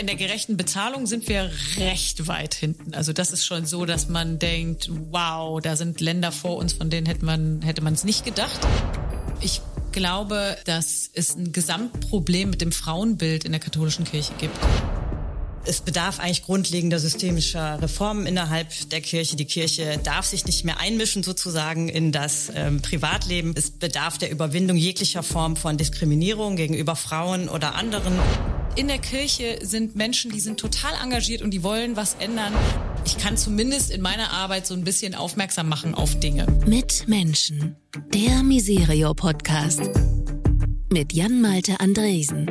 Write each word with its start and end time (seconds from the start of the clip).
in 0.00 0.06
der 0.06 0.16
gerechten 0.16 0.56
Bezahlung 0.56 1.06
sind 1.06 1.28
wir 1.28 1.50
recht 1.76 2.26
weit 2.26 2.54
hinten. 2.54 2.94
Also 2.94 3.12
das 3.12 3.32
ist 3.32 3.44
schon 3.44 3.66
so, 3.66 3.84
dass 3.84 4.08
man 4.08 4.38
denkt, 4.38 4.88
wow, 5.10 5.60
da 5.60 5.76
sind 5.76 6.00
Länder 6.00 6.32
vor 6.32 6.56
uns, 6.56 6.72
von 6.72 6.88
denen 6.88 7.06
hätte 7.06 7.24
man 7.24 7.60
hätte 7.60 7.86
es 7.86 8.04
nicht 8.04 8.24
gedacht. 8.24 8.58
Ich 9.42 9.60
glaube, 9.92 10.56
dass 10.64 11.10
es 11.12 11.36
ein 11.36 11.52
Gesamtproblem 11.52 12.50
mit 12.50 12.62
dem 12.62 12.72
Frauenbild 12.72 13.44
in 13.44 13.52
der 13.52 13.60
katholischen 13.60 14.06
Kirche 14.06 14.32
gibt. 14.38 14.56
Es 15.66 15.82
bedarf 15.82 16.18
eigentlich 16.18 16.44
grundlegender 16.44 16.98
systemischer 16.98 17.82
Reformen 17.82 18.24
innerhalb 18.24 18.68
der 18.88 19.02
Kirche. 19.02 19.36
Die 19.36 19.44
Kirche 19.44 20.00
darf 20.02 20.24
sich 20.24 20.46
nicht 20.46 20.64
mehr 20.64 20.80
einmischen 20.80 21.22
sozusagen 21.22 21.90
in 21.90 22.12
das 22.12 22.50
ähm, 22.54 22.80
Privatleben. 22.80 23.52
Es 23.54 23.70
bedarf 23.70 24.16
der 24.16 24.30
Überwindung 24.30 24.78
jeglicher 24.78 25.22
Form 25.22 25.56
von 25.56 25.76
Diskriminierung 25.76 26.56
gegenüber 26.56 26.96
Frauen 26.96 27.50
oder 27.50 27.74
anderen. 27.74 28.18
In 28.76 28.86
der 28.86 28.98
Kirche 28.98 29.58
sind 29.62 29.96
Menschen, 29.96 30.30
die 30.30 30.38
sind 30.38 30.60
total 30.60 30.92
engagiert 31.02 31.42
und 31.42 31.50
die 31.50 31.64
wollen 31.64 31.96
was 31.96 32.14
ändern. 32.14 32.54
Ich 33.04 33.18
kann 33.18 33.36
zumindest 33.36 33.90
in 33.90 34.00
meiner 34.00 34.30
Arbeit 34.30 34.64
so 34.64 34.74
ein 34.74 34.84
bisschen 34.84 35.16
aufmerksam 35.16 35.68
machen 35.68 35.92
auf 35.94 36.20
Dinge. 36.20 36.46
Mit 36.66 37.08
Menschen. 37.08 37.76
Der 38.14 38.44
Miserio 38.44 39.12
Podcast. 39.12 39.82
Mit 40.88 41.12
Jan-Malte 41.12 41.80
Andresen. 41.80 42.48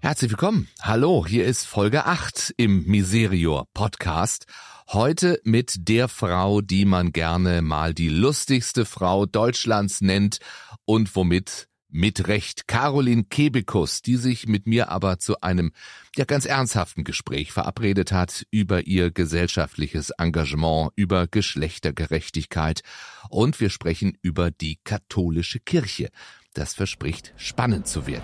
Herzlich 0.00 0.32
willkommen. 0.32 0.68
Hallo, 0.80 1.24
hier 1.26 1.44
ist 1.44 1.64
Folge 1.64 2.06
8 2.06 2.54
im 2.56 2.86
Miserior 2.86 3.66
Podcast. 3.72 4.46
Heute 4.90 5.40
mit 5.44 5.88
der 5.88 6.08
Frau, 6.08 6.60
die 6.60 6.86
man 6.86 7.12
gerne 7.12 7.62
mal 7.62 7.94
die 7.94 8.08
lustigste 8.08 8.84
Frau 8.84 9.26
Deutschlands 9.26 10.00
nennt 10.00 10.38
und 10.86 11.14
womit 11.14 11.67
mit 11.88 12.28
Recht 12.28 12.68
Caroline 12.68 13.24
Kebekus, 13.24 14.02
die 14.02 14.16
sich 14.16 14.46
mit 14.46 14.66
mir 14.66 14.90
aber 14.90 15.18
zu 15.18 15.40
einem 15.40 15.72
ja 16.16 16.24
ganz 16.24 16.44
ernsthaften 16.44 17.04
Gespräch 17.04 17.52
verabredet 17.52 18.12
hat 18.12 18.46
über 18.50 18.86
ihr 18.86 19.10
gesellschaftliches 19.10 20.10
Engagement, 20.10 20.92
über 20.96 21.26
Geschlechtergerechtigkeit 21.26 22.82
und 23.30 23.60
wir 23.60 23.70
sprechen 23.70 24.16
über 24.22 24.50
die 24.50 24.78
katholische 24.84 25.60
Kirche. 25.60 26.08
Das 26.54 26.74
verspricht 26.74 27.32
spannend 27.36 27.86
zu 27.86 28.06
werden. 28.06 28.22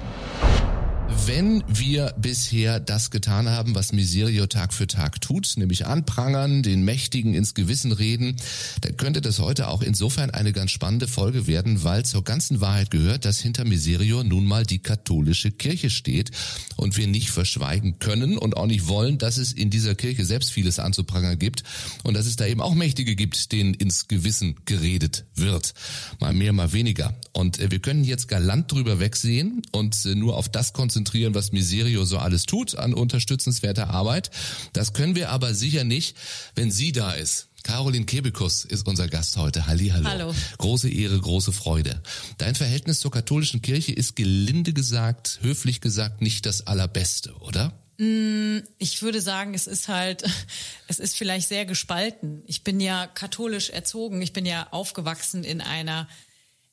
Wenn 1.26 1.62
wir 1.68 2.14
bisher 2.18 2.80
das 2.80 3.10
getan 3.10 3.48
haben, 3.48 3.74
was 3.74 3.92
Miserio 3.92 4.46
Tag 4.46 4.72
für 4.72 4.86
Tag 4.86 5.20
tut, 5.20 5.54
nämlich 5.56 5.86
anprangern, 5.86 6.62
den 6.62 6.84
Mächtigen 6.84 7.34
ins 7.34 7.54
Gewissen 7.54 7.92
reden, 7.92 8.36
dann 8.80 8.96
könnte 8.96 9.20
das 9.20 9.38
heute 9.38 9.68
auch 9.68 9.82
insofern 9.82 10.30
eine 10.30 10.52
ganz 10.52 10.70
spannende 10.70 11.06
Folge 11.06 11.46
werden, 11.46 11.84
weil 11.84 12.04
zur 12.04 12.24
ganzen 12.24 12.60
Wahrheit 12.60 12.90
gehört, 12.90 13.24
dass 13.26 13.38
hinter 13.38 13.64
Miserio 13.64 14.24
nun 14.24 14.46
mal 14.46 14.64
die 14.64 14.78
katholische 14.78 15.50
Kirche 15.50 15.90
steht 15.90 16.30
und 16.76 16.96
wir 16.96 17.06
nicht 17.06 17.30
verschweigen 17.30 17.98
können 17.98 18.38
und 18.38 18.56
auch 18.56 18.66
nicht 18.66 18.88
wollen, 18.88 19.18
dass 19.18 19.36
es 19.36 19.52
in 19.52 19.70
dieser 19.70 19.94
Kirche 19.94 20.24
selbst 20.24 20.52
vieles 20.52 20.78
anzuprangern 20.78 21.38
gibt 21.38 21.64
und 22.02 22.14
dass 22.14 22.26
es 22.26 22.36
da 22.36 22.46
eben 22.46 22.60
auch 22.60 22.74
Mächtige 22.74 23.14
gibt, 23.14 23.52
denen 23.52 23.74
ins 23.74 24.08
Gewissen 24.08 24.56
geredet 24.64 25.24
wird. 25.34 25.74
Mal 26.20 26.32
mehr, 26.32 26.52
mal 26.52 26.72
weniger. 26.72 27.14
Und 27.32 27.58
äh, 27.60 27.70
wir 27.70 27.78
können 27.78 28.04
jetzt 28.04 28.28
galant 28.28 28.72
drüber 28.72 29.00
wegsehen 29.00 29.62
und 29.72 30.04
äh, 30.06 30.14
nur 30.14 30.36
auf 30.36 30.48
das 30.48 30.72
konzentrieren, 30.72 30.93
konzentrieren, 30.94 31.34
was 31.34 31.50
Miserio 31.50 32.04
so 32.04 32.18
alles 32.18 32.46
tut 32.46 32.76
an 32.76 32.94
unterstützenswerter 32.94 33.90
Arbeit. 33.90 34.30
Das 34.74 34.92
können 34.92 35.16
wir 35.16 35.30
aber 35.30 35.52
sicher 35.52 35.82
nicht, 35.82 36.16
wenn 36.54 36.70
sie 36.70 36.92
da 36.92 37.10
ist. 37.12 37.48
Caroline 37.64 38.04
Kebekus 38.04 38.64
ist 38.64 38.86
unser 38.86 39.08
Gast 39.08 39.36
heute. 39.36 39.66
Hallihallo. 39.66 40.08
Hallo. 40.08 40.34
Große 40.58 40.88
Ehre, 40.88 41.18
große 41.18 41.50
Freude. 41.50 42.00
Dein 42.38 42.54
Verhältnis 42.54 43.00
zur 43.00 43.10
katholischen 43.10 43.60
Kirche 43.60 43.92
ist 43.92 44.14
gelinde 44.14 44.72
gesagt, 44.72 45.40
höflich 45.42 45.80
gesagt, 45.80 46.22
nicht 46.22 46.46
das 46.46 46.68
allerbeste, 46.68 47.34
oder? 47.40 47.72
Mm, 47.98 48.58
ich 48.78 49.02
würde 49.02 49.20
sagen, 49.20 49.54
es 49.54 49.66
ist 49.66 49.88
halt, 49.88 50.22
es 50.86 51.00
ist 51.00 51.16
vielleicht 51.16 51.48
sehr 51.48 51.64
gespalten. 51.64 52.44
Ich 52.46 52.62
bin 52.62 52.78
ja 52.78 53.08
katholisch 53.08 53.70
erzogen. 53.70 54.22
Ich 54.22 54.32
bin 54.32 54.46
ja 54.46 54.68
aufgewachsen 54.70 55.42
in 55.42 55.60
einer 55.60 56.06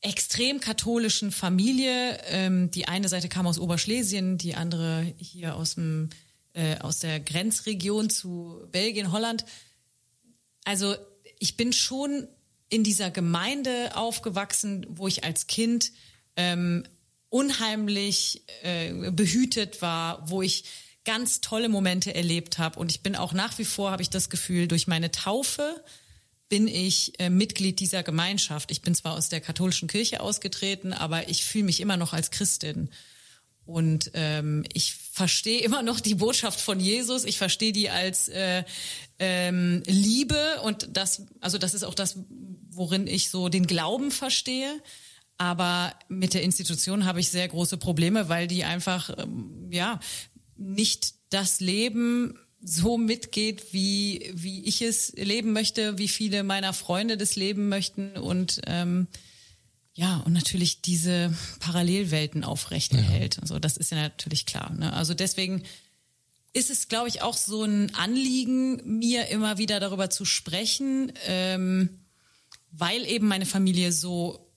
extrem 0.01 0.59
katholischen 0.59 1.31
Familie. 1.31 2.19
Ähm, 2.25 2.71
die 2.71 2.87
eine 2.87 3.07
Seite 3.07 3.29
kam 3.29 3.47
aus 3.47 3.59
Oberschlesien, 3.59 4.37
die 4.37 4.55
andere 4.55 5.13
hier 5.17 5.55
aus 5.55 5.75
dem 5.75 6.09
äh, 6.53 6.77
aus 6.79 6.99
der 6.99 7.19
Grenzregion 7.19 8.09
zu 8.09 8.61
Belgien, 8.71 9.11
Holland. 9.11 9.45
Also 10.65 10.95
ich 11.39 11.55
bin 11.55 11.71
schon 11.73 12.27
in 12.69 12.83
dieser 12.83 13.09
Gemeinde 13.09 13.95
aufgewachsen, 13.95 14.85
wo 14.89 15.07
ich 15.07 15.23
als 15.23 15.47
Kind 15.47 15.91
ähm, 16.35 16.83
unheimlich 17.29 18.43
äh, 18.63 19.11
behütet 19.11 19.81
war, 19.81 20.29
wo 20.29 20.41
ich 20.41 20.65
ganz 21.03 21.41
tolle 21.41 21.69
Momente 21.69 22.13
erlebt 22.13 22.57
habe 22.57 22.79
und 22.79 22.91
ich 22.91 23.01
bin 23.01 23.15
auch 23.15 23.33
nach 23.33 23.57
wie 23.57 23.65
vor 23.65 23.91
habe 23.91 24.03
ich 24.03 24.09
das 24.09 24.29
Gefühl 24.29 24.67
durch 24.67 24.87
meine 24.87 25.11
Taufe 25.11 25.83
bin 26.51 26.67
ich 26.67 27.17
äh, 27.17 27.29
Mitglied 27.29 27.79
dieser 27.79 28.03
Gemeinschaft. 28.03 28.71
Ich 28.71 28.81
bin 28.81 28.93
zwar 28.93 29.13
aus 29.13 29.29
der 29.29 29.39
katholischen 29.39 29.87
Kirche 29.87 30.19
ausgetreten, 30.19 30.91
aber 30.91 31.29
ich 31.29 31.45
fühle 31.45 31.63
mich 31.63 31.79
immer 31.79 31.95
noch 31.95 32.11
als 32.11 32.29
Christin. 32.29 32.89
Und 33.63 34.11
ähm, 34.15 34.65
ich 34.73 34.93
verstehe 34.93 35.61
immer 35.63 35.81
noch 35.81 36.01
die 36.01 36.15
Botschaft 36.15 36.59
von 36.59 36.81
Jesus. 36.81 37.23
Ich 37.23 37.37
verstehe 37.37 37.71
die 37.71 37.89
als 37.89 38.27
äh, 38.27 38.65
ähm, 39.17 39.81
Liebe 39.87 40.59
und 40.63 40.89
das, 40.91 41.23
also 41.39 41.57
das 41.57 41.73
ist 41.73 41.83
auch 41.83 41.95
das, 41.95 42.17
worin 42.69 43.07
ich 43.07 43.29
so 43.29 43.47
den 43.47 43.65
Glauben 43.65 44.11
verstehe. 44.11 44.83
Aber 45.37 45.93
mit 46.09 46.33
der 46.33 46.43
Institution 46.43 47.05
habe 47.05 47.21
ich 47.21 47.29
sehr 47.29 47.47
große 47.47 47.77
Probleme, 47.77 48.27
weil 48.27 48.47
die 48.47 48.65
einfach 48.65 49.09
ähm, 49.17 49.69
ja 49.71 50.01
nicht 50.57 51.13
das 51.29 51.61
Leben 51.61 52.37
so 52.63 52.97
mitgeht, 52.97 53.73
wie, 53.73 54.31
wie 54.33 54.63
ich 54.65 54.81
es 54.81 55.13
leben 55.13 55.53
möchte, 55.53 55.97
wie 55.97 56.07
viele 56.07 56.43
meiner 56.43 56.73
Freunde 56.73 57.17
das 57.17 57.35
leben 57.35 57.69
möchten 57.69 58.17
und 58.17 58.61
ähm, 58.67 59.07
ja, 59.93 60.17
und 60.25 60.33
natürlich 60.33 60.81
diese 60.81 61.33
Parallelwelten 61.59 62.43
aufrechterhält. 62.43 63.35
Ja. 63.35 63.41
Also 63.41 63.59
das 63.59 63.75
ist 63.77 63.91
ja 63.91 63.97
natürlich 63.97 64.45
klar. 64.45 64.71
Ne? 64.73 64.93
Also 64.93 65.13
deswegen 65.13 65.63
ist 66.53 66.69
es, 66.69 66.87
glaube 66.87 67.09
ich, 67.09 67.21
auch 67.21 67.35
so 67.35 67.63
ein 67.63 67.93
Anliegen, 67.95 68.99
mir 68.99 69.27
immer 69.27 69.57
wieder 69.57 69.79
darüber 69.79 70.09
zu 70.09 70.23
sprechen, 70.23 71.11
ähm, 71.25 72.01
weil 72.71 73.05
eben 73.05 73.27
meine 73.27 73.45
Familie 73.45 73.91
so 73.91 74.49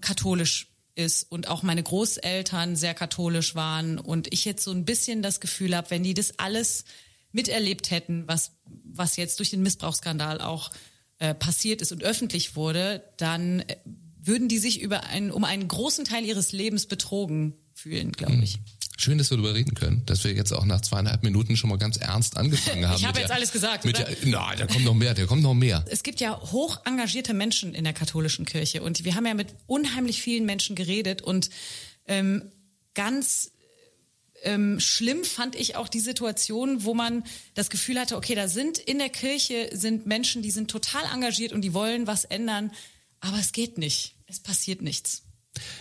katholisch 0.00 0.68
ist 0.94 1.30
und 1.30 1.48
auch 1.48 1.62
meine 1.62 1.82
Großeltern 1.82 2.76
sehr 2.76 2.94
katholisch 2.94 3.54
waren 3.54 3.98
und 3.98 4.32
ich 4.32 4.44
jetzt 4.44 4.64
so 4.64 4.72
ein 4.72 4.84
bisschen 4.84 5.22
das 5.22 5.40
Gefühl 5.40 5.76
habe, 5.76 5.90
wenn 5.90 6.02
die 6.02 6.14
das 6.14 6.38
alles 6.38 6.84
miterlebt 7.32 7.90
hätten, 7.90 8.24
was, 8.26 8.52
was 8.64 9.16
jetzt 9.16 9.38
durch 9.38 9.50
den 9.50 9.62
Missbrauchsskandal 9.62 10.40
auch 10.40 10.70
äh, 11.18 11.34
passiert 11.34 11.82
ist 11.82 11.92
und 11.92 12.02
öffentlich 12.02 12.56
wurde, 12.56 13.04
dann 13.16 13.60
äh, 13.60 13.76
würden 14.18 14.48
die 14.48 14.58
sich 14.58 14.80
über 14.80 15.04
einen, 15.04 15.30
um 15.30 15.44
einen 15.44 15.66
großen 15.68 16.04
Teil 16.04 16.24
ihres 16.24 16.52
Lebens 16.52 16.86
betrogen 16.86 17.54
fühlen, 17.74 18.12
glaube 18.12 18.34
hm. 18.34 18.42
ich. 18.42 18.58
Schön, 18.96 19.16
dass 19.16 19.30
wir 19.30 19.38
darüber 19.38 19.54
reden 19.54 19.74
können, 19.74 20.02
dass 20.04 20.24
wir 20.24 20.34
jetzt 20.34 20.52
auch 20.52 20.66
nach 20.66 20.82
zweieinhalb 20.82 21.22
Minuten 21.22 21.56
schon 21.56 21.70
mal 21.70 21.78
ganz 21.78 21.96
ernst 21.96 22.36
angefangen 22.36 22.86
haben. 22.86 22.96
ich 22.98 23.06
habe 23.06 23.18
jetzt 23.18 23.30
der, 23.30 23.36
alles 23.36 23.50
gesagt, 23.50 23.86
oder? 23.86 23.92
Der, 23.92 24.16
na, 24.24 24.54
da 24.54 24.66
kommt 24.66 24.84
noch 24.84 24.92
mehr, 24.92 25.14
da 25.14 25.24
kommt 25.24 25.42
noch 25.42 25.54
mehr. 25.54 25.86
Es 25.88 26.02
gibt 26.02 26.20
ja 26.20 26.38
hoch 26.38 26.80
engagierte 26.84 27.32
Menschen 27.32 27.74
in 27.74 27.84
der 27.84 27.94
katholischen 27.94 28.44
Kirche 28.44 28.82
und 28.82 29.02
wir 29.04 29.14
haben 29.14 29.24
ja 29.24 29.32
mit 29.32 29.54
unheimlich 29.66 30.20
vielen 30.20 30.44
Menschen 30.44 30.76
geredet 30.76 31.22
und 31.22 31.48
ähm, 32.06 32.50
ganz 32.92 33.52
ähm, 34.42 34.80
schlimm 34.80 35.24
fand 35.24 35.54
ich 35.54 35.76
auch 35.76 35.88
die 35.88 36.00
Situation, 36.00 36.84
wo 36.84 36.94
man 36.94 37.24
das 37.54 37.70
Gefühl 37.70 37.98
hatte, 37.98 38.16
okay, 38.16 38.34
da 38.34 38.48
sind 38.48 38.78
in 38.78 38.98
der 38.98 39.08
Kirche 39.08 39.70
sind 39.72 40.06
Menschen, 40.06 40.42
die 40.42 40.50
sind 40.50 40.70
total 40.70 41.04
engagiert 41.12 41.52
und 41.52 41.62
die 41.62 41.74
wollen 41.74 42.06
was 42.06 42.24
ändern, 42.24 42.72
aber 43.20 43.38
es 43.38 43.52
geht 43.52 43.78
nicht. 43.78 44.14
Es 44.26 44.40
passiert 44.40 44.82
nichts. 44.82 45.22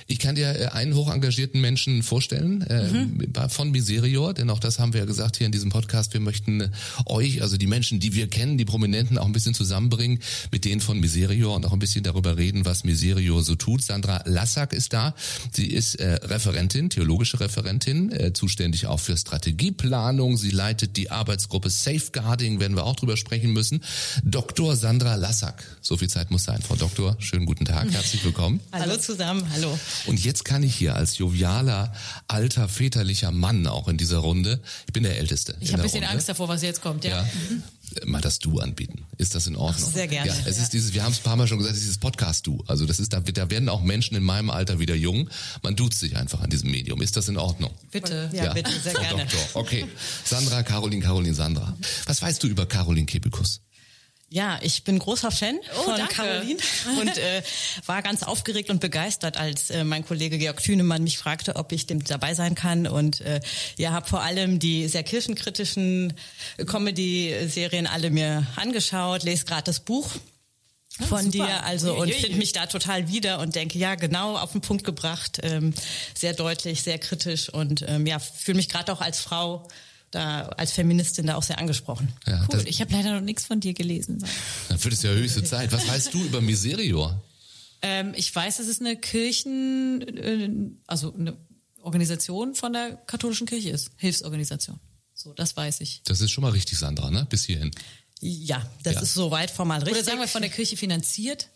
Ich 0.07 0.19
kann 0.19 0.35
dir 0.35 0.59
äh, 0.59 0.65
einen 0.67 0.95
hoch 0.95 1.13
engagierten 1.13 1.61
Menschen 1.61 2.03
vorstellen, 2.03 2.61
äh, 2.61 2.91
mhm. 2.91 3.49
von 3.49 3.71
Miserior, 3.71 4.33
denn 4.33 4.49
auch 4.49 4.59
das 4.59 4.79
haben 4.79 4.93
wir 4.93 5.01
ja 5.01 5.05
gesagt 5.05 5.37
hier 5.37 5.45
in 5.45 5.51
diesem 5.51 5.69
Podcast. 5.69 6.13
Wir 6.13 6.21
möchten 6.21 6.61
äh, 6.61 6.69
euch, 7.05 7.41
also 7.41 7.57
die 7.57 7.67
Menschen, 7.67 7.99
die 7.99 8.13
wir 8.13 8.27
kennen, 8.27 8.57
die 8.57 8.65
Prominenten 8.65 9.17
auch 9.17 9.25
ein 9.25 9.31
bisschen 9.31 9.53
zusammenbringen 9.53 10.19
mit 10.51 10.65
denen 10.65 10.81
von 10.81 10.99
Miserior 10.99 11.55
und 11.55 11.65
auch 11.65 11.73
ein 11.73 11.79
bisschen 11.79 12.03
darüber 12.03 12.37
reden, 12.37 12.65
was 12.65 12.83
Miserior 12.83 13.43
so 13.43 13.55
tut. 13.55 13.81
Sandra 13.81 14.21
Lassack 14.25 14.73
ist 14.73 14.93
da. 14.93 15.13
Sie 15.51 15.67
ist 15.67 15.95
äh, 15.95 16.15
Referentin, 16.23 16.89
theologische 16.89 17.39
Referentin, 17.39 18.11
äh, 18.11 18.33
zuständig 18.33 18.87
auch 18.87 18.99
für 18.99 19.17
Strategieplanung. 19.17 20.37
Sie 20.37 20.51
leitet 20.51 20.97
die 20.97 21.11
Arbeitsgruppe 21.11 21.69
Safeguarding, 21.69 22.59
werden 22.59 22.75
wir 22.75 22.85
auch 22.85 22.95
drüber 22.95 23.17
sprechen 23.17 23.53
müssen. 23.53 23.81
Dr. 24.23 24.75
Sandra 24.75 25.15
Lassack. 25.15 25.63
So 25.81 25.97
viel 25.97 26.09
Zeit 26.09 26.31
muss 26.31 26.43
sein. 26.43 26.61
Frau 26.61 26.75
Doktor, 26.75 27.15
schönen 27.19 27.45
guten 27.45 27.65
Tag. 27.65 27.91
Herzlich 27.91 28.23
willkommen. 28.23 28.59
Hallo 28.71 28.97
zusammen. 28.97 29.43
Hallo. 29.53 29.68
Und 30.05 30.23
jetzt 30.23 30.45
kann 30.45 30.63
ich 30.63 30.75
hier 30.75 30.95
als 30.95 31.17
jovialer, 31.17 31.93
alter, 32.27 32.69
väterlicher 32.69 33.31
Mann 33.31 33.67
auch 33.67 33.87
in 33.87 33.97
dieser 33.97 34.19
Runde, 34.19 34.59
ich 34.87 34.93
bin 34.93 35.03
der 35.03 35.17
Älteste. 35.17 35.55
Ich 35.59 35.71
habe 35.71 35.81
ein 35.81 35.83
bisschen 35.83 36.03
Runde. 36.03 36.13
Angst 36.13 36.29
davor, 36.29 36.47
was 36.47 36.61
jetzt 36.61 36.81
kommt, 36.81 37.03
ja. 37.03 37.21
ja. 37.21 38.05
mal 38.05 38.21
das 38.21 38.39
Du 38.39 38.59
anbieten. 38.59 39.05
Ist 39.17 39.35
das 39.35 39.47
in 39.47 39.55
Ordnung? 39.55 39.87
Ach, 39.89 39.93
sehr 39.93 40.07
gerne. 40.07 40.29
Ja, 40.29 40.35
es 40.45 40.57
ist 40.57 40.73
dieses, 40.73 40.93
wir 40.93 41.03
haben 41.03 41.11
es 41.11 41.19
ein 41.19 41.23
paar 41.23 41.35
Mal 41.35 41.47
schon 41.47 41.57
gesagt, 41.57 41.75
dieses 41.75 41.97
Podcast-Du. 41.97 42.63
Also 42.67 42.85
das 42.85 42.99
ist, 42.99 43.13
da, 43.13 43.19
da 43.19 43.49
werden 43.49 43.69
auch 43.69 43.81
Menschen 43.81 44.15
in 44.15 44.23
meinem 44.23 44.49
Alter 44.49 44.79
wieder 44.79 44.95
jung. 44.95 45.29
Man 45.63 45.75
duzt 45.75 45.99
sich 45.99 46.15
einfach 46.15 46.41
an 46.41 46.49
diesem 46.49 46.71
Medium. 46.71 47.01
Ist 47.01 47.17
das 47.17 47.27
in 47.27 47.37
Ordnung? 47.37 47.71
Bitte. 47.91 48.29
Ja, 48.33 48.53
bitte, 48.53 48.71
sehr 48.83 48.93
Frau 48.93 49.01
gerne. 49.01 49.25
Doktor. 49.25 49.61
Okay. 49.61 49.85
Sandra, 50.23 50.63
Caroline, 50.63 51.03
Caroline, 51.03 51.33
Sandra. 51.33 51.75
Was 52.05 52.21
weißt 52.21 52.41
du 52.43 52.47
über 52.47 52.65
Caroline 52.65 53.05
Kebekus? 53.05 53.61
Ja, 54.31 54.59
ich 54.61 54.83
bin 54.83 54.99
großer 54.99 55.31
Fan 55.31 55.59
Oh, 55.79 55.83
von 55.83 55.97
danke. 55.97 56.13
Caroline 56.13 56.59
und 57.01 57.17
äh, 57.17 57.41
war 57.87 58.01
ganz 58.03 58.21
aufgeregt 58.21 58.69
und 58.69 58.79
begeistert, 58.79 59.37
als 59.37 59.71
äh, 59.71 59.83
mein 59.83 60.05
Kollege 60.05 60.37
Georg 60.37 60.61
Thünemann 60.61 61.03
mich 61.03 61.17
fragte, 61.17 61.55
ob 61.55 61.71
ich 61.71 61.87
dem 61.87 62.03
dabei 62.03 62.35
sein 62.35 62.53
kann. 62.53 62.85
Und 62.85 63.21
äh, 63.21 63.39
ja, 63.77 63.91
habe 63.91 64.07
vor 64.07 64.21
allem 64.21 64.59
die 64.59 64.87
sehr 64.87 65.03
kirchenkritischen 65.03 66.13
Comedy-Serien 66.63 67.87
alle 67.87 68.11
mir 68.11 68.45
angeschaut, 68.55 69.23
lese 69.23 69.45
gerade 69.45 69.63
das 69.63 69.79
Buch 69.79 70.11
von 71.07 71.31
super. 71.31 71.47
dir, 71.47 71.63
also 71.63 71.95
und 71.95 72.13
finde 72.13 72.37
mich 72.37 72.51
da 72.51 72.65
total 72.65 73.07
wieder 73.07 73.39
und 73.39 73.55
denke, 73.55 73.79
ja, 73.79 73.95
genau 73.95 74.35
auf 74.37 74.51
den 74.51 74.61
Punkt 74.61 74.83
gebracht, 74.83 75.39
ähm, 75.43 75.73
sehr 76.13 76.33
deutlich, 76.33 76.83
sehr 76.83 76.99
kritisch 76.99 77.49
und 77.49 77.85
ähm, 77.87 78.05
ja, 78.05 78.19
fühle 78.19 78.57
mich 78.57 78.69
gerade 78.69 78.91
auch 78.91 79.01
als 79.01 79.19
Frau 79.19 79.67
da 80.11 80.43
als 80.57 80.71
Feministin 80.71 81.27
da 81.27 81.35
auch 81.35 81.43
sehr 81.43 81.59
angesprochen. 81.59 82.11
Ja, 82.27 82.45
Cool. 82.51 82.63
Ich 82.67 82.81
habe 82.81 82.91
leider 82.91 83.13
noch 83.13 83.21
nichts 83.21 83.45
von 83.45 83.59
dir 83.59 83.73
gelesen. 83.73 84.23
dann 84.69 84.83
wird 84.83 84.93
es 84.93 85.03
ja 85.03 85.11
höchste 85.11 85.43
Zeit. 85.43 85.71
Was 85.71 85.87
weißt 85.87 86.13
du 86.13 86.23
über 86.23 86.41
Miserior? 86.41 87.21
Ähm, 87.81 88.13
ich 88.15 88.33
weiß, 88.35 88.59
es 88.59 88.67
ist 88.67 88.81
eine 88.81 88.97
Kirchen, 88.97 90.01
äh, 90.17 90.49
also 90.87 91.13
eine 91.13 91.37
Organisation 91.81 92.55
von 92.55 92.73
der 92.73 92.95
katholischen 93.07 93.47
Kirche 93.47 93.69
ist. 93.69 93.91
Hilfsorganisation. 93.97 94.79
So, 95.13 95.33
das 95.33 95.55
weiß 95.55 95.81
ich. 95.81 96.01
Das 96.05 96.21
ist 96.21 96.31
schon 96.31 96.41
mal 96.41 96.51
richtig, 96.51 96.77
Sandra, 96.77 97.09
ne? 97.09 97.25
Bis 97.29 97.45
hierhin. 97.45 97.71
Ja, 98.21 98.69
das 98.83 98.95
Ja. 98.95 99.01
ist 99.01 99.13
soweit 99.13 99.49
formal 99.51 99.79
richtig. 99.79 99.95
Oder 99.95 100.03
sagen 100.03 100.19
wir 100.19 100.27
von 100.27 100.41
der 100.41 100.51
Kirche 100.51 100.75
finanziert? 100.75 101.49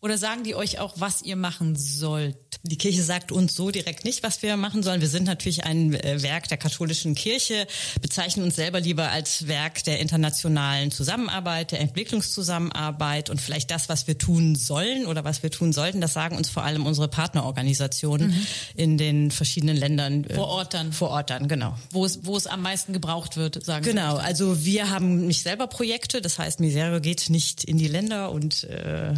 Oder 0.00 0.16
sagen 0.16 0.44
die 0.44 0.54
euch 0.54 0.78
auch, 0.78 0.94
was 0.96 1.22
ihr 1.22 1.34
machen 1.34 1.74
sollt? 1.74 2.36
Die 2.62 2.78
Kirche 2.78 3.02
sagt 3.02 3.32
uns 3.32 3.54
so 3.54 3.70
direkt 3.70 4.04
nicht, 4.04 4.22
was 4.22 4.42
wir 4.42 4.56
machen 4.56 4.82
sollen. 4.82 5.00
Wir 5.00 5.08
sind 5.08 5.24
natürlich 5.24 5.64
ein 5.64 5.94
äh, 5.94 6.22
Werk 6.22 6.48
der 6.48 6.56
katholischen 6.56 7.14
Kirche, 7.16 7.66
bezeichnen 8.00 8.44
uns 8.44 8.56
selber 8.56 8.80
lieber 8.80 9.10
als 9.10 9.48
Werk 9.48 9.82
der 9.84 9.98
internationalen 9.98 10.90
Zusammenarbeit, 10.92 11.72
der 11.72 11.80
Entwicklungszusammenarbeit 11.80 13.30
und 13.30 13.40
vielleicht 13.40 13.70
das, 13.70 13.88
was 13.88 14.06
wir 14.06 14.18
tun 14.18 14.54
sollen 14.54 15.06
oder 15.06 15.24
was 15.24 15.42
wir 15.42 15.50
tun 15.50 15.72
sollten, 15.72 16.00
das 16.00 16.12
sagen 16.12 16.36
uns 16.36 16.48
vor 16.48 16.62
allem 16.64 16.86
unsere 16.86 17.08
Partnerorganisationen 17.08 18.34
in 18.76 18.98
den 18.98 19.30
verschiedenen 19.30 19.76
Ländern. 19.76 20.24
äh, 20.24 20.34
Vor 20.34 20.48
Ort 20.48 20.74
dann. 20.74 20.92
Vor 20.92 21.10
Ort 21.10 21.30
dann, 21.30 21.48
genau. 21.48 21.76
Wo 21.90 22.04
es, 22.04 22.24
wo 22.24 22.36
es 22.36 22.46
am 22.46 22.62
meisten 22.62 22.92
gebraucht 22.92 23.36
wird, 23.36 23.64
sagen 23.64 23.84
sie 23.84 23.90
Genau, 23.90 24.16
euch. 24.16 24.24
also 24.24 24.64
wir 24.64 24.90
haben 24.90 25.26
nicht 25.26 25.42
selber 25.42 25.66
Projekte, 25.66 26.20
das 26.20 26.38
heißt, 26.38 26.60
Miserio 26.60 27.00
geht 27.00 27.30
nicht 27.30 27.64
in 27.64 27.78
die 27.78 27.88
Länder 27.88 28.30
und 28.30 28.64
äh, 28.64 29.14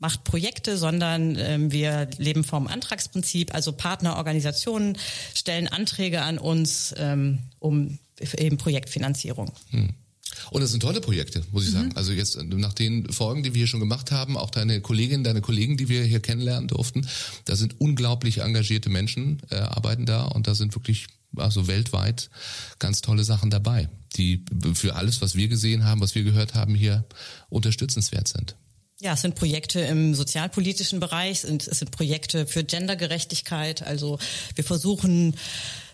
macht 0.00 0.24
Projekte, 0.24 0.76
sondern 0.76 1.36
ähm, 1.36 1.70
wir 1.70 2.08
leben 2.18 2.42
vom 2.42 2.66
Antragsprinzip, 2.66 3.54
also 3.54 3.72
Partnerorganisationen 3.72 4.98
stellen 5.34 5.68
Anträge 5.68 6.22
an 6.22 6.38
uns 6.38 6.92
ähm, 6.96 7.40
um 7.60 7.98
eben 8.36 8.56
Projektfinanzierung. 8.56 9.52
Und 10.50 10.60
das 10.62 10.70
sind 10.70 10.80
tolle 10.80 11.00
Projekte, 11.00 11.42
muss 11.52 11.64
ich 11.64 11.70
sagen. 11.70 11.92
Also 11.96 12.12
jetzt 12.12 12.42
nach 12.42 12.72
den 12.72 13.10
Folgen, 13.12 13.42
die 13.42 13.52
wir 13.54 13.58
hier 13.58 13.66
schon 13.66 13.80
gemacht 13.80 14.10
haben, 14.10 14.36
auch 14.36 14.50
deine 14.50 14.80
Kolleginnen, 14.80 15.24
deine 15.24 15.40
Kollegen, 15.40 15.76
die 15.76 15.88
wir 15.88 16.04
hier 16.04 16.20
kennenlernen 16.20 16.68
durften, 16.68 17.06
da 17.44 17.56
sind 17.56 17.80
unglaublich 17.80 18.38
engagierte 18.38 18.88
Menschen, 18.88 19.42
äh, 19.50 19.56
arbeiten 19.56 20.06
da 20.06 20.24
und 20.24 20.46
da 20.46 20.54
sind 20.54 20.74
wirklich 20.74 21.06
also 21.36 21.68
weltweit 21.68 22.30
ganz 22.78 23.02
tolle 23.02 23.24
Sachen 23.24 23.50
dabei, 23.50 23.88
die 24.16 24.44
für 24.74 24.96
alles, 24.96 25.20
was 25.20 25.36
wir 25.36 25.48
gesehen 25.48 25.84
haben, 25.84 26.00
was 26.00 26.14
wir 26.14 26.24
gehört 26.24 26.54
haben, 26.54 26.74
hier 26.74 27.04
unterstützenswert 27.50 28.28
sind. 28.28 28.56
Ja, 29.02 29.14
es 29.14 29.22
sind 29.22 29.34
Projekte 29.34 29.80
im 29.80 30.14
sozialpolitischen 30.14 31.00
Bereich, 31.00 31.46
und 31.46 31.66
es 31.66 31.78
sind 31.78 31.90
Projekte 31.90 32.46
für 32.46 32.64
Gendergerechtigkeit. 32.64 33.82
Also 33.82 34.18
wir 34.54 34.62
versuchen 34.62 35.36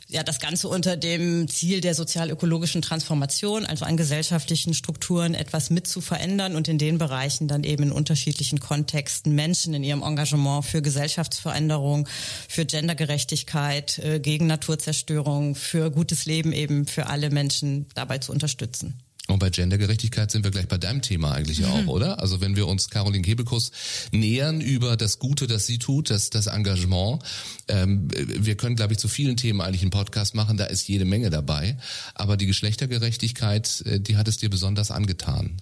ja 0.09 0.25
das 0.25 0.41
Ganze 0.41 0.67
unter 0.67 0.97
dem 0.97 1.47
Ziel 1.47 1.81
der 1.81 1.95
sozial-ökologischen 1.95 2.83
Transformation, 2.83 3.65
also 3.65 3.85
an 3.85 3.97
gesellschaftlichen 3.97 4.75
Strukturen 4.75 5.35
etwas 5.35 5.71
mit 5.71 5.87
zu 5.87 6.01
verändern 6.01 6.57
und 6.57 6.67
in 6.67 6.79
den 6.79 6.99
Bereichen 6.99 7.47
dann 7.47 7.63
eben 7.63 7.85
in 7.85 7.93
unterschiedlichen 7.93 8.59
Kontexten 8.59 9.37
Menschen 9.37 9.73
in 9.75 9.85
ihrem 9.85 10.03
Engagement 10.03 10.65
für 10.65 10.83
Gesellschaftsveränderung, 10.83 12.09
für 12.49 12.65
Gendergerechtigkeit, 12.65 14.01
äh, 14.01 14.19
gegen 14.19 14.49
Naturzerstörung, 14.49 15.55
für 15.55 15.93
gutes 15.93 16.27
Leben 16.27 16.53
eben 16.53 16.87
für 16.87 17.07
alle 17.07 17.31
Menschen 17.31 17.87
dabei 17.95 18.19
zu 18.19 18.33
unterstützen. 18.33 19.06
Und 19.29 19.41
bei 19.41 19.51
Gendergerechtigkeit 19.51 20.31
sind 20.31 20.45
wir 20.45 20.51
gleich 20.53 20.69
bei 20.69 20.79
deinem 20.79 21.03
Thema 21.03 21.33
eigentlich 21.33 21.61
Mhm. 21.61 21.67
auch, 21.67 21.87
oder? 21.89 22.21
Also 22.21 22.41
wenn 22.41 22.55
wir 22.55 22.67
uns 22.69 22.91
Caroline 22.91 23.23
Kebekus 23.25 23.73
nähern 24.13 24.61
über 24.61 24.97
das 24.97 25.19
Gute, 25.19 25.47
das 25.47 25.67
sie 25.67 25.79
tut, 25.79 26.11
das, 26.11 26.31
das 26.31 26.47
Engagement, 26.47 27.23
ähm, 27.69 28.09
wir 28.15 28.57
können, 28.57 28.77
glaube 28.77 28.93
ich, 28.93 28.99
zu 28.99 29.09
vielen 29.09 29.37
Themen 29.37 29.61
eigentlich 29.61 29.83
einen 29.83 29.91
Podcast 29.91 30.35
machen, 30.35 30.57
da 30.57 30.65
ist 30.67 30.87
jede 30.87 31.05
Menge 31.05 31.31
dabei. 31.31 31.77
Aber 32.15 32.37
die 32.37 32.47
Geschlechtergerechtigkeit, 32.47 33.83
äh, 33.87 34.01
die 34.01 34.17
hat 34.17 34.29
es 34.29 34.37
dir 34.37 34.51
besonders 34.51 34.91
angetan. 34.91 35.57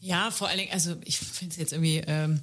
Ja, 0.00 0.30
vor 0.30 0.48
allen 0.48 0.58
Dingen, 0.58 0.72
also 0.72 0.96
ich 1.04 1.18
finde 1.18 1.52
es 1.52 1.58
jetzt 1.58 1.72
irgendwie 1.72 2.02
ähm, 2.06 2.40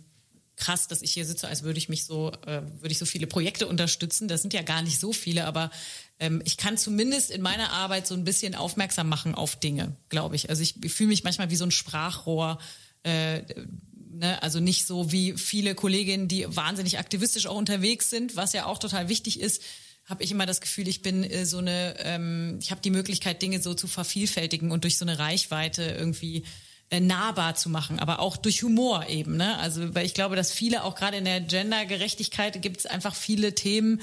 krass, 0.57 0.88
dass 0.88 1.01
ich 1.01 1.13
hier 1.13 1.25
sitze, 1.25 1.48
als 1.48 1.63
würde 1.63 1.77
ich 1.77 1.88
mich 1.88 2.06
so, 2.06 2.31
äh, 2.45 2.62
würde 2.80 2.92
ich 2.92 2.98
so 2.98 3.06
viele 3.06 3.27
Projekte 3.27 3.68
unterstützen. 3.68 4.27
Das 4.27 4.42
sind 4.42 4.54
ja 4.54 4.63
gar 4.63 4.81
nicht 4.81 5.00
so 5.00 5.13
viele, 5.13 5.45
aber 5.45 5.71
ähm, 6.19 6.42
ich 6.45 6.57
kann 6.57 6.77
zumindest 6.77 7.31
in 7.31 7.42
meiner 7.42 7.71
Arbeit 7.71 8.07
so 8.07 8.15
ein 8.15 8.24
bisschen 8.24 8.56
aufmerksam 8.56 9.07
machen 9.07 9.36
auf 9.36 9.56
Dinge, 9.56 9.95
glaube 10.09 10.36
ich. 10.36 10.50
Also 10.50 10.63
ich, 10.63 10.83
ich 10.83 10.92
fühle 10.92 11.09
mich 11.09 11.24
manchmal 11.24 11.51
wie 11.51 11.56
so 11.56 11.65
ein 11.65 11.71
Sprachrohr. 11.71 12.59
Äh, 13.04 13.44
ne? 14.09 14.42
Also 14.42 14.59
nicht 14.59 14.86
so 14.86 15.12
wie 15.12 15.33
viele 15.33 15.75
Kolleginnen, 15.75 16.27
die 16.27 16.45
wahnsinnig 16.48 16.98
aktivistisch 16.98 17.45
auch 17.45 17.56
unterwegs 17.56 18.10
sind, 18.10 18.36
was 18.36 18.53
ja 18.53 18.65
auch 18.65 18.80
total 18.80 19.10
wichtig 19.10 19.39
ist 19.39 19.62
habe 20.07 20.24
ich 20.24 20.31
immer 20.31 20.45
das 20.45 20.62
Gefühl, 20.62 20.88
ich 20.88 21.01
bin 21.01 21.24
äh, 21.25 21.45
so 21.45 21.57
eine, 21.57 21.95
ähm, 22.00 22.60
ich 22.62 22.71
habe 22.71 22.80
die 22.81 22.92
Möglichkeit, 22.92 23.42
Dinge 23.42 23.62
so 23.62 23.74
zu 23.74 23.88
vervielfältigen 23.88 24.71
und 24.71 24.86
durch 24.86 24.98
so 24.98 25.03
eine 25.03 25.19
Reichweite 25.19 25.83
irgendwie 25.83 26.44
äh, 26.89 27.01
nahbar 27.01 27.56
zu 27.56 27.69
machen, 27.69 28.00
aber 28.00 28.19
auch 28.19 28.38
durch 28.38 28.63
Humor 28.63 29.07
eben. 29.10 29.36
Ne? 29.36 29.57
Also 29.60 29.94
weil 29.94 30.06
ich 30.06 30.13
glaube, 30.13 30.38
dass 30.38 30.54
viele 30.54 30.84
auch 30.84 30.95
gerade 30.95 31.18
in 31.18 31.25
der 31.25 31.42
Gendergerechtigkeit 31.42 32.62
gibt 32.62 32.78
es 32.78 32.86
einfach 32.86 33.13
viele 33.13 33.54
Themen, 33.54 34.01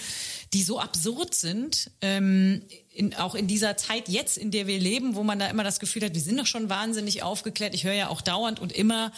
die 0.53 0.63
so 0.63 0.79
absurd 0.79 1.35
sind. 1.35 1.91
Ähm, 2.03 2.63
in, 2.95 3.15
auch 3.15 3.35
in 3.35 3.47
dieser 3.49 3.77
Zeit 3.77 4.09
jetzt, 4.09 4.37
in 4.37 4.51
der 4.51 4.67
wir 4.67 4.79
leben, 4.79 5.17
wo 5.17 5.25
man 5.25 5.39
da 5.39 5.49
immer 5.49 5.65
das 5.65 5.81
Gefühl 5.81 6.05
hat, 6.05 6.15
wir 6.15 6.21
sind 6.21 6.39
doch 6.39 6.47
schon 6.47 6.69
wahnsinnig 6.69 7.23
aufgeklärt. 7.23 7.75
Ich 7.75 7.85
höre 7.85 7.95
ja 7.95 8.09
auch 8.09 8.21
dauernd 8.21 8.61
und 8.61 8.71
immer, 8.71 9.13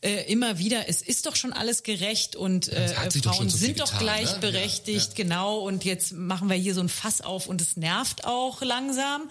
äh, 0.00 0.30
immer 0.32 0.58
wieder, 0.58 0.88
es 0.88 1.02
ist 1.02 1.26
doch 1.26 1.36
schon 1.36 1.52
alles 1.52 1.82
gerecht 1.82 2.36
und 2.36 2.72
äh, 2.72 3.10
sich 3.10 3.22
doch 3.22 3.34
Frauen 3.34 3.50
so 3.50 3.58
sind 3.58 3.80
doch 3.80 3.86
getan, 3.86 3.98
ne? 3.98 4.04
gleichberechtigt, 4.04 5.14
genau. 5.14 5.58
Und 5.58 5.84
jetzt 5.84 6.12
machen 6.12 6.48
wir 6.48 6.56
hier 6.56 6.74
so 6.74 6.80
ein 6.80 6.88
Fass 6.88 7.20
auf 7.20 7.48
und 7.48 7.60
es 7.60 7.76
nervt 7.76 8.24
auch 8.24 8.62
langsam. 8.62 9.28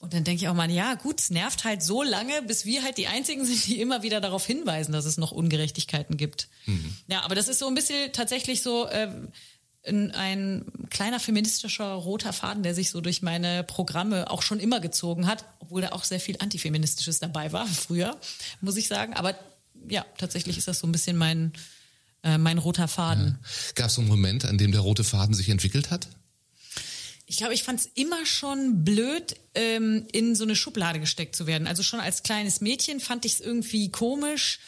Und 0.00 0.14
dann 0.14 0.22
denke 0.22 0.42
ich 0.42 0.48
auch 0.48 0.54
mal, 0.54 0.70
ja 0.70 0.94
gut, 0.94 1.20
es 1.20 1.30
nervt 1.30 1.64
halt 1.64 1.82
so 1.82 2.02
lange, 2.02 2.42
bis 2.42 2.64
wir 2.64 2.84
halt 2.84 2.98
die 2.98 3.08
Einzigen 3.08 3.44
sind, 3.44 3.66
die 3.66 3.80
immer 3.80 4.02
wieder 4.02 4.20
darauf 4.20 4.46
hinweisen, 4.46 4.92
dass 4.92 5.04
es 5.04 5.18
noch 5.18 5.32
Ungerechtigkeiten 5.32 6.16
gibt. 6.16 6.48
Ja, 7.08 7.22
aber 7.22 7.34
das 7.34 7.48
ist 7.48 7.58
so 7.58 7.66
ein 7.66 7.74
bisschen 7.74 8.12
tatsächlich 8.12 8.62
so 8.62 8.86
äh, 8.86 9.10
ein, 9.86 10.12
ein 10.12 10.64
kleiner 10.90 11.18
feministischer 11.18 11.92
roter 11.94 12.32
Faden, 12.32 12.62
der 12.62 12.74
sich 12.74 12.90
so 12.90 13.00
durch 13.00 13.22
meine 13.22 13.64
Programme 13.64 14.30
auch 14.30 14.42
schon 14.42 14.60
immer 14.60 14.80
gezogen 14.80 15.26
hat, 15.26 15.44
obwohl 15.58 15.82
da 15.82 15.90
auch 15.90 16.04
sehr 16.04 16.20
viel 16.20 16.36
Antifeministisches 16.38 17.18
dabei 17.18 17.52
war 17.52 17.66
früher, 17.66 18.16
muss 18.60 18.76
ich 18.76 18.88
sagen. 18.88 19.14
Aber 19.14 19.34
ja, 19.88 20.04
tatsächlich 20.16 20.58
ist 20.58 20.68
das 20.68 20.78
so 20.78 20.86
ein 20.86 20.92
bisschen 20.92 21.16
mein, 21.16 21.52
äh, 22.22 22.38
mein 22.38 22.58
roter 22.58 22.88
Faden. 22.88 23.38
Gab 23.74 23.88
es 23.88 23.94
so 23.94 24.00
einen 24.00 24.08
Moment, 24.08 24.44
an 24.44 24.58
dem 24.58 24.72
der 24.72 24.80
rote 24.80 25.04
Faden 25.04 25.34
sich 25.34 25.48
entwickelt 25.48 25.90
hat? 25.90 26.08
Ich 27.30 27.36
glaube, 27.36 27.52
ich 27.52 27.62
fand 27.62 27.78
es 27.78 27.90
immer 27.94 28.24
schon 28.24 28.84
blöd, 28.84 29.36
ähm, 29.54 30.06
in 30.12 30.34
so 30.34 30.44
eine 30.44 30.56
Schublade 30.56 30.98
gesteckt 30.98 31.36
zu 31.36 31.46
werden. 31.46 31.66
Also 31.66 31.82
schon 31.82 32.00
als 32.00 32.22
kleines 32.22 32.62
Mädchen 32.62 33.00
fand 33.00 33.26
ich 33.26 33.34
es 33.34 33.40
irgendwie 33.40 33.90
komisch, 33.90 34.60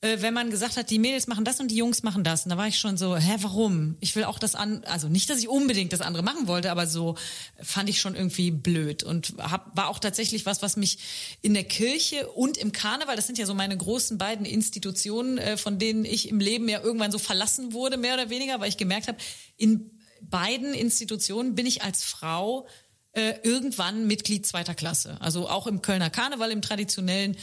äh, 0.00 0.22
wenn 0.22 0.32
man 0.32 0.48
gesagt 0.48 0.78
hat, 0.78 0.88
die 0.88 0.98
Mädels 0.98 1.26
machen 1.26 1.44
das 1.44 1.60
und 1.60 1.70
die 1.70 1.76
Jungs 1.76 2.02
machen 2.02 2.24
das. 2.24 2.44
Und 2.44 2.50
da 2.50 2.56
war 2.56 2.68
ich 2.68 2.78
schon 2.78 2.96
so, 2.96 3.18
hä, 3.18 3.36
warum? 3.40 3.98
Ich 4.00 4.16
will 4.16 4.24
auch 4.24 4.38
das 4.38 4.54
an, 4.54 4.82
also 4.84 5.10
nicht, 5.10 5.28
dass 5.28 5.38
ich 5.40 5.48
unbedingt 5.48 5.92
das 5.92 6.00
andere 6.00 6.22
machen 6.22 6.46
wollte, 6.46 6.70
aber 6.70 6.86
so 6.86 7.16
fand 7.62 7.90
ich 7.90 8.00
schon 8.00 8.14
irgendwie 8.14 8.50
blöd 8.50 9.02
und 9.02 9.34
hab, 9.36 9.76
war 9.76 9.88
auch 9.88 9.98
tatsächlich 9.98 10.46
was, 10.46 10.62
was 10.62 10.78
mich 10.78 10.98
in 11.42 11.52
der 11.52 11.64
Kirche 11.64 12.28
und 12.28 12.56
im 12.56 12.72
Karneval, 12.72 13.16
das 13.16 13.26
sind 13.26 13.36
ja 13.36 13.44
so 13.44 13.52
meine 13.52 13.76
großen 13.76 14.16
beiden 14.16 14.46
Institutionen, 14.46 15.36
äh, 15.36 15.58
von 15.58 15.78
denen 15.78 16.06
ich 16.06 16.30
im 16.30 16.40
Leben 16.40 16.66
ja 16.70 16.80
irgendwann 16.80 17.12
so 17.12 17.18
verlassen 17.18 17.74
wurde, 17.74 17.98
mehr 17.98 18.14
oder 18.14 18.30
weniger, 18.30 18.58
weil 18.58 18.70
ich 18.70 18.78
gemerkt 18.78 19.06
habe, 19.06 19.18
in 19.58 19.90
beiden 20.22 20.74
Institutionen 20.74 21.54
bin 21.54 21.66
ich 21.66 21.82
als 21.82 22.02
Frau 22.02 22.66
äh, 23.16 23.40
irgendwann 23.42 24.06
Mitglied 24.06 24.44
zweiter 24.44 24.74
Klasse. 24.74 25.18
Also 25.22 25.48
auch 25.48 25.66
im 25.66 25.80
Kölner 25.80 26.10
Karneval, 26.10 26.50
im 26.50 26.60
traditionellen, 26.60 27.36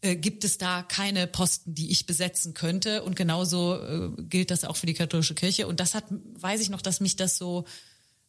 äh, 0.00 0.16
gibt 0.16 0.42
es 0.42 0.58
da 0.58 0.82
keine 0.82 1.28
Posten, 1.28 1.72
die 1.72 1.92
ich 1.92 2.06
besetzen 2.06 2.52
könnte. 2.52 3.04
Und 3.04 3.14
genauso 3.14 3.76
äh, 3.76 4.10
gilt 4.22 4.50
das 4.50 4.64
auch 4.64 4.76
für 4.76 4.86
die 4.86 4.94
katholische 4.94 5.36
Kirche. 5.36 5.68
Und 5.68 5.78
das 5.78 5.94
hat, 5.94 6.04
weiß 6.10 6.60
ich 6.60 6.68
noch, 6.68 6.82
dass 6.82 6.98
mich 6.98 7.14
das 7.14 7.38
so 7.38 7.64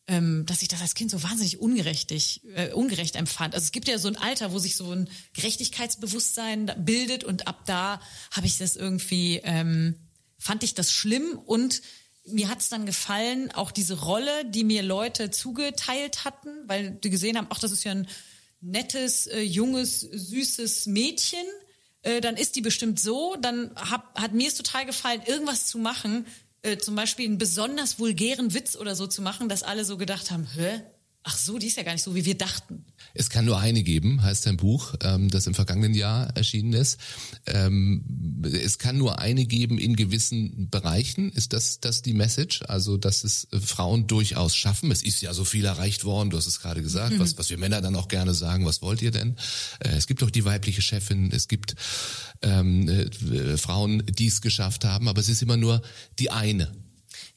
ähm, 0.08 0.46
dass 0.46 0.62
ich 0.62 0.68
das 0.68 0.82
als 0.82 0.96
Kind 0.96 1.10
so 1.10 1.22
wahnsinnig 1.24 1.60
ungerechtig, 1.60 2.42
ungerecht 2.74 3.16
empfand. 3.16 3.54
Also 3.54 3.66
es 3.66 3.72
gibt 3.72 3.88
ja 3.88 4.00
so 4.00 4.08
ein 4.08 4.18
Alter, 4.18 4.52
wo 4.52 4.58
sich 4.58 4.76
so 4.76 4.92
ein 4.92 5.08
Gerechtigkeitsbewusstsein 5.34 6.72
bildet 6.80 7.24
und 7.24 7.48
ab 7.48 7.66
da 7.66 8.02
habe 8.32 8.48
ich 8.48 8.58
das 8.58 8.76
irgendwie, 8.76 9.40
ähm, 9.44 9.96
fand 10.40 10.64
ich 10.64 10.74
das 10.74 10.92
schlimm 10.92 11.40
und 11.46 11.82
mir 12.26 12.50
hat's 12.50 12.70
dann 12.70 12.86
gefallen, 12.86 13.52
auch 13.52 13.72
diese 13.72 14.00
Rolle, 14.00 14.46
die 14.46 14.64
mir 14.64 14.84
Leute 14.84 15.32
zugeteilt 15.32 16.24
hatten, 16.26 16.50
weil 16.68 16.92
die 16.92 17.10
gesehen 17.10 17.38
haben, 17.38 17.48
ach, 17.50 17.60
das 17.60 17.72
ist 17.72 17.84
ja 17.84 17.92
ein 17.92 18.08
nettes, 18.62 19.28
äh, 19.28 19.42
junges, 19.42 20.02
süßes 20.02 20.86
Mädchen, 20.86 21.46
äh, 22.04 22.22
dann 22.22 22.38
ist 22.38 22.56
die 22.56 22.62
bestimmt 22.62 23.00
so, 23.00 23.36
dann 23.40 23.72
hab, 23.76 24.20
hat 24.20 24.34
mir 24.34 24.48
es 24.48 24.56
total 24.56 24.86
gefallen, 24.86 25.22
irgendwas 25.26 25.68
zu 25.68 25.80
machen, 25.80 26.26
äh, 26.62 26.78
zum 26.78 26.96
Beispiel 26.96 27.26
einen 27.26 27.38
besonders 27.38 28.00
vulgären 28.00 28.54
Witz 28.54 28.76
oder 28.76 28.96
so 28.96 29.08
zu 29.08 29.22
machen, 29.22 29.50
dass 29.50 29.64
alle 29.64 29.86
so 29.86 29.98
gedacht 29.98 30.32
haben, 30.32 30.48
hä? 30.56 30.82
Ach 31.24 31.38
so, 31.38 31.60
die 31.60 31.68
ist 31.68 31.78
ja 31.78 31.84
gar 31.84 31.92
nicht 31.94 32.02
so, 32.02 32.16
wie 32.16 32.26
wir 32.26 32.36
dachten. 32.36 32.84
Es 33.14 33.30
kann 33.30 33.46
nur 33.46 33.60
eine 33.60 33.84
geben, 33.84 34.24
heißt 34.24 34.48
ein 34.48 34.58
Buch, 34.58 34.96
ähm, 35.04 35.30
das 35.30 35.46
im 35.46 35.54
vergangenen 35.54 35.94
Jahr 35.94 36.36
erschienen 36.36 36.74
ist. 36.74 37.00
Ähm, 37.46 38.42
es 38.44 38.80
kann 38.80 38.98
nur 38.98 39.20
eine 39.20 39.46
geben 39.46 39.78
in 39.78 39.96
gewissen 39.96 40.70
Bereichen. 40.72 41.32
Ist 41.32 41.54
das, 41.54 41.80
das 41.80 42.02
die 42.02 42.14
Message? 42.14 42.64
Also, 42.68 42.98
dass 42.98 43.24
es 43.24 43.48
äh, 43.52 43.60
Frauen 43.60 44.08
durchaus 44.08 44.56
schaffen. 44.56 44.90
Es 44.90 45.04
ist 45.04 45.22
ja 45.22 45.34
so 45.36 45.46
viel 45.46 45.66
erreicht 45.66 46.06
worden, 46.06 46.32
du 46.32 46.38
hast 46.38 46.48
es 46.48 46.60
gerade 46.60 46.82
gesagt, 46.82 47.14
mhm. 47.14 47.20
was, 47.20 47.38
was 47.38 47.52
wir 47.52 47.58
Männer 47.60 47.82
dann 47.82 47.96
auch 47.96 48.08
gerne 48.08 48.34
sagen, 48.34 48.66
was 48.66 48.82
wollt 48.82 49.04
ihr 49.04 49.12
denn? 49.12 49.36
Äh, 49.80 49.90
es 49.90 50.08
gibt 50.08 50.24
doch 50.24 50.32
die 50.32 50.46
weibliche 50.46 50.82
Chefin, 50.82 51.32
es 51.32 51.48
gibt 51.48 51.76
ähm, 52.42 52.90
äh, 52.90 53.58
Frauen, 53.58 54.04
die 54.08 54.28
es 54.28 54.42
geschafft 54.42 54.86
haben, 54.86 55.08
aber 55.08 55.22
es 55.22 55.30
ist 55.30 55.44
immer 55.44 55.58
nur 55.58 55.84
die 56.18 56.32
eine. 56.32 56.72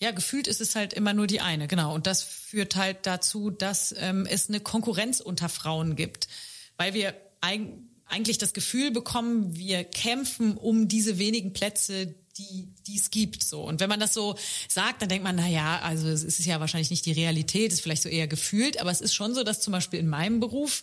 Ja, 0.05 0.11
gefühlt 0.11 0.49
ist 0.49 0.61
es 0.61 0.75
halt 0.75 0.93
immer 0.93 1.15
nur 1.15 1.27
die 1.27 1.41
eine, 1.41 1.67
genau. 1.67 1.95
Und 1.95 2.07
das 2.07 2.23
führt 2.23 2.77
halt 2.77 3.07
dazu, 3.07 3.49
dass 3.49 3.95
ähm, 3.97 4.27
es 4.29 4.51
eine 4.51 4.61
Konkurrenz 4.61 5.21
unter 5.21 5.49
Frauen 5.49 5.97
gibt, 5.97 6.29
weil 6.77 6.93
wir 6.93 7.15
eig 7.41 7.63
eigentlich 8.05 8.37
das 8.37 8.53
Gefühl 8.53 8.91
bekommen, 8.91 9.57
wir 9.57 9.83
kämpfen 9.83 10.59
um 10.59 10.89
diese 10.89 11.17
wenigen 11.19 11.55
Plätze, 11.55 12.15
die, 12.37 12.69
es 12.95 13.11
gibt. 13.11 13.45
So. 13.45 13.63
Und 13.63 13.81
wenn 13.81 13.89
man 13.89 13.99
das 13.99 14.13
so 14.13 14.37
sagt, 14.69 15.01
dann 15.01 15.09
denkt 15.09 15.25
man, 15.25 15.37
na 15.37 15.49
ja, 15.49 15.81
also 15.81 16.07
es 16.11 16.23
ist 16.23 16.45
ja 16.45 16.61
wahrscheinlich 16.61 16.91
nicht 16.91 17.07
die 17.07 17.13
Realität, 17.13 17.73
ist 17.73 17.81
vielleicht 17.81 18.03
so 18.03 18.11
eher 18.11 18.29
gefühlt, 18.29 18.79
aber 18.83 18.91
es 18.91 19.01
ist 19.01 19.15
schon 19.15 19.35
so, 19.35 19.43
dass 19.43 19.63
zum 19.63 19.73
Beispiel 19.73 20.01
in 20.01 20.09
meinem 20.09 20.39
Beruf, 20.39 20.83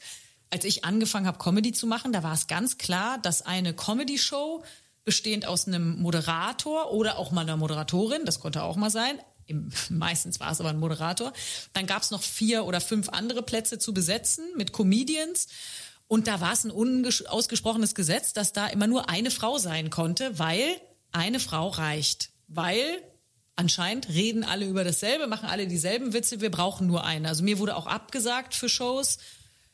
als 0.49 0.65
ich 0.65 0.83
angefangen 0.83 1.27
habe, 1.27 1.37
Comedy 1.37 1.73
zu 1.73 1.85
machen, 1.85 2.11
da 2.11 2.23
war 2.23 2.33
es 2.33 2.47
ganz 2.47 2.79
klar, 2.79 3.19
dass 3.19 3.43
eine 3.43 3.75
Comedy-Show 3.75 4.63
bestehend 5.03 5.45
aus 5.45 5.67
einem 5.67 5.99
Moderator 5.99 6.91
oder 6.91 7.17
auch 7.17 7.31
mal 7.31 7.41
einer 7.41 7.57
Moderatorin, 7.57 8.25
das 8.25 8.39
konnte 8.39 8.63
auch 8.63 8.75
mal 8.75 8.89
sein. 8.89 9.19
Meistens 9.89 10.39
war 10.39 10.51
es 10.51 10.59
aber 10.59 10.69
ein 10.69 10.79
Moderator. 10.79 11.33
Dann 11.73 11.87
gab 11.87 12.01
es 12.03 12.11
noch 12.11 12.21
vier 12.21 12.65
oder 12.65 12.81
fünf 12.81 13.09
andere 13.09 13.41
Plätze 13.41 13.79
zu 13.79 13.93
besetzen 13.93 14.45
mit 14.57 14.73
Comedians. 14.73 15.47
Und 16.07 16.27
da 16.27 16.41
war 16.41 16.53
es 16.53 16.65
ein 16.65 16.71
unausgesprochenes 16.71 17.95
Gesetz, 17.95 18.33
dass 18.33 18.53
da 18.53 18.67
immer 18.67 18.87
nur 18.87 19.09
eine 19.09 19.31
Frau 19.31 19.57
sein 19.57 19.89
konnte, 19.89 20.37
weil 20.37 20.65
eine 21.11 21.39
Frau 21.39 21.69
reicht. 21.69 22.31
Weil 22.47 23.01
anscheinend 23.55 24.09
reden 24.09 24.43
alle 24.43 24.65
über 24.65 24.83
dasselbe, 24.83 25.27
machen 25.27 25.47
alle 25.47 25.67
dieselben 25.67 26.13
Witze, 26.13 26.41
wir 26.41 26.51
brauchen 26.51 26.87
nur 26.87 27.05
eine. 27.05 27.29
Also 27.29 27.43
mir 27.43 27.59
wurde 27.59 27.75
auch 27.75 27.87
abgesagt 27.87 28.55
für 28.55 28.67
Shows, 28.67 29.19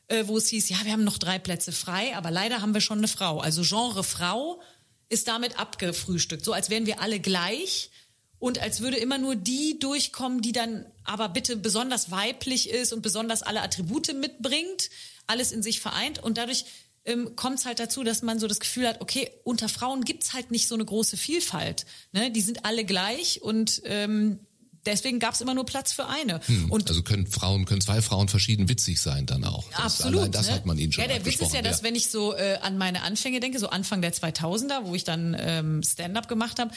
äh, 0.06 0.24
wo 0.26 0.36
es 0.36 0.48
hieß, 0.48 0.68
ja, 0.68 0.76
wir 0.84 0.92
haben 0.92 1.04
noch 1.04 1.18
drei 1.18 1.38
Plätze 1.38 1.72
frei, 1.72 2.16
aber 2.16 2.30
leider 2.30 2.60
haben 2.60 2.74
wir 2.74 2.80
schon 2.80 2.98
eine 2.98 3.08
Frau. 3.08 3.40
Also 3.40 3.62
Genre 3.62 4.04
Frau 4.04 4.60
ist 5.08 5.28
damit 5.28 5.58
abgefrühstückt. 5.58 6.44
So 6.44 6.52
als 6.52 6.70
wären 6.70 6.86
wir 6.86 7.00
alle 7.00 7.20
gleich 7.20 7.90
und 8.38 8.60
als 8.60 8.80
würde 8.80 8.98
immer 8.98 9.18
nur 9.18 9.36
die 9.36 9.78
durchkommen, 9.78 10.42
die 10.42 10.52
dann 10.52 10.86
aber 11.04 11.28
bitte 11.28 11.56
besonders 11.56 12.10
weiblich 12.10 12.70
ist 12.70 12.92
und 12.92 13.02
besonders 13.02 13.42
alle 13.42 13.62
Attribute 13.62 14.14
mitbringt, 14.14 14.90
alles 15.26 15.52
in 15.52 15.62
sich 15.62 15.80
vereint 15.80 16.22
und 16.22 16.38
dadurch 16.38 16.64
ähm, 17.04 17.36
kommt 17.36 17.58
es 17.58 17.66
halt 17.66 17.80
dazu, 17.80 18.04
dass 18.04 18.22
man 18.22 18.38
so 18.38 18.46
das 18.46 18.60
Gefühl 18.60 18.86
hat, 18.86 19.00
okay, 19.00 19.30
unter 19.44 19.68
Frauen 19.68 20.04
gibt's 20.04 20.34
halt 20.34 20.50
nicht 20.50 20.68
so 20.68 20.74
eine 20.74 20.84
große 20.84 21.16
Vielfalt. 21.16 21.86
Ne? 22.12 22.30
Die 22.30 22.42
sind 22.42 22.64
alle 22.64 22.84
gleich 22.84 23.40
und 23.40 23.80
ähm, 23.84 24.40
deswegen 24.88 25.18
gab 25.18 25.34
es 25.34 25.40
immer 25.40 25.54
nur 25.54 25.66
Platz 25.66 25.92
für 25.92 26.06
eine. 26.06 26.40
Hm, 26.46 26.70
und 26.70 26.88
also 26.88 27.02
können 27.02 27.26
Frauen, 27.26 27.64
können 27.64 27.80
zwei 27.80 28.02
Frauen 28.02 28.28
verschieden 28.28 28.68
witzig 28.68 29.00
sein 29.00 29.26
dann 29.26 29.44
auch. 29.44 29.68
Das, 29.70 29.80
absolut. 29.80 30.20
Allein 30.20 30.32
das 30.32 30.48
ne? 30.48 30.54
hat 30.54 30.66
man 30.66 30.78
ihnen 30.78 30.92
schon 30.92 31.04
Ja, 31.04 31.08
der 31.08 31.24
Witz 31.24 31.40
ist 31.40 31.54
ja, 31.54 31.62
dass 31.62 31.82
wenn 31.82 31.94
ich 31.94 32.10
so 32.10 32.34
äh, 32.34 32.58
an 32.62 32.78
meine 32.78 33.02
Anfänge 33.02 33.40
denke, 33.40 33.58
so 33.58 33.68
Anfang 33.68 34.02
der 34.02 34.12
2000er, 34.12 34.84
wo 34.84 34.94
ich 34.94 35.04
dann 35.04 35.36
ähm, 35.38 35.82
Stand-up 35.82 36.28
gemacht 36.28 36.58
habe, 36.58 36.70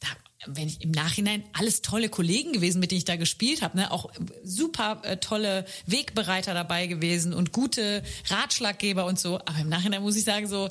da 0.00 0.08
wenn 0.46 0.68
ich 0.68 0.80
im 0.82 0.92
Nachhinein 0.92 1.42
alles 1.52 1.82
tolle 1.82 2.08
Kollegen 2.08 2.52
gewesen, 2.52 2.78
mit 2.78 2.92
denen 2.92 2.98
ich 2.98 3.04
da 3.04 3.16
gespielt 3.16 3.60
habe, 3.60 3.76
ne? 3.76 3.90
auch 3.90 4.10
super 4.44 5.00
äh, 5.02 5.16
tolle 5.16 5.64
Wegbereiter 5.86 6.54
dabei 6.54 6.86
gewesen 6.86 7.34
und 7.34 7.52
gute 7.52 8.02
Ratschlaggeber 8.28 9.04
und 9.04 9.18
so. 9.18 9.38
Aber 9.38 9.58
im 9.60 9.68
Nachhinein 9.68 10.02
muss 10.02 10.16
ich 10.16 10.24
sagen, 10.24 10.46
so 10.46 10.68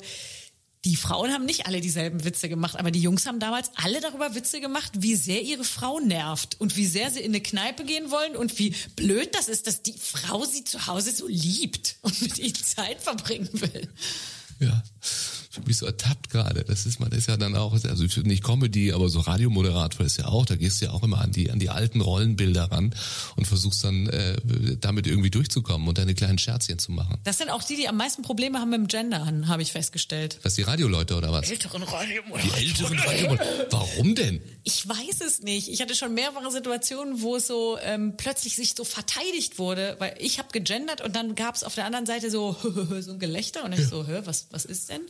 die 0.88 0.96
Frauen 0.96 1.32
haben 1.32 1.44
nicht 1.44 1.66
alle 1.66 1.80
dieselben 1.80 2.24
Witze 2.24 2.48
gemacht, 2.48 2.76
aber 2.78 2.90
die 2.90 3.00
Jungs 3.00 3.26
haben 3.26 3.40
damals 3.40 3.70
alle 3.74 4.00
darüber 4.00 4.34
Witze 4.34 4.60
gemacht, 4.60 4.92
wie 4.98 5.16
sehr 5.16 5.42
ihre 5.42 5.64
Frau 5.64 6.00
nervt 6.00 6.60
und 6.60 6.76
wie 6.76 6.86
sehr 6.86 7.10
sie 7.10 7.20
in 7.20 7.32
eine 7.32 7.42
Kneipe 7.42 7.84
gehen 7.84 8.10
wollen 8.10 8.36
und 8.36 8.58
wie 8.58 8.74
blöd 8.96 9.34
das 9.34 9.48
ist, 9.48 9.66
dass 9.66 9.82
die 9.82 9.94
Frau 9.98 10.44
sie 10.44 10.64
zu 10.64 10.86
Hause 10.86 11.12
so 11.12 11.26
liebt 11.26 11.96
und 12.02 12.20
mit 12.22 12.38
ihnen 12.38 12.54
Zeit 12.54 13.00
verbringen 13.00 13.48
will. 13.52 13.88
Ja 14.60 14.82
mich 15.66 15.78
so 15.78 15.86
ertappt 15.86 16.30
gerade. 16.30 16.64
Das 16.64 16.86
ist 16.86 17.00
man 17.00 17.10
ist 17.12 17.28
ja 17.28 17.36
dann 17.36 17.56
auch, 17.56 17.72
also 17.72 18.04
nicht 18.22 18.44
Comedy, 18.44 18.92
aber 18.92 19.08
so 19.08 19.20
Radiomoderator 19.20 20.04
ist 20.04 20.18
ja 20.18 20.26
auch, 20.26 20.46
da 20.46 20.56
gehst 20.56 20.80
du 20.80 20.86
ja 20.86 20.92
auch 20.92 21.02
immer 21.02 21.20
an 21.20 21.32
die, 21.32 21.50
an 21.50 21.58
die 21.58 21.70
alten 21.70 22.00
Rollenbilder 22.00 22.70
ran 22.70 22.94
und 23.36 23.46
versuchst 23.46 23.82
dann 23.84 24.08
äh, 24.08 24.36
damit 24.80 25.06
irgendwie 25.06 25.30
durchzukommen 25.30 25.88
und 25.88 25.98
deine 25.98 26.14
kleinen 26.14 26.38
Scherzchen 26.38 26.78
zu 26.78 26.92
machen. 26.92 27.18
Das 27.24 27.38
sind 27.38 27.50
auch 27.50 27.62
die, 27.62 27.76
die 27.76 27.88
am 27.88 27.96
meisten 27.96 28.22
Probleme 28.22 28.58
haben 28.60 28.70
mit 28.70 28.78
dem 28.78 28.88
Gendern, 28.88 29.48
habe 29.48 29.62
ich 29.62 29.72
festgestellt. 29.72 30.38
Was, 30.42 30.54
die 30.54 30.62
Radioleute 30.62 31.16
oder 31.16 31.32
was? 31.32 31.50
Älteren 31.50 31.82
Radiomoderatoren. 31.82 32.60
Die 32.60 32.66
älteren 32.66 32.98
Radiomoderatoren. 32.98 33.66
Warum 33.70 34.14
denn? 34.14 34.40
Ich 34.64 34.86
weiß 34.86 35.20
es 35.26 35.40
nicht. 35.40 35.68
Ich 35.68 35.80
hatte 35.80 35.94
schon 35.94 36.14
mehrere 36.14 36.50
Situationen, 36.50 37.22
wo 37.22 37.36
es 37.36 37.46
so 37.46 37.78
ähm, 37.82 38.14
plötzlich 38.16 38.56
sich 38.56 38.74
so 38.74 38.84
verteidigt 38.84 39.58
wurde, 39.58 39.96
weil 39.98 40.14
ich 40.18 40.38
habe 40.38 40.48
gegendert 40.52 41.00
und 41.00 41.16
dann 41.16 41.34
gab 41.34 41.54
es 41.54 41.64
auf 41.64 41.74
der 41.74 41.86
anderen 41.86 42.06
Seite 42.06 42.30
so 42.30 42.56
so 43.00 43.12
ein 43.12 43.18
Gelächter 43.18 43.64
und 43.64 43.72
ich 43.72 43.86
so, 43.86 44.06
hä, 44.06 44.22
was 44.24 44.48
was 44.50 44.64
ist 44.64 44.90
denn? 44.90 45.02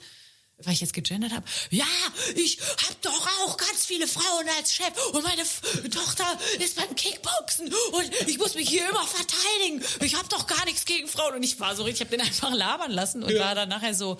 Weil 0.65 0.73
ich 0.73 0.81
jetzt 0.81 0.93
gegendert 0.93 1.33
habe, 1.33 1.45
ja, 1.71 1.87
ich 2.35 2.59
hab 2.61 3.01
doch 3.03 3.29
auch 3.43 3.57
ganz 3.57 3.87
viele 3.87 4.09
Frauen 4.09 4.47
als 4.57 4.75
Chef 4.75 4.93
und 5.13 5.23
meine 5.23 5.43
F 5.43 5.61
Tochter 5.91 6.27
ist 6.59 6.77
beim 6.77 6.95
Kickboxen 6.97 7.73
und 7.93 8.11
ich 8.27 8.39
muss 8.39 8.55
mich 8.55 8.69
hier 8.69 8.89
immer 8.89 9.07
verteidigen. 9.07 9.83
Ich 10.05 10.17
hab 10.17 10.29
doch 10.29 10.47
gar 10.47 10.65
nichts 10.65 10.85
gegen 10.85 11.07
Frauen 11.07 11.35
und 11.35 11.43
ich 11.43 11.61
war 11.61 11.77
so 11.77 11.85
richtig, 11.85 12.01
ich 12.01 12.07
habe 12.07 12.17
den 12.17 12.27
einfach 12.27 12.53
labern 12.53 12.91
lassen 12.91 13.23
und 13.23 13.31
ja. 13.31 13.41
war 13.41 13.55
dann 13.55 13.69
nachher 13.69 13.95
so, 13.95 14.19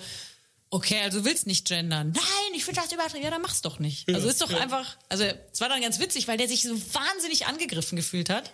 okay, 0.69 1.01
also 1.01 1.19
du 1.19 1.25
willst 1.25 1.45
nicht 1.45 1.67
gendern. 1.67 2.13
Nein, 2.15 2.53
ich 2.53 2.63
finde 2.63 2.81
das 2.81 2.91
übertrieben. 2.91 3.23
Ja, 3.23 3.31
dann 3.31 3.41
mach's 3.41 3.61
doch 3.61 3.79
nicht. 3.79 4.07
Ja, 4.07 4.15
also 4.15 4.29
ist 4.29 4.41
doch 4.41 4.51
ja. 4.51 4.59
einfach, 4.59 4.97
also 5.09 5.25
es 5.25 5.59
war 5.59 5.67
dann 5.67 5.81
ganz 5.81 5.99
witzig, 5.99 6.27
weil 6.27 6.37
der 6.37 6.47
sich 6.47 6.63
so 6.63 6.73
wahnsinnig 6.93 7.47
angegriffen 7.47 7.95
gefühlt 7.95 8.29
hat 8.29 8.51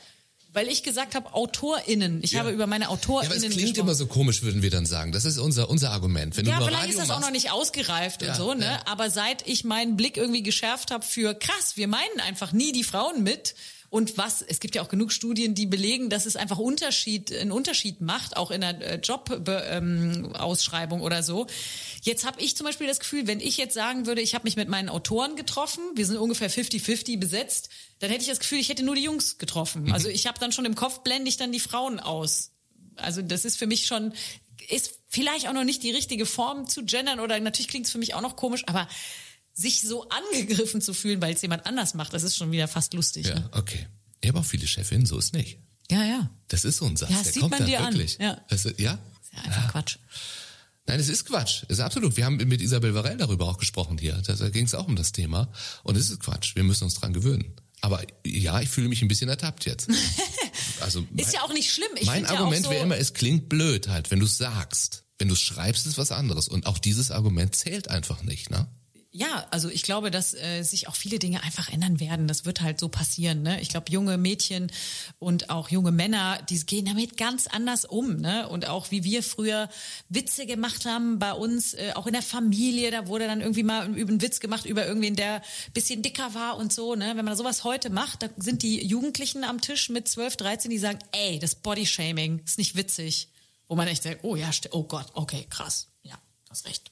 weil 0.56 0.70
ich 0.70 0.84
gesagt 0.84 1.16
habe 1.16 1.34
AutorInnen. 1.34 2.24
Ich 2.24 2.32
ja. 2.32 2.40
habe 2.40 2.52
über 2.52 2.66
meine 2.66 2.90
AutorInnen 2.90 3.30
ja, 3.30 3.36
aber 3.36 3.36
es 3.36 3.54
klingt 3.54 3.74
gesprochen. 3.74 3.88
immer 3.88 3.96
so 3.96 4.08
komisch, 4.08 4.42
würden 4.42 4.62
wir 4.62 4.70
dann 4.70 4.86
sagen. 4.86 5.12
Das 5.12 5.26
ist 5.26 5.38
unser 5.38 5.70
unser 5.70 5.92
Argument. 5.92 6.36
Wenn 6.38 6.46
ja, 6.46 6.62
vielleicht 6.62 6.74
Radio 6.74 6.90
ist 6.90 7.00
das 7.00 7.08
machst, 7.10 7.20
auch 7.20 7.26
noch 7.26 7.32
nicht 7.32 7.52
ausgereift 7.52 8.22
ja, 8.22 8.30
und 8.30 8.36
so, 8.36 8.54
ne? 8.54 8.66
Ja. 8.66 8.82
Aber 8.86 9.10
seit 9.10 9.48
ich 9.48 9.66
meinen 9.66 9.98
Blick 9.98 10.18
irgendwie 10.18 10.44
geschärft 10.44 10.92
habe 10.92 11.06
für 11.06 11.34
krass, 11.34 11.76
wir 11.76 11.88
meinen 11.88 12.20
einfach 12.26 12.54
nie 12.54 12.72
die 12.72 12.84
Frauen 12.84 13.24
mit. 13.24 13.56
Und 13.90 14.18
was, 14.18 14.42
es 14.42 14.60
gibt 14.60 14.76
ja 14.76 14.82
auch 14.82 14.90
genug 14.90 15.14
Studien, 15.14 15.56
die 15.56 15.66
belegen, 15.66 16.10
dass 16.10 16.26
es 16.26 16.36
einfach 16.36 16.58
Unterschied, 16.58 17.32
einen 17.32 17.52
Unterschied 17.52 18.02
macht, 18.02 18.36
auch 18.36 18.52
in 18.52 18.62
der 18.62 19.00
Jobausschreibung 19.00 21.00
ähm, 21.00 21.06
oder 21.06 21.24
so. 21.24 21.48
Jetzt 22.02 22.26
habe 22.26 22.42
ich 22.42 22.58
zum 22.58 22.66
Beispiel 22.66 22.88
das 22.88 23.00
Gefühl, 23.00 23.28
wenn 23.28 23.40
ich 23.40 23.58
jetzt 23.58 23.74
sagen 23.74 24.06
würde, 24.06 24.22
ich 24.22 24.36
habe 24.36 24.44
mich 24.44 24.58
mit 24.58 24.68
meinen 24.68 24.90
Autoren 24.90 25.36
getroffen, 25.36 25.82
wir 25.96 26.06
sind 26.06 26.18
ungefähr 26.18 26.50
50-50 26.50 27.20
besetzt, 27.20 27.70
dann 28.00 28.10
hätte 28.10 28.22
ich 28.22 28.30
das 28.30 28.40
Gefühl, 28.40 28.60
ich 28.60 28.70
hätte 28.70 28.84
nur 28.84 28.96
die 28.96 29.04
Jungs 29.04 29.38
getroffen. 29.38 29.84
Mhm. 29.84 29.94
Also 29.94 30.10
ich 30.10 30.28
habe 30.28 30.40
dann 30.40 30.52
schon 30.52 30.66
im 30.66 30.76
Kopf 30.76 31.04
blende 31.04 31.30
ich 31.30 31.38
dann 31.38 31.52
die 31.52 31.60
Frauen 31.60 32.00
aus. 32.00 32.52
Also 32.96 33.22
das 33.22 33.46
ist 33.46 33.58
für 33.58 33.68
mich 33.68 33.86
schon, 33.88 34.14
ist 34.70 35.00
vielleicht 35.08 35.48
auch 35.48 35.54
noch 35.54 35.64
nicht 35.64 35.84
die 35.84 35.92
richtige 35.92 36.26
Form 36.26 36.68
zu 36.68 36.86
gendern 36.86 37.20
oder 37.20 37.40
natürlich 37.40 37.68
klingt 37.68 37.86
es 37.86 37.92
für 37.92 37.98
mich 37.98 38.14
auch 38.14 38.22
noch 38.22 38.36
komisch, 38.36 38.64
aber 38.68 38.88
sich 39.54 39.82
so 39.82 40.10
angegriffen 40.10 40.82
zu 40.82 40.94
fühlen, 40.94 41.22
weil 41.22 41.34
es 41.34 41.42
jemand 41.42 41.66
anders 41.66 41.94
macht, 41.94 42.14
das 42.14 42.24
ist 42.24 42.36
schon 42.36 42.52
wieder 42.52 42.68
fast 42.68 42.94
lustig. 42.94 43.28
Ja, 43.28 43.36
ne? 43.36 43.50
okay. 43.54 43.88
Ich 44.22 44.30
habe 44.30 44.40
auch 44.40 44.46
viele 44.46 44.68
Chefinnen, 44.68 45.06
so 45.06 45.18
ist 45.18 45.34
nicht. 45.34 45.60
Ja, 45.90 46.04
ja. 46.04 46.30
Das 46.48 46.66
ist 46.66 46.78
so 46.78 46.86
ein 46.86 46.98
Satz. 46.98 47.12
Ja, 47.12 47.18
das 47.18 47.24
der 47.26 47.34
sieht 47.34 47.42
kommt 47.42 47.52
man 47.52 47.60
dann 47.60 47.70
dir 47.70 47.80
wirklich. 47.80 48.20
an. 48.20 48.26
Ja. 48.26 48.42
Das 48.50 48.66
ist, 48.66 48.80
ja? 48.80 48.94
Das 48.94 49.28
ist 49.28 49.34
ja 49.34 49.44
einfach 49.44 49.64
ja. 49.64 49.72
Quatsch. 49.72 49.98
Nein, 50.88 51.00
es 51.00 51.10
ist 51.10 51.26
Quatsch. 51.26 51.64
Es 51.64 51.78
ist 51.78 51.80
absolut. 51.80 52.16
Wir 52.18 52.26
haben 52.26 52.36
mit 52.36 52.62
Isabel 52.62 52.94
Varell 52.94 53.18
darüber 53.18 53.48
auch 53.48 53.58
gesprochen 53.58 53.98
hier. 53.98 54.22
Da 54.26 54.50
ging 54.50 54.66
es 54.66 54.76
auch 54.76 54.88
um 54.88 54.96
das 54.96 55.12
Thema. 55.12 55.52
Und 55.84 55.98
es 55.98 56.10
ist 56.10 56.20
Quatsch. 56.20 56.56
Wir 56.56 56.64
müssen 56.64 56.84
uns 56.84 56.96
dran 56.96 57.14
gewöhnen. 57.14 57.56
Aber 57.86 58.02
ja, 58.26 58.62
ich 58.62 58.70
fühle 58.70 58.90
mich 58.90 59.04
ein 59.04 59.08
bisschen 59.08 59.30
ertappt 59.30 59.66
jetzt. 59.66 59.90
Also 60.82 61.06
mein, 61.10 61.20
ist 61.20 61.34
ja 61.34 61.42
auch 61.42 61.54
nicht 61.54 61.72
schlimm. 61.72 61.90
Ich 61.96 62.06
mein 62.06 62.26
Argument 62.26 62.58
ja 62.58 62.64
so 62.64 62.70
wäre 62.72 62.84
immer, 62.84 62.98
es 62.98 63.14
klingt 63.14 63.50
blöd 63.50 63.88
halt, 63.88 64.12
wenn 64.12 64.20
du 64.20 64.26
es 64.26 64.38
sagst. 64.38 65.06
Wenn 65.18 65.30
du 65.30 65.36
schreibst, 65.36 65.86
ist 65.86 65.98
was 65.98 66.12
anderes. 66.12 66.48
Und 66.48 66.66
auch 66.66 66.78
dieses 66.78 67.12
Argument 67.12 67.56
zählt 67.56 67.90
einfach 67.90 68.22
nicht, 68.24 68.50
ne? 68.50 68.68
Ja, 69.18 69.48
also 69.50 69.70
ich 69.70 69.84
glaube, 69.84 70.12
dass 70.12 70.34
äh, 70.34 70.62
sich 70.64 70.90
auch 70.90 70.96
viele 70.96 71.20
Dinge 71.20 71.42
einfach 71.42 71.72
ändern 71.72 72.02
werden. 72.02 72.28
Das 72.28 72.44
wird 72.44 72.60
halt 72.60 72.82
so 72.82 72.90
passieren. 72.90 73.44
Ne? 73.44 73.62
Ich 73.62 73.70
glaube, 73.70 73.90
junge 73.90 74.18
Mädchen 74.18 74.70
und 75.20 75.50
auch 75.50 75.70
junge 75.70 75.94
Männer, 75.94 76.42
die 76.50 76.60
gehen 76.66 76.84
damit 76.84 77.16
ganz 77.16 77.48
anders 77.48 77.86
um. 77.86 78.18
Ne? 78.18 78.50
Und 78.50 78.68
auch 78.68 78.92
wie 78.92 79.06
wir 79.06 79.24
früher 79.24 79.70
Witze 80.10 80.46
gemacht 80.46 80.86
haben 80.86 81.18
bei 81.18 81.32
uns, 81.32 81.76
äh, 81.76 81.94
auch 81.96 82.08
in 82.08 82.14
der 82.14 82.22
Familie, 82.22 82.92
da 82.92 83.08
wurde 83.08 83.26
dann 83.26 83.40
irgendwie 83.40 83.64
mal 83.64 83.84
einen 83.84 84.22
Witz 84.22 84.42
gemacht 84.42 84.66
über 84.66 84.86
irgendwen, 84.86 85.16
der 85.16 85.42
bisschen 85.74 86.02
dicker 86.02 86.34
war 86.34 86.58
und 86.58 86.74
so. 86.74 86.96
Ne? 86.96 87.14
Wenn 87.16 87.24
man 87.24 87.38
sowas 87.38 87.64
heute 87.64 87.90
macht, 87.90 88.22
da 88.22 88.28
sind 88.36 88.64
die 88.64 88.86
Jugendlichen 88.86 89.46
am 89.46 89.62
Tisch 89.62 89.90
mit 89.90 90.10
12, 90.10 90.36
13, 90.36 90.72
die 90.72 90.78
sagen, 90.78 91.00
ey, 91.14 91.40
das 91.40 91.56
Bodyshaming 91.56 92.42
ist 92.44 92.58
nicht 92.58 92.76
witzig. 92.76 93.30
Wo 93.70 93.76
man 93.76 93.88
echt 93.88 94.04
denkt, 94.04 94.20
oh 94.24 94.36
ja, 94.36 94.50
oh 94.72 94.84
Gott, 94.84 95.08
okay, 95.14 95.48
krass 95.50 95.88
hast 96.56 96.66
recht. 96.68 96.90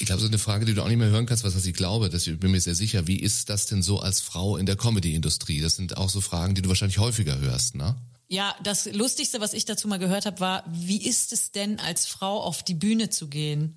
Ich 0.00 0.06
glaube, 0.06 0.20
so 0.20 0.26
eine 0.26 0.38
Frage, 0.38 0.64
die 0.64 0.74
du 0.74 0.82
auch 0.82 0.88
nicht 0.88 0.96
mehr 0.96 1.10
hören 1.10 1.26
kannst, 1.26 1.44
was 1.44 1.64
ich 1.64 1.74
glaube, 1.74 2.10
das 2.10 2.24
bin 2.24 2.50
mir 2.50 2.60
sehr 2.60 2.74
sicher. 2.74 3.06
Wie 3.06 3.18
ist 3.18 3.50
das 3.50 3.66
denn 3.66 3.82
so 3.82 4.00
als 4.00 4.20
Frau 4.20 4.56
in 4.56 4.66
der 4.66 4.76
Comedy-Industrie? 4.76 5.60
Das 5.60 5.76
sind 5.76 5.96
auch 5.96 6.08
so 6.08 6.20
Fragen, 6.20 6.54
die 6.54 6.62
du 6.62 6.68
wahrscheinlich 6.68 6.98
häufiger 6.98 7.38
hörst, 7.38 7.74
ne? 7.74 7.96
Ja, 8.28 8.54
das 8.62 8.86
Lustigste, 8.92 9.40
was 9.40 9.52
ich 9.52 9.64
dazu 9.64 9.88
mal 9.88 9.98
gehört 9.98 10.24
habe, 10.24 10.40
war, 10.40 10.64
wie 10.70 11.04
ist 11.04 11.32
es 11.32 11.50
denn 11.50 11.80
als 11.80 12.06
Frau 12.06 12.40
auf 12.40 12.62
die 12.62 12.74
Bühne 12.74 13.10
zu 13.10 13.28
gehen? 13.28 13.76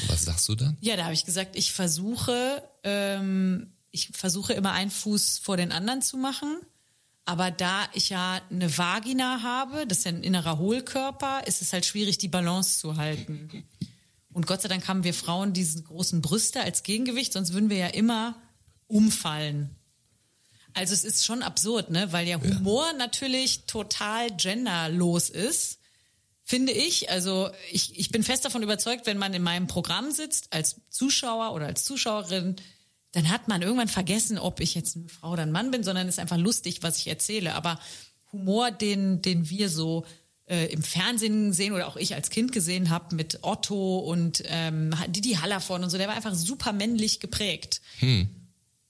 Und 0.00 0.08
was 0.08 0.24
sagst 0.24 0.48
du 0.48 0.54
dann? 0.54 0.76
Ja, 0.80 0.96
da 0.96 1.04
habe 1.04 1.14
ich 1.14 1.24
gesagt, 1.24 1.56
ich 1.56 1.72
versuche, 1.72 2.62
ähm, 2.84 3.72
ich 3.90 4.10
versuche 4.12 4.52
immer 4.52 4.72
einen 4.72 4.90
Fuß 4.90 5.40
vor 5.42 5.56
den 5.56 5.72
anderen 5.72 6.02
zu 6.02 6.16
machen. 6.16 6.60
Aber 7.24 7.50
da 7.50 7.88
ich 7.94 8.10
ja 8.10 8.40
eine 8.50 8.76
Vagina 8.76 9.42
habe, 9.42 9.86
das 9.86 9.98
ist 9.98 10.04
ja 10.04 10.12
ein 10.12 10.22
innerer 10.22 10.58
Hohlkörper, 10.58 11.46
ist 11.46 11.62
es 11.62 11.72
halt 11.72 11.86
schwierig, 11.86 12.18
die 12.18 12.28
Balance 12.28 12.78
zu 12.78 12.96
halten. 12.96 13.64
Und 14.32 14.46
Gott 14.46 14.62
sei 14.62 14.68
Dank 14.68 14.86
haben 14.86 15.04
wir 15.04 15.14
Frauen 15.14 15.52
diese 15.52 15.82
großen 15.82 16.22
Brüste 16.22 16.60
als 16.60 16.82
Gegengewicht, 16.82 17.32
sonst 17.32 17.52
würden 17.52 17.70
wir 17.70 17.78
ja 17.78 17.88
immer 17.88 18.40
umfallen. 18.86 19.76
Also 20.74 20.94
es 20.94 21.04
ist 21.04 21.24
schon 21.24 21.42
absurd, 21.42 21.90
ne? 21.90 22.12
Weil 22.12 22.28
ja 22.28 22.40
Humor 22.40 22.86
ja. 22.92 22.96
natürlich 22.96 23.64
total 23.66 24.30
genderlos 24.36 25.28
ist, 25.28 25.78
finde 26.44 26.72
ich. 26.72 27.10
Also 27.10 27.50
ich, 27.72 27.98
ich 27.98 28.10
bin 28.10 28.22
fest 28.22 28.44
davon 28.44 28.62
überzeugt, 28.62 29.06
wenn 29.06 29.18
man 29.18 29.34
in 29.34 29.42
meinem 29.42 29.66
Programm 29.66 30.12
sitzt, 30.12 30.52
als 30.52 30.80
Zuschauer 30.88 31.54
oder 31.54 31.66
als 31.66 31.84
Zuschauerin, 31.84 32.56
dann 33.12 33.28
hat 33.30 33.48
man 33.48 33.62
irgendwann 33.62 33.88
vergessen, 33.88 34.38
ob 34.38 34.60
ich 34.60 34.76
jetzt 34.76 34.96
eine 34.96 35.08
Frau 35.08 35.32
oder 35.32 35.42
ein 35.42 35.52
Mann 35.52 35.72
bin, 35.72 35.82
sondern 35.82 36.06
es 36.06 36.14
ist 36.14 36.20
einfach 36.20 36.36
lustig, 36.36 36.82
was 36.82 36.98
ich 36.98 37.08
erzähle. 37.08 37.54
Aber 37.54 37.80
Humor, 38.32 38.70
den, 38.70 39.22
den 39.22 39.50
wir 39.50 39.68
so 39.68 40.04
äh, 40.50 40.66
im 40.66 40.82
Fernsehen 40.82 41.52
sehen 41.52 41.72
oder 41.72 41.86
auch 41.86 41.96
ich 41.96 42.14
als 42.14 42.28
Kind 42.28 42.52
gesehen 42.52 42.90
habe 42.90 43.14
mit 43.14 43.38
Otto 43.42 44.00
und 44.00 44.42
ähm, 44.46 44.94
Didi 45.08 45.34
Hallervorden 45.34 45.84
und 45.84 45.90
so, 45.90 45.96
der 45.96 46.08
war 46.08 46.16
einfach 46.16 46.34
super 46.34 46.72
männlich 46.72 47.20
geprägt. 47.20 47.80
Hm. 48.00 48.28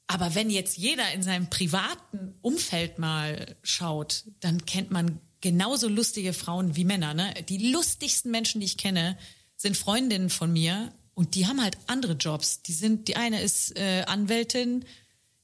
Aber 0.06 0.34
wenn 0.34 0.50
jetzt 0.50 0.76
jeder 0.76 1.12
in 1.12 1.22
seinem 1.22 1.50
privaten 1.50 2.34
Umfeld 2.40 2.98
mal 2.98 3.54
schaut, 3.62 4.24
dann 4.40 4.66
kennt 4.66 4.90
man 4.90 5.20
genauso 5.40 5.88
lustige 5.88 6.32
Frauen 6.32 6.74
wie 6.74 6.84
Männer. 6.84 7.14
Ne? 7.14 7.32
Die 7.48 7.70
lustigsten 7.70 8.30
Menschen, 8.30 8.60
die 8.60 8.66
ich 8.66 8.76
kenne, 8.76 9.16
sind 9.56 9.76
Freundinnen 9.76 10.30
von 10.30 10.52
mir 10.52 10.92
und 11.14 11.34
die 11.34 11.46
haben 11.46 11.62
halt 11.62 11.76
andere 11.86 12.14
Jobs. 12.14 12.62
Die 12.62 12.72
sind, 12.72 13.06
die 13.06 13.16
eine 13.16 13.40
ist 13.42 13.78
äh, 13.78 14.02
Anwältin, 14.06 14.84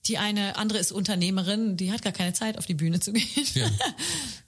die 0.06 0.18
eine 0.18 0.56
andere 0.56 0.78
ist 0.78 0.92
Unternehmerin, 0.92 1.76
die 1.76 1.92
hat 1.92 2.02
gar 2.02 2.12
keine 2.12 2.32
Zeit, 2.32 2.58
auf 2.58 2.66
die 2.66 2.74
Bühne 2.74 3.00
zu 3.00 3.12
gehen. 3.12 3.46
Ja. 3.54 3.70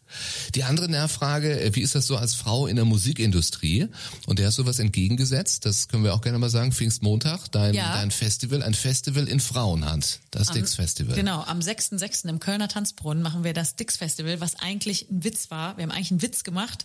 Die 0.55 0.65
andere 0.65 0.89
Nachfrage, 0.89 1.61
äh, 1.61 1.75
wie 1.75 1.81
ist 1.81 1.95
das 1.95 2.07
so 2.07 2.17
als 2.17 2.35
Frau 2.35 2.67
in 2.67 2.77
der 2.77 2.85
Musikindustrie? 2.85 3.89
Und 4.27 4.39
der 4.39 4.47
hast 4.47 4.59
du 4.59 4.67
was 4.67 4.79
entgegengesetzt, 4.79 5.65
das 5.65 5.89
können 5.89 6.05
wir 6.05 6.15
auch 6.15 6.21
gerne 6.21 6.39
mal 6.39 6.51
sagen, 6.51 6.73
Pfingstmontag, 6.73 7.51
dein, 7.53 7.75
ja. 7.75 7.95
dein 7.95 8.11
Festival, 8.11 8.63
ein 8.63 8.75
Festival 8.75 9.29
in 9.29 9.41
Frauenhand, 9.41 10.21
das 10.31 10.51
Dix 10.51 10.75
Festival. 10.75 11.15
Genau, 11.15 11.43
am 11.43 11.61
6.6. 11.61 12.29
im 12.29 12.41
Kölner 12.41 12.69
Tanzbrunnen 12.69 13.23
machen 13.23 13.45
wir 13.45 13.53
das 13.53 13.77
Dix 13.77 13.97
Festival, 13.97 14.41
was 14.41 14.57
eigentlich 14.57 15.11
ein 15.11 15.25
Witz 15.25 15.51
war. 15.51 15.77
Wir 15.77 15.85
haben 15.85 15.91
eigentlich 15.91 16.11
einen 16.11 16.23
Witz 16.23 16.45
gemacht, 16.45 16.85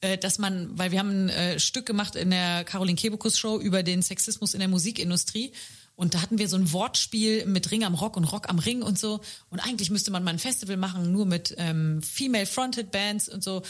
äh, 0.00 0.18
dass 0.18 0.38
man, 0.38 0.76
weil 0.78 0.90
wir 0.90 0.98
haben 0.98 1.26
ein 1.26 1.28
äh, 1.28 1.60
Stück 1.60 1.86
gemacht 1.86 2.16
in 2.16 2.30
der 2.30 2.64
Caroline 2.64 2.96
Kebekus 2.96 3.38
Show 3.38 3.58
über 3.58 3.82
den 3.82 4.02
Sexismus 4.02 4.54
in 4.54 4.60
der 4.60 4.68
Musikindustrie 4.68 5.52
und 5.94 6.14
da 6.14 6.22
hatten 6.22 6.38
wir 6.38 6.48
so 6.48 6.56
ein 6.56 6.72
Wortspiel 6.72 7.46
mit 7.46 7.70
Ring 7.70 7.84
am 7.84 7.94
Rock 7.94 8.16
und 8.16 8.24
Rock 8.24 8.48
am 8.48 8.58
Ring 8.58 8.82
und 8.82 8.98
so. 8.98 9.20
Und 9.50 9.60
eigentlich 9.60 9.90
müsste 9.90 10.10
man 10.10 10.24
mal 10.24 10.30
ein 10.30 10.38
Festival 10.38 10.76
machen, 10.76 11.12
nur 11.12 11.26
mit 11.26 11.54
ähm, 11.58 12.02
Female-Fronted 12.02 12.90
Bands 12.90 13.28
und 13.28 13.44
so. 13.44 13.62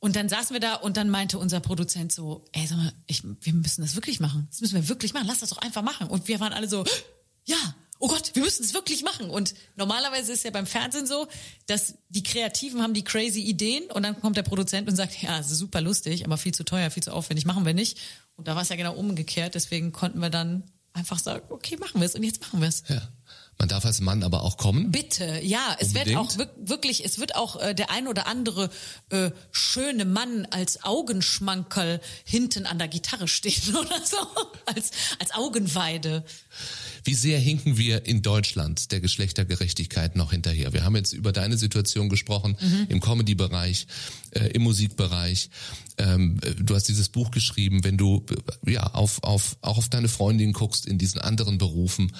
Und 0.00 0.16
dann 0.16 0.28
saßen 0.28 0.54
wir 0.54 0.60
da 0.60 0.74
und 0.74 0.96
dann 0.96 1.10
meinte 1.10 1.38
unser 1.38 1.60
Produzent 1.60 2.12
so, 2.12 2.44
ey, 2.52 2.66
sag 2.66 2.78
mal, 2.78 2.92
ich, 3.06 3.22
wir 3.24 3.52
müssen 3.52 3.82
das 3.82 3.96
wirklich 3.96 4.20
machen. 4.20 4.46
Das 4.50 4.60
müssen 4.60 4.74
wir 4.74 4.88
wirklich 4.88 5.12
machen. 5.12 5.26
Lass 5.26 5.40
das 5.40 5.50
doch 5.50 5.58
einfach 5.58 5.82
machen. 5.82 6.08
Und 6.08 6.28
wir 6.28 6.40
waren 6.40 6.52
alle 6.52 6.68
so, 6.68 6.84
ja, 7.44 7.56
oh 7.98 8.08
Gott, 8.08 8.30
wir 8.34 8.42
müssen 8.42 8.64
es 8.64 8.74
wirklich 8.74 9.02
machen. 9.02 9.28
Und 9.28 9.54
normalerweise 9.76 10.32
ist 10.32 10.44
ja 10.44 10.50
beim 10.50 10.66
Fernsehen 10.66 11.06
so, 11.06 11.26
dass 11.66 11.94
die 12.08 12.22
Kreativen 12.22 12.80
haben 12.80 12.94
die 12.94 13.04
crazy 13.04 13.40
Ideen 13.40 13.90
und 13.90 14.04
dann 14.04 14.20
kommt 14.20 14.36
der 14.36 14.42
Produzent 14.42 14.88
und 14.88 14.96
sagt, 14.96 15.20
ja, 15.20 15.42
super 15.42 15.80
lustig, 15.80 16.24
aber 16.24 16.38
viel 16.38 16.54
zu 16.54 16.64
teuer, 16.64 16.90
viel 16.90 17.02
zu 17.02 17.12
aufwendig, 17.12 17.44
machen 17.44 17.66
wir 17.66 17.74
nicht. 17.74 17.98
Und 18.36 18.46
da 18.46 18.54
war 18.54 18.62
es 18.62 18.68
ja 18.68 18.76
genau 18.76 18.94
umgekehrt. 18.94 19.56
Deswegen 19.56 19.90
konnten 19.90 20.20
wir 20.20 20.30
dann 20.30 20.62
einfach 20.98 21.18
sagen, 21.18 21.46
okay, 21.50 21.76
machen 21.76 22.00
wir 22.00 22.06
es 22.06 22.14
und 22.14 22.22
jetzt 22.22 22.42
machen 22.42 22.60
wir 22.60 22.68
es. 22.68 22.82
Ja. 22.88 23.00
Man 23.58 23.68
darf 23.68 23.84
als 23.84 24.00
Mann 24.00 24.22
aber 24.22 24.44
auch 24.44 24.56
kommen. 24.56 24.92
Bitte, 24.92 25.40
ja, 25.42 25.76
es 25.80 25.88
Unbedingt. 25.88 26.38
wird 26.38 26.48
auch 26.48 26.68
wirklich, 26.68 27.04
es 27.04 27.18
wird 27.18 27.34
auch 27.34 27.60
äh, 27.60 27.74
der 27.74 27.90
ein 27.90 28.06
oder 28.06 28.28
andere 28.28 28.70
äh, 29.10 29.32
schöne 29.50 30.04
Mann 30.04 30.46
als 30.50 30.84
Augenschmankerl 30.84 32.00
hinten 32.24 32.66
an 32.66 32.78
der 32.78 32.86
Gitarre 32.86 33.26
stehen 33.26 33.74
oder 33.76 34.00
so, 34.04 34.18
als 34.66 34.90
als 35.18 35.32
Augenweide. 35.32 36.24
Wie 37.08 37.14
sehr 37.14 37.38
hinken 37.38 37.78
wir 37.78 38.04
in 38.04 38.20
Deutschland 38.20 38.92
der 38.92 39.00
Geschlechtergerechtigkeit 39.00 40.14
noch 40.14 40.30
hinterher? 40.30 40.74
Wir 40.74 40.84
haben 40.84 40.94
jetzt 40.94 41.14
über 41.14 41.32
deine 41.32 41.56
Situation 41.56 42.10
gesprochen 42.10 42.54
mhm. 42.60 42.86
im 42.90 43.00
Comedy-Bereich, 43.00 43.86
äh, 44.32 44.48
im 44.48 44.60
Musikbereich. 44.60 45.48
Ähm, 45.96 46.38
du 46.58 46.74
hast 46.74 46.86
dieses 46.86 47.08
Buch 47.08 47.30
geschrieben, 47.30 47.82
wenn 47.82 47.96
du 47.96 48.26
ja 48.66 48.82
auf, 48.82 49.22
auf, 49.22 49.56
auch 49.62 49.78
auf 49.78 49.88
deine 49.88 50.08
Freundin 50.08 50.52
guckst 50.52 50.84
in 50.84 50.98
diesen 50.98 51.18
anderen 51.18 51.56
Berufen. 51.56 52.12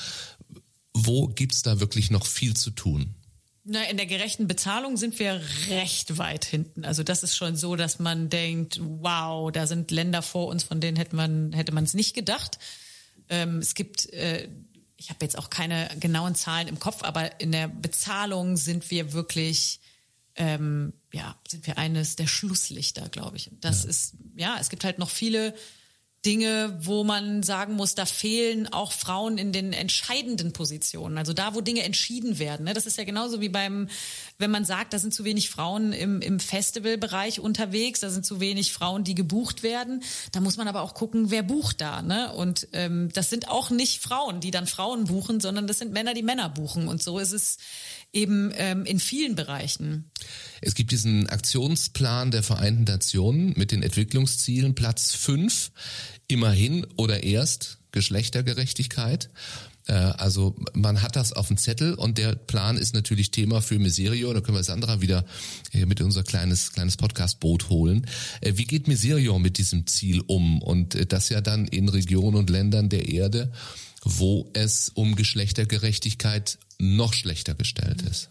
Wo 0.94 1.26
gibt's 1.26 1.60
da 1.60 1.80
wirklich 1.80 2.10
noch 2.10 2.24
viel 2.24 2.56
zu 2.56 2.70
tun? 2.70 3.14
Na, 3.64 3.84
in 3.90 3.98
der 3.98 4.06
gerechten 4.06 4.46
Bezahlung 4.46 4.96
sind 4.96 5.18
wir 5.18 5.38
recht 5.68 6.16
weit 6.16 6.46
hinten. 6.46 6.86
Also 6.86 7.02
das 7.02 7.22
ist 7.22 7.36
schon 7.36 7.56
so, 7.56 7.76
dass 7.76 7.98
man 7.98 8.30
denkt, 8.30 8.80
wow, 8.82 9.52
da 9.52 9.66
sind 9.66 9.90
Länder 9.90 10.22
vor 10.22 10.46
uns, 10.46 10.62
von 10.62 10.80
denen 10.80 10.96
hätte 10.96 11.14
man 11.14 11.52
hätte 11.52 11.72
man 11.72 11.84
es 11.84 11.92
nicht 11.92 12.14
gedacht. 12.14 12.58
Ähm, 13.28 13.58
es 13.58 13.74
gibt 13.74 14.10
äh, 14.14 14.48
ich 14.98 15.10
habe 15.10 15.24
jetzt 15.24 15.38
auch 15.38 15.48
keine 15.48 15.88
genauen 15.98 16.34
Zahlen 16.34 16.68
im 16.68 16.78
Kopf, 16.78 17.02
aber 17.02 17.40
in 17.40 17.52
der 17.52 17.68
Bezahlung 17.68 18.56
sind 18.56 18.90
wir 18.90 19.12
wirklich, 19.12 19.80
ähm, 20.34 20.92
ja, 21.12 21.36
sind 21.46 21.66
wir 21.66 21.78
eines 21.78 22.16
der 22.16 22.26
Schlusslichter, 22.26 23.08
glaube 23.08 23.36
ich. 23.36 23.50
Das 23.60 23.84
ja. 23.84 23.90
ist, 23.90 24.14
ja, 24.34 24.56
es 24.60 24.68
gibt 24.68 24.84
halt 24.84 24.98
noch 24.98 25.08
viele 25.08 25.54
Dinge, 26.26 26.76
wo 26.80 27.04
man 27.04 27.44
sagen 27.44 27.74
muss, 27.74 27.94
da 27.94 28.04
fehlen 28.04 28.66
auch 28.72 28.90
Frauen 28.90 29.38
in 29.38 29.52
den 29.52 29.72
entscheidenden 29.72 30.52
Positionen. 30.52 31.16
Also 31.16 31.32
da, 31.32 31.54
wo 31.54 31.60
Dinge 31.60 31.84
entschieden 31.84 32.40
werden. 32.40 32.64
Ne? 32.64 32.74
Das 32.74 32.86
ist 32.86 32.98
ja 32.98 33.04
genauso 33.04 33.40
wie 33.40 33.48
beim, 33.48 33.88
wenn 34.36 34.50
man 34.50 34.64
sagt, 34.64 34.92
da 34.92 34.98
sind 34.98 35.14
zu 35.14 35.24
wenig 35.24 35.48
Frauen 35.48 35.92
im, 35.92 36.20
im 36.20 36.40
Festivalbereich 36.40 37.38
unterwegs, 37.38 38.00
da 38.00 38.10
sind 38.10 38.26
zu 38.26 38.40
wenig 38.40 38.72
Frauen, 38.72 39.04
die 39.04 39.14
gebucht 39.14 39.62
werden. 39.62 40.02
Da 40.32 40.40
muss 40.40 40.56
man 40.56 40.66
aber 40.66 40.82
auch 40.82 40.94
gucken, 40.94 41.30
wer 41.30 41.44
bucht 41.44 41.80
da. 41.80 42.02
Ne? 42.02 42.32
Und 42.32 42.66
ähm, 42.72 43.10
das 43.12 43.30
sind 43.30 43.48
auch 43.48 43.70
nicht 43.70 44.02
Frauen, 44.02 44.40
die 44.40 44.50
dann 44.50 44.66
Frauen 44.66 45.04
buchen, 45.04 45.38
sondern 45.38 45.68
das 45.68 45.78
sind 45.78 45.92
Männer, 45.92 46.14
die 46.14 46.24
Männer 46.24 46.48
buchen. 46.48 46.88
Und 46.88 47.00
so 47.00 47.20
ist 47.20 47.32
es 47.32 47.58
eben 48.12 48.50
ähm, 48.54 48.84
in 48.84 49.00
vielen 49.00 49.34
Bereichen. 49.34 50.10
Es 50.60 50.74
gibt 50.74 50.90
diesen 50.90 51.28
Aktionsplan 51.28 52.30
der 52.30 52.42
Vereinten 52.42 52.84
Nationen 52.84 53.54
mit 53.56 53.72
den 53.72 53.82
Entwicklungszielen 53.82 54.74
Platz 54.74 55.14
fünf 55.14 55.70
immerhin 56.26 56.86
oder 56.96 57.22
erst 57.22 57.78
Geschlechtergerechtigkeit. 57.92 59.30
Äh, 59.88 59.92
also 59.92 60.54
man 60.74 61.02
hat 61.02 61.16
das 61.16 61.32
auf 61.32 61.48
dem 61.48 61.56
Zettel 61.56 61.94
und 61.94 62.18
der 62.18 62.34
Plan 62.34 62.76
ist 62.76 62.94
natürlich 62.94 63.30
Thema 63.30 63.60
für 63.60 63.78
Miserio. 63.78 64.32
Da 64.32 64.40
können 64.40 64.56
wir 64.56 64.64
Sandra 64.64 65.00
wieder 65.00 65.24
mit 65.72 66.00
unser 66.00 66.22
kleines 66.22 66.72
kleines 66.72 66.96
Podcast-Boot 66.96 67.68
holen. 67.68 68.06
Äh, 68.40 68.52
wie 68.56 68.64
geht 68.64 68.88
Miserio 68.88 69.38
mit 69.38 69.58
diesem 69.58 69.86
Ziel 69.86 70.22
um? 70.26 70.62
Und 70.62 70.94
äh, 70.94 71.06
das 71.06 71.28
ja 71.30 71.40
dann 71.40 71.66
in 71.66 71.88
Regionen 71.88 72.36
und 72.36 72.50
Ländern 72.50 72.88
der 72.88 73.08
Erde, 73.08 73.50
wo 74.04 74.50
es 74.54 74.90
um 74.90 75.16
Geschlechtergerechtigkeit 75.16 76.58
noch 76.78 77.12
schlechter 77.12 77.54
gestellt 77.54 78.02
ist. 78.02 78.30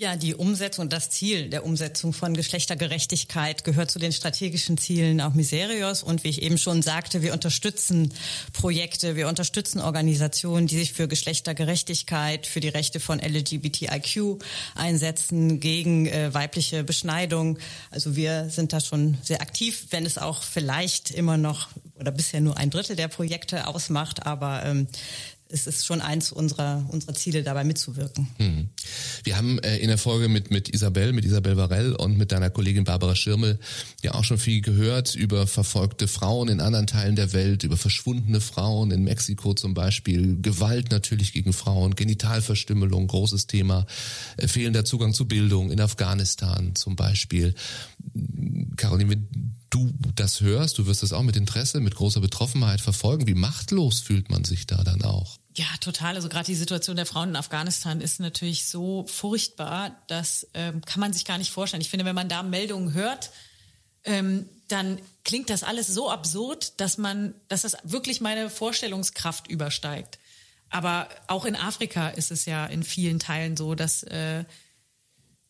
Ja, 0.00 0.14
die 0.14 0.36
Umsetzung 0.36 0.88
das 0.88 1.10
Ziel 1.10 1.50
der 1.50 1.64
Umsetzung 1.64 2.12
von 2.12 2.32
Geschlechtergerechtigkeit 2.34 3.64
gehört 3.64 3.90
zu 3.90 3.98
den 3.98 4.12
strategischen 4.12 4.78
Zielen 4.78 5.20
auch 5.20 5.34
Miserios. 5.34 6.04
Und 6.04 6.22
wie 6.22 6.28
ich 6.28 6.40
eben 6.42 6.56
schon 6.56 6.82
sagte, 6.82 7.20
wir 7.20 7.32
unterstützen 7.32 8.14
Projekte, 8.52 9.16
wir 9.16 9.26
unterstützen 9.26 9.80
Organisationen, 9.80 10.68
die 10.68 10.78
sich 10.78 10.92
für 10.92 11.08
Geschlechtergerechtigkeit, 11.08 12.46
für 12.46 12.60
die 12.60 12.68
Rechte 12.68 13.00
von 13.00 13.18
LGBTIQ 13.18 14.40
einsetzen, 14.76 15.58
gegen 15.58 16.06
äh, 16.06 16.32
weibliche 16.32 16.84
Beschneidung. 16.84 17.58
Also 17.90 18.14
wir 18.14 18.50
sind 18.50 18.72
da 18.72 18.78
schon 18.78 19.18
sehr 19.24 19.42
aktiv, 19.42 19.88
wenn 19.90 20.06
es 20.06 20.16
auch 20.16 20.44
vielleicht 20.44 21.10
immer 21.10 21.36
noch 21.36 21.70
oder 21.98 22.12
bisher 22.12 22.40
nur 22.40 22.56
ein 22.56 22.70
Drittel 22.70 22.94
der 22.94 23.08
Projekte 23.08 23.66
ausmacht. 23.66 24.26
Aber 24.26 24.64
ähm, 24.64 24.86
es 25.50 25.66
ist 25.66 25.86
schon 25.86 26.00
eins 26.00 26.30
unserer, 26.30 26.84
unserer 26.88 27.14
Ziele, 27.14 27.42
dabei 27.42 27.64
mitzuwirken. 27.64 28.28
Mhm. 28.38 28.68
Wir 29.24 29.36
haben 29.36 29.58
äh, 29.60 29.78
in 29.78 29.88
der 29.88 29.98
Folge 29.98 30.28
mit, 30.28 30.50
mit 30.50 30.72
Isabel, 30.72 31.12
mit 31.12 31.24
Isabel 31.24 31.56
Varell 31.56 31.94
und 31.94 32.18
mit 32.18 32.32
deiner 32.32 32.50
Kollegin 32.50 32.84
Barbara 32.84 33.14
Schirmel 33.14 33.58
ja 34.02 34.14
auch 34.14 34.24
schon 34.24 34.38
viel 34.38 34.60
gehört 34.60 35.14
über 35.14 35.46
verfolgte 35.46 36.06
Frauen 36.06 36.48
in 36.48 36.60
anderen 36.60 36.86
Teilen 36.86 37.16
der 37.16 37.32
Welt, 37.32 37.62
über 37.62 37.76
verschwundene 37.76 38.40
Frauen 38.40 38.90
in 38.90 39.04
Mexiko 39.04 39.54
zum 39.54 39.74
Beispiel, 39.74 40.40
Gewalt 40.40 40.90
natürlich 40.90 41.32
gegen 41.32 41.52
Frauen, 41.52 41.94
Genitalverstümmelung, 41.94 43.06
großes 43.06 43.46
Thema, 43.46 43.86
äh, 44.36 44.48
fehlender 44.48 44.84
Zugang 44.84 45.14
zu 45.14 45.26
Bildung 45.26 45.70
in 45.70 45.80
Afghanistan 45.80 46.74
zum 46.74 46.96
Beispiel. 46.96 47.54
Caroline, 48.76 49.26
du 49.70 49.92
das 50.14 50.40
hörst, 50.40 50.78
du 50.78 50.86
wirst 50.86 51.02
das 51.02 51.12
auch 51.12 51.22
mit 51.22 51.36
Interesse, 51.36 51.80
mit 51.80 51.94
großer 51.94 52.20
Betroffenheit 52.20 52.80
verfolgen. 52.80 53.26
Wie 53.26 53.34
machtlos 53.34 54.00
fühlt 54.00 54.30
man 54.30 54.44
sich 54.44 54.66
da 54.66 54.82
dann 54.82 55.02
auch? 55.02 55.38
Ja, 55.56 55.66
total. 55.80 56.14
Also 56.14 56.28
gerade 56.28 56.46
die 56.46 56.54
Situation 56.54 56.96
der 56.96 57.06
Frauen 57.06 57.30
in 57.30 57.36
Afghanistan 57.36 58.00
ist 58.00 58.20
natürlich 58.20 58.66
so 58.66 59.04
furchtbar, 59.08 59.96
das 60.06 60.46
ähm, 60.54 60.84
kann 60.84 61.00
man 61.00 61.12
sich 61.12 61.24
gar 61.24 61.38
nicht 61.38 61.50
vorstellen. 61.50 61.80
Ich 61.80 61.90
finde, 61.90 62.04
wenn 62.04 62.14
man 62.14 62.28
da 62.28 62.42
Meldungen 62.42 62.94
hört, 62.94 63.30
ähm, 64.04 64.48
dann 64.68 65.00
klingt 65.24 65.50
das 65.50 65.64
alles 65.64 65.88
so 65.88 66.10
absurd, 66.10 66.80
dass 66.80 66.98
man, 66.98 67.34
dass 67.48 67.62
das 67.62 67.76
wirklich 67.82 68.20
meine 68.20 68.50
Vorstellungskraft 68.50 69.48
übersteigt. 69.48 70.18
Aber 70.70 71.08
auch 71.26 71.44
in 71.44 71.56
Afrika 71.56 72.08
ist 72.08 72.30
es 72.30 72.44
ja 72.44 72.66
in 72.66 72.84
vielen 72.84 73.18
Teilen 73.18 73.56
so, 73.56 73.74
dass 73.74 74.02
äh, 74.04 74.44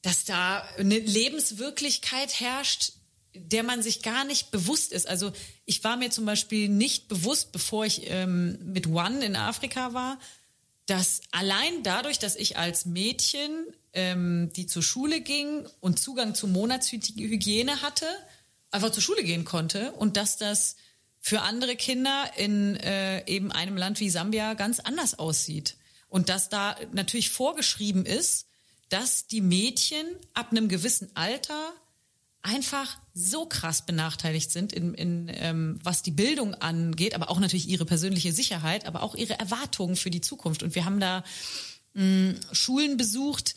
dass 0.02 0.24
da 0.24 0.62
eine 0.78 0.98
Lebenswirklichkeit 0.98 2.40
herrscht, 2.40 2.92
der 3.38 3.62
man 3.62 3.82
sich 3.82 4.02
gar 4.02 4.24
nicht 4.24 4.50
bewusst 4.50 4.92
ist. 4.92 5.08
Also 5.08 5.32
ich 5.64 5.82
war 5.84 5.96
mir 5.96 6.10
zum 6.10 6.24
Beispiel 6.24 6.68
nicht 6.68 7.08
bewusst, 7.08 7.52
bevor 7.52 7.84
ich 7.84 8.10
ähm, 8.10 8.58
mit 8.72 8.86
One 8.86 9.24
in 9.24 9.36
Afrika 9.36 9.94
war, 9.94 10.18
dass 10.86 11.20
allein 11.30 11.82
dadurch, 11.82 12.18
dass 12.18 12.34
ich 12.34 12.56
als 12.56 12.86
Mädchen, 12.86 13.66
ähm, 13.92 14.50
die 14.56 14.66
zur 14.66 14.82
Schule 14.82 15.20
ging 15.20 15.66
und 15.80 15.98
Zugang 16.00 16.34
zu 16.34 16.48
Monatshygiene 16.48 17.82
hatte, 17.82 18.06
einfach 18.70 18.90
zur 18.90 19.02
Schule 19.02 19.22
gehen 19.22 19.44
konnte 19.44 19.92
und 19.92 20.16
dass 20.16 20.38
das 20.38 20.76
für 21.20 21.42
andere 21.42 21.76
Kinder 21.76 22.30
in 22.36 22.76
äh, 22.76 23.26
eben 23.26 23.52
einem 23.52 23.76
Land 23.76 24.00
wie 24.00 24.10
Sambia 24.10 24.54
ganz 24.54 24.80
anders 24.80 25.18
aussieht. 25.18 25.76
Und 26.08 26.28
dass 26.28 26.48
da 26.48 26.76
natürlich 26.92 27.30
vorgeschrieben 27.30 28.06
ist, 28.06 28.46
dass 28.88 29.26
die 29.26 29.42
Mädchen 29.42 30.06
ab 30.32 30.52
einem 30.52 30.68
gewissen 30.68 31.10
Alter 31.14 31.72
einfach 32.42 32.98
so 33.14 33.46
krass 33.46 33.84
benachteiligt 33.84 34.50
sind, 34.50 34.72
in, 34.72 34.94
in, 34.94 35.30
ähm, 35.34 35.78
was 35.82 36.02
die 36.02 36.10
Bildung 36.10 36.54
angeht, 36.54 37.14
aber 37.14 37.30
auch 37.30 37.40
natürlich 37.40 37.68
ihre 37.68 37.84
persönliche 37.84 38.32
Sicherheit, 38.32 38.86
aber 38.86 39.02
auch 39.02 39.14
ihre 39.14 39.38
Erwartungen 39.38 39.96
für 39.96 40.10
die 40.10 40.20
Zukunft. 40.20 40.62
Und 40.62 40.74
wir 40.74 40.84
haben 40.84 41.00
da 41.00 41.24
mh, 41.94 42.34
Schulen 42.52 42.96
besucht, 42.96 43.54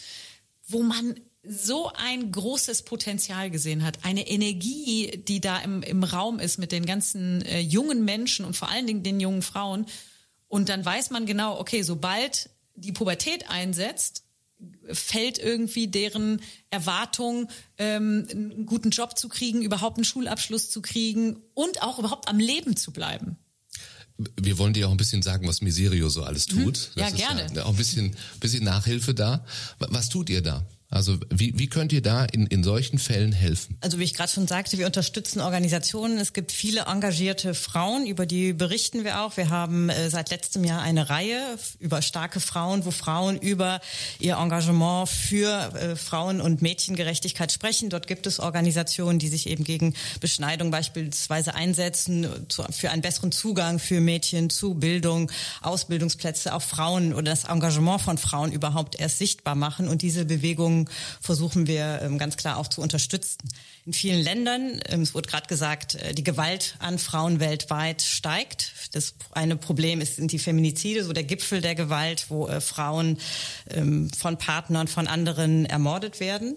wo 0.67 0.83
man 0.83 1.15
so 1.43 1.91
ein 1.93 2.31
großes 2.31 2.83
Potenzial 2.83 3.49
gesehen 3.49 3.83
hat, 3.83 4.03
eine 4.03 4.27
Energie, 4.27 5.23
die 5.27 5.41
da 5.41 5.59
im, 5.59 5.81
im 5.81 6.03
Raum 6.03 6.39
ist 6.39 6.59
mit 6.59 6.71
den 6.71 6.85
ganzen 6.85 7.41
äh, 7.43 7.59
jungen 7.59 8.05
Menschen 8.05 8.45
und 8.45 8.55
vor 8.55 8.69
allen 8.69 8.85
Dingen 8.85 9.03
den 9.03 9.19
jungen 9.19 9.41
Frauen. 9.41 9.87
Und 10.47 10.69
dann 10.69 10.85
weiß 10.85 11.09
man 11.09 11.25
genau, 11.25 11.59
okay, 11.59 11.81
sobald 11.81 12.49
die 12.75 12.91
Pubertät 12.91 13.49
einsetzt, 13.49 14.23
fällt 14.91 15.37
irgendwie 15.37 15.87
deren 15.87 16.41
Erwartung, 16.69 17.49
ähm, 17.77 18.27
einen 18.29 18.65
guten 18.65 18.89
Job 18.89 19.17
zu 19.17 19.29
kriegen, 19.29 19.61
überhaupt 19.61 19.97
einen 19.97 20.05
Schulabschluss 20.05 20.69
zu 20.69 20.81
kriegen 20.81 21.37
und 21.53 21.81
auch 21.81 21.99
überhaupt 21.99 22.27
am 22.27 22.39
Leben 22.39 22.75
zu 22.75 22.91
bleiben. 22.91 23.37
Wir 24.39 24.57
wollen 24.57 24.73
dir 24.73 24.87
auch 24.87 24.91
ein 24.91 24.97
bisschen 24.97 25.21
sagen, 25.21 25.47
was 25.47 25.61
Miserio 25.61 26.09
so 26.09 26.23
alles 26.23 26.45
tut. 26.45 26.91
Mhm. 26.95 27.01
Ja, 27.01 27.09
gerne. 27.09 27.47
Ja 27.55 27.65
auch 27.65 27.71
ein 27.71 27.75
bisschen, 27.75 28.15
bisschen 28.39 28.63
Nachhilfe 28.63 29.13
da. 29.13 29.45
Was 29.79 30.09
tut 30.09 30.29
ihr 30.29 30.41
da? 30.41 30.65
Also 30.91 31.17
wie, 31.29 31.57
wie 31.57 31.67
könnt 31.67 31.93
ihr 31.93 32.01
da 32.01 32.25
in, 32.25 32.47
in 32.47 32.65
solchen 32.65 32.99
Fällen 32.99 33.31
helfen? 33.31 33.77
Also 33.79 33.97
wie 33.97 34.03
ich 34.03 34.13
gerade 34.13 34.29
schon 34.29 34.45
sagte, 34.45 34.77
wir 34.77 34.85
unterstützen 34.85 35.39
Organisationen. 35.39 36.17
Es 36.17 36.33
gibt 36.33 36.51
viele 36.51 36.81
engagierte 36.81 37.53
Frauen, 37.53 38.05
über 38.05 38.25
die 38.25 38.51
berichten 38.51 39.05
wir 39.05 39.21
auch. 39.21 39.37
Wir 39.37 39.49
haben 39.49 39.89
äh, 39.89 40.09
seit 40.09 40.31
letztem 40.31 40.65
Jahr 40.65 40.81
eine 40.81 41.09
Reihe 41.09 41.39
über 41.79 42.01
starke 42.01 42.41
Frauen, 42.41 42.83
wo 42.83 42.91
Frauen 42.91 43.37
über 43.39 43.79
ihr 44.19 44.35
Engagement 44.35 45.07
für 45.07 45.73
äh, 45.75 45.95
Frauen- 45.95 46.41
und 46.41 46.61
Mädchengerechtigkeit 46.61 47.53
sprechen. 47.53 47.89
Dort 47.89 48.05
gibt 48.05 48.27
es 48.27 48.41
Organisationen, 48.41 49.17
die 49.17 49.29
sich 49.29 49.47
eben 49.47 49.63
gegen 49.63 49.93
Beschneidung 50.19 50.71
beispielsweise 50.71 51.55
einsetzen, 51.55 52.27
zu, 52.49 52.63
für 52.69 52.91
einen 52.91 53.01
besseren 53.01 53.31
Zugang 53.31 53.79
für 53.79 54.01
Mädchen 54.01 54.49
zu 54.49 54.73
Bildung, 54.73 55.31
Ausbildungsplätze, 55.61 56.53
auch 56.53 56.61
Frauen 56.61 57.13
oder 57.13 57.31
das 57.31 57.45
Engagement 57.45 58.01
von 58.01 58.17
Frauen 58.17 58.51
überhaupt 58.51 58.99
erst 58.99 59.19
sichtbar 59.19 59.55
machen. 59.55 59.87
Und 59.87 60.01
diese 60.01 60.25
Bewegung 60.81 60.89
versuchen 61.19 61.67
wir 61.67 62.01
ähm, 62.01 62.17
ganz 62.17 62.37
klar 62.37 62.57
auch 62.57 62.67
zu 62.67 62.81
unterstützen. 62.81 63.37
In 63.85 63.93
vielen 63.93 64.21
Ländern, 64.21 64.79
ähm, 64.89 65.01
es 65.01 65.13
wurde 65.13 65.29
gerade 65.29 65.47
gesagt, 65.47 65.95
äh, 65.95 66.13
die 66.13 66.23
Gewalt 66.23 66.75
an 66.79 66.99
Frauen 66.99 67.39
weltweit 67.39 68.01
steigt. 68.01 68.73
Das 68.93 69.13
eine 69.31 69.55
Problem 69.55 70.01
ist, 70.01 70.17
sind 70.17 70.31
die 70.31 70.39
Feminizide, 70.39 71.03
so 71.03 71.13
der 71.13 71.23
Gipfel 71.23 71.61
der 71.61 71.75
Gewalt, 71.75 72.25
wo 72.29 72.47
äh, 72.47 72.61
Frauen 72.61 73.17
ähm, 73.69 74.09
von 74.11 74.37
Partnern, 74.37 74.87
von 74.87 75.07
anderen 75.07 75.65
ermordet 75.65 76.19
werden 76.19 76.55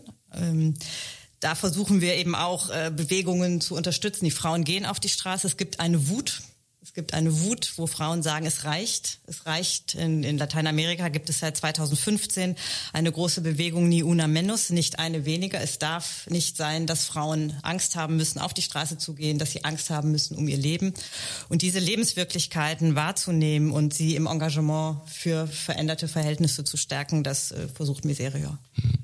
da 1.38 1.54
versuchen 1.54 2.00
wir 2.00 2.16
eben 2.16 2.34
auch 2.34 2.70
äh, 2.70 2.90
Bewegungen 2.90 3.60
zu 3.60 3.76
unterstützen. 3.76 4.24
Die 4.24 4.32
Frauen 4.32 4.64
gehen 4.64 4.84
auf 4.84 4.98
die 4.98 5.08
Straße. 5.08 5.46
Es 5.46 5.56
gibt 5.56 5.78
eine 5.78 6.08
Wut 6.08 6.42
es 6.84 6.92
gibt 6.92 7.14
eine 7.14 7.40
Wut, 7.40 7.72
wo 7.76 7.86
Frauen 7.86 8.22
sagen, 8.22 8.44
es 8.44 8.64
reicht. 8.64 9.20
Es 9.26 9.46
reicht. 9.46 9.94
In, 9.94 10.22
in 10.22 10.36
Lateinamerika 10.36 11.08
gibt 11.08 11.30
es 11.30 11.38
seit 11.38 11.56
2015 11.56 12.56
eine 12.92 13.10
große 13.10 13.40
Bewegung 13.40 13.88
Ni 13.88 14.02
una 14.02 14.26
menos, 14.26 14.68
nicht 14.68 14.98
eine 14.98 15.24
weniger. 15.24 15.62
Es 15.62 15.78
darf 15.78 16.26
nicht 16.28 16.58
sein, 16.58 16.86
dass 16.86 17.06
Frauen 17.06 17.54
Angst 17.62 17.96
haben 17.96 18.18
müssen, 18.18 18.38
auf 18.38 18.52
die 18.52 18.60
Straße 18.60 18.98
zu 18.98 19.14
gehen, 19.14 19.38
dass 19.38 19.52
sie 19.52 19.64
Angst 19.64 19.88
haben 19.88 20.10
müssen 20.10 20.36
um 20.36 20.46
ihr 20.46 20.58
Leben. 20.58 20.92
Und 21.48 21.62
diese 21.62 21.78
Lebenswirklichkeiten 21.78 22.94
wahrzunehmen 22.94 23.70
und 23.70 23.94
sie 23.94 24.14
im 24.14 24.26
Engagement 24.26 24.98
für 25.08 25.46
veränderte 25.46 26.06
Verhältnisse 26.06 26.64
zu 26.64 26.76
stärken, 26.76 27.24
das 27.24 27.50
äh, 27.50 27.66
versucht 27.66 28.04
Miserio. 28.04 28.58
Hm. 28.74 28.98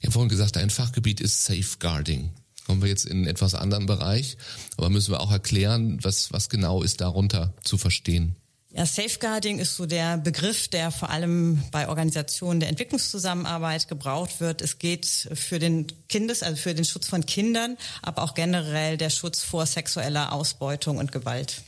Ich 0.00 0.06
habe 0.06 0.12
vorhin 0.12 0.30
gesagt, 0.30 0.56
ein 0.56 0.70
Fachgebiet 0.70 1.20
ist 1.20 1.44
Safeguarding 1.44 2.30
kommen 2.68 2.82
wir 2.82 2.88
jetzt 2.90 3.06
in 3.06 3.18
einen 3.18 3.26
etwas 3.26 3.54
anderen 3.54 3.86
Bereich, 3.86 4.36
aber 4.76 4.90
müssen 4.90 5.10
wir 5.12 5.20
auch 5.20 5.32
erklären, 5.32 5.98
was, 6.02 6.32
was 6.32 6.50
genau 6.50 6.82
ist 6.82 7.00
darunter 7.00 7.54
zu 7.64 7.78
verstehen. 7.78 8.36
Ja, 8.70 8.84
Safeguarding 8.84 9.58
ist 9.58 9.76
so 9.76 9.86
der 9.86 10.18
Begriff, 10.18 10.68
der 10.68 10.90
vor 10.90 11.08
allem 11.08 11.62
bei 11.72 11.88
Organisationen 11.88 12.60
der 12.60 12.68
Entwicklungszusammenarbeit 12.68 13.88
gebraucht 13.88 14.40
wird. 14.40 14.60
Es 14.60 14.78
geht 14.78 15.06
für 15.06 15.58
den 15.58 15.86
Kindes, 16.10 16.42
also 16.42 16.60
für 16.60 16.74
den 16.74 16.84
Schutz 16.84 17.08
von 17.08 17.24
Kindern, 17.24 17.78
aber 18.02 18.22
auch 18.22 18.34
generell 18.34 18.98
der 18.98 19.08
Schutz 19.08 19.42
vor 19.42 19.64
sexueller 19.64 20.32
Ausbeutung 20.32 20.98
und 20.98 21.10
Gewalt. 21.10 21.62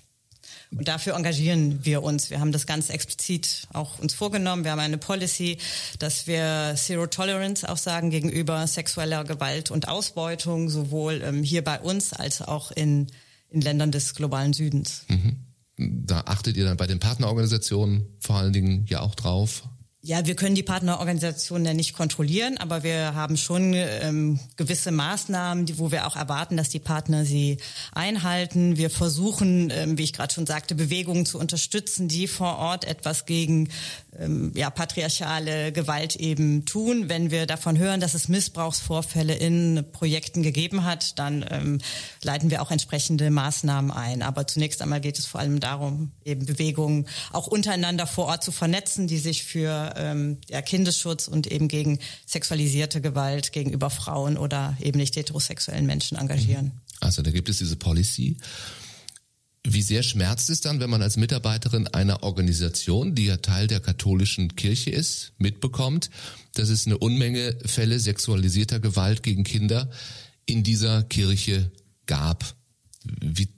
Und 0.77 0.87
dafür 0.87 1.17
engagieren 1.17 1.85
wir 1.85 2.03
uns. 2.03 2.31
Wir 2.31 2.39
haben 2.39 2.53
das 2.53 2.67
ganz 2.67 2.91
explizit 2.91 3.67
auch 3.73 3.99
uns 3.99 4.15
vorgenommen. 4.15 4.63
Wir 4.63 4.71
haben 4.71 4.79
eine 4.79 4.99
Policy, 4.99 5.59
dass 5.99 6.27
wir 6.29 6.75
Zero 6.77 7.09
Tolerance 7.09 7.69
auch 7.69 7.77
sagen 7.77 8.11
gegenüber 8.11 8.67
sexueller 8.67 9.25
Gewalt 9.25 9.71
und 9.71 9.89
Ausbeutung, 9.89 10.69
sowohl 10.69 11.23
ähm, 11.25 11.43
hier 11.43 11.65
bei 11.65 11.81
uns 11.81 12.13
als 12.13 12.41
auch 12.41 12.71
in, 12.71 13.09
in 13.49 13.61
Ländern 13.61 13.91
des 13.91 14.15
globalen 14.15 14.53
Südens. 14.53 15.05
Mhm. 15.09 15.39
Da 15.77 16.21
achtet 16.27 16.57
ihr 16.57 16.67
dann 16.67 16.77
bei 16.77 16.87
den 16.87 17.01
Partnerorganisationen 17.01 18.07
vor 18.21 18.37
allen 18.37 18.53
Dingen 18.53 18.87
ja 18.87 19.01
auch 19.01 19.15
drauf. 19.15 19.65
Ja, 20.03 20.25
wir 20.25 20.35
können 20.35 20.55
die 20.55 20.63
Partnerorganisationen 20.63 21.67
ja 21.67 21.75
nicht 21.75 21.93
kontrollieren, 21.93 22.57
aber 22.57 22.83
wir 22.83 23.15
haben 23.15 23.37
schon 23.37 23.75
ähm, 23.75 24.41
gewisse 24.57 24.93
Maßnahmen, 24.93 25.67
die, 25.67 25.79
wo 25.79 25.93
wir 25.93 26.07
auch 26.07 26.17
erwarten, 26.17 26.57
dass 26.57 26.71
die 26.71 26.79
Partner 26.79 27.27
sie 27.27 27.59
einhalten. 27.93 28.79
Wir 28.79 28.89
versuchen, 28.89 29.71
ähm, 29.71 29.99
wie 29.99 30.05
ich 30.05 30.15
gerade 30.15 30.33
schon 30.33 30.47
sagte, 30.47 30.75
Bewegungen 30.75 31.27
zu 31.27 31.39
unterstützen, 31.39 32.09
die 32.09 32.29
vor 32.29 32.57
Ort 32.57 32.87
etwas 32.87 33.27
gegen 33.27 33.69
ähm, 34.21 34.53
ja, 34.55 34.71
patriarchale 34.71 35.73
Gewalt 35.73 36.17
eben 36.17 36.65
tun. 36.67 37.09
Wenn 37.09 37.31
wir 37.31 37.47
davon 37.47 37.79
hören, 37.79 38.01
dass 38.01 38.15
es 38.15 38.29
Missbrauchsvorfälle 38.29 39.35
in 39.35 39.85
Projekten 39.93 40.43
gegeben 40.43 40.85
hat, 40.85 41.19
dann 41.19 41.45
ähm, 41.51 41.79
leiten 42.23 42.51
wir 42.51 42.63
auch 42.63 42.71
entsprechende 42.71 43.31
Maßnahmen 43.31 43.91
ein. 43.91 44.23
Aber 44.23 44.47
zunächst 44.47 44.83
einmal 44.83 45.01
geht 45.01 45.19
es 45.19 45.27
vor 45.27 45.41
allem 45.41 45.61
darum, 45.61 46.13
eben 46.25 46.47
Bewegungen 46.47 47.07
auch 47.33 47.47
untereinander 47.47 48.07
vor 48.07 48.27
Ort 48.27 48.45
zu 48.45 48.53
vernetzen, 48.53 49.07
die 49.07 49.19
sich 49.19 49.45
für 49.45 49.95
ähm, 49.97 50.39
ja, 50.49 50.63
Kindesschutz 50.63 51.27
und 51.27 51.47
eben 51.47 51.69
gegen 51.69 51.99
sexualisierte 52.27 53.01
Gewalt 53.01 53.53
gegenüber 53.53 53.91
Frauen 53.91 54.37
oder 54.37 54.77
eben 54.81 54.99
nicht 54.99 55.17
heterosexuellen 55.17 55.87
Menschen 55.87 56.19
engagieren. 56.19 56.73
Also 57.01 57.23
da 57.23 57.31
gibt 57.31 57.49
es 57.49 57.59
diese 57.59 57.77
Policy. 57.77 58.37
Wie 59.67 59.83
sehr 59.83 60.03
schmerzt 60.03 60.49
es 60.49 60.63
dann, 60.63 60.81
wenn 60.81 60.89
man 60.89 61.03
als 61.03 61.19
Mitarbeiterin 61.19 61.87
einer 61.87 62.23
Organisation, 62.23 63.15
die 63.15 63.27
ja 63.27 63.37
Teil 63.37 63.67
der 63.67 63.81
katholischen 63.81 64.57
Kirche 64.57 64.91
ist, 64.91 65.33
mitbekommt, 65.37 66.09
dass 66.55 66.71
es 66.71 66.87
eine 66.87 66.97
Unmenge 66.97 67.59
Fälle 67.67 68.01
sexualisierter 68.01 68.81
Gewalt 68.81 69.23
gegen 69.23 69.45
Kinder 69.45 69.91
in 70.47 70.63
dieser 70.63 71.03
Kirche 71.03 71.71
gab? 72.07 72.57
Wie 73.05 73.49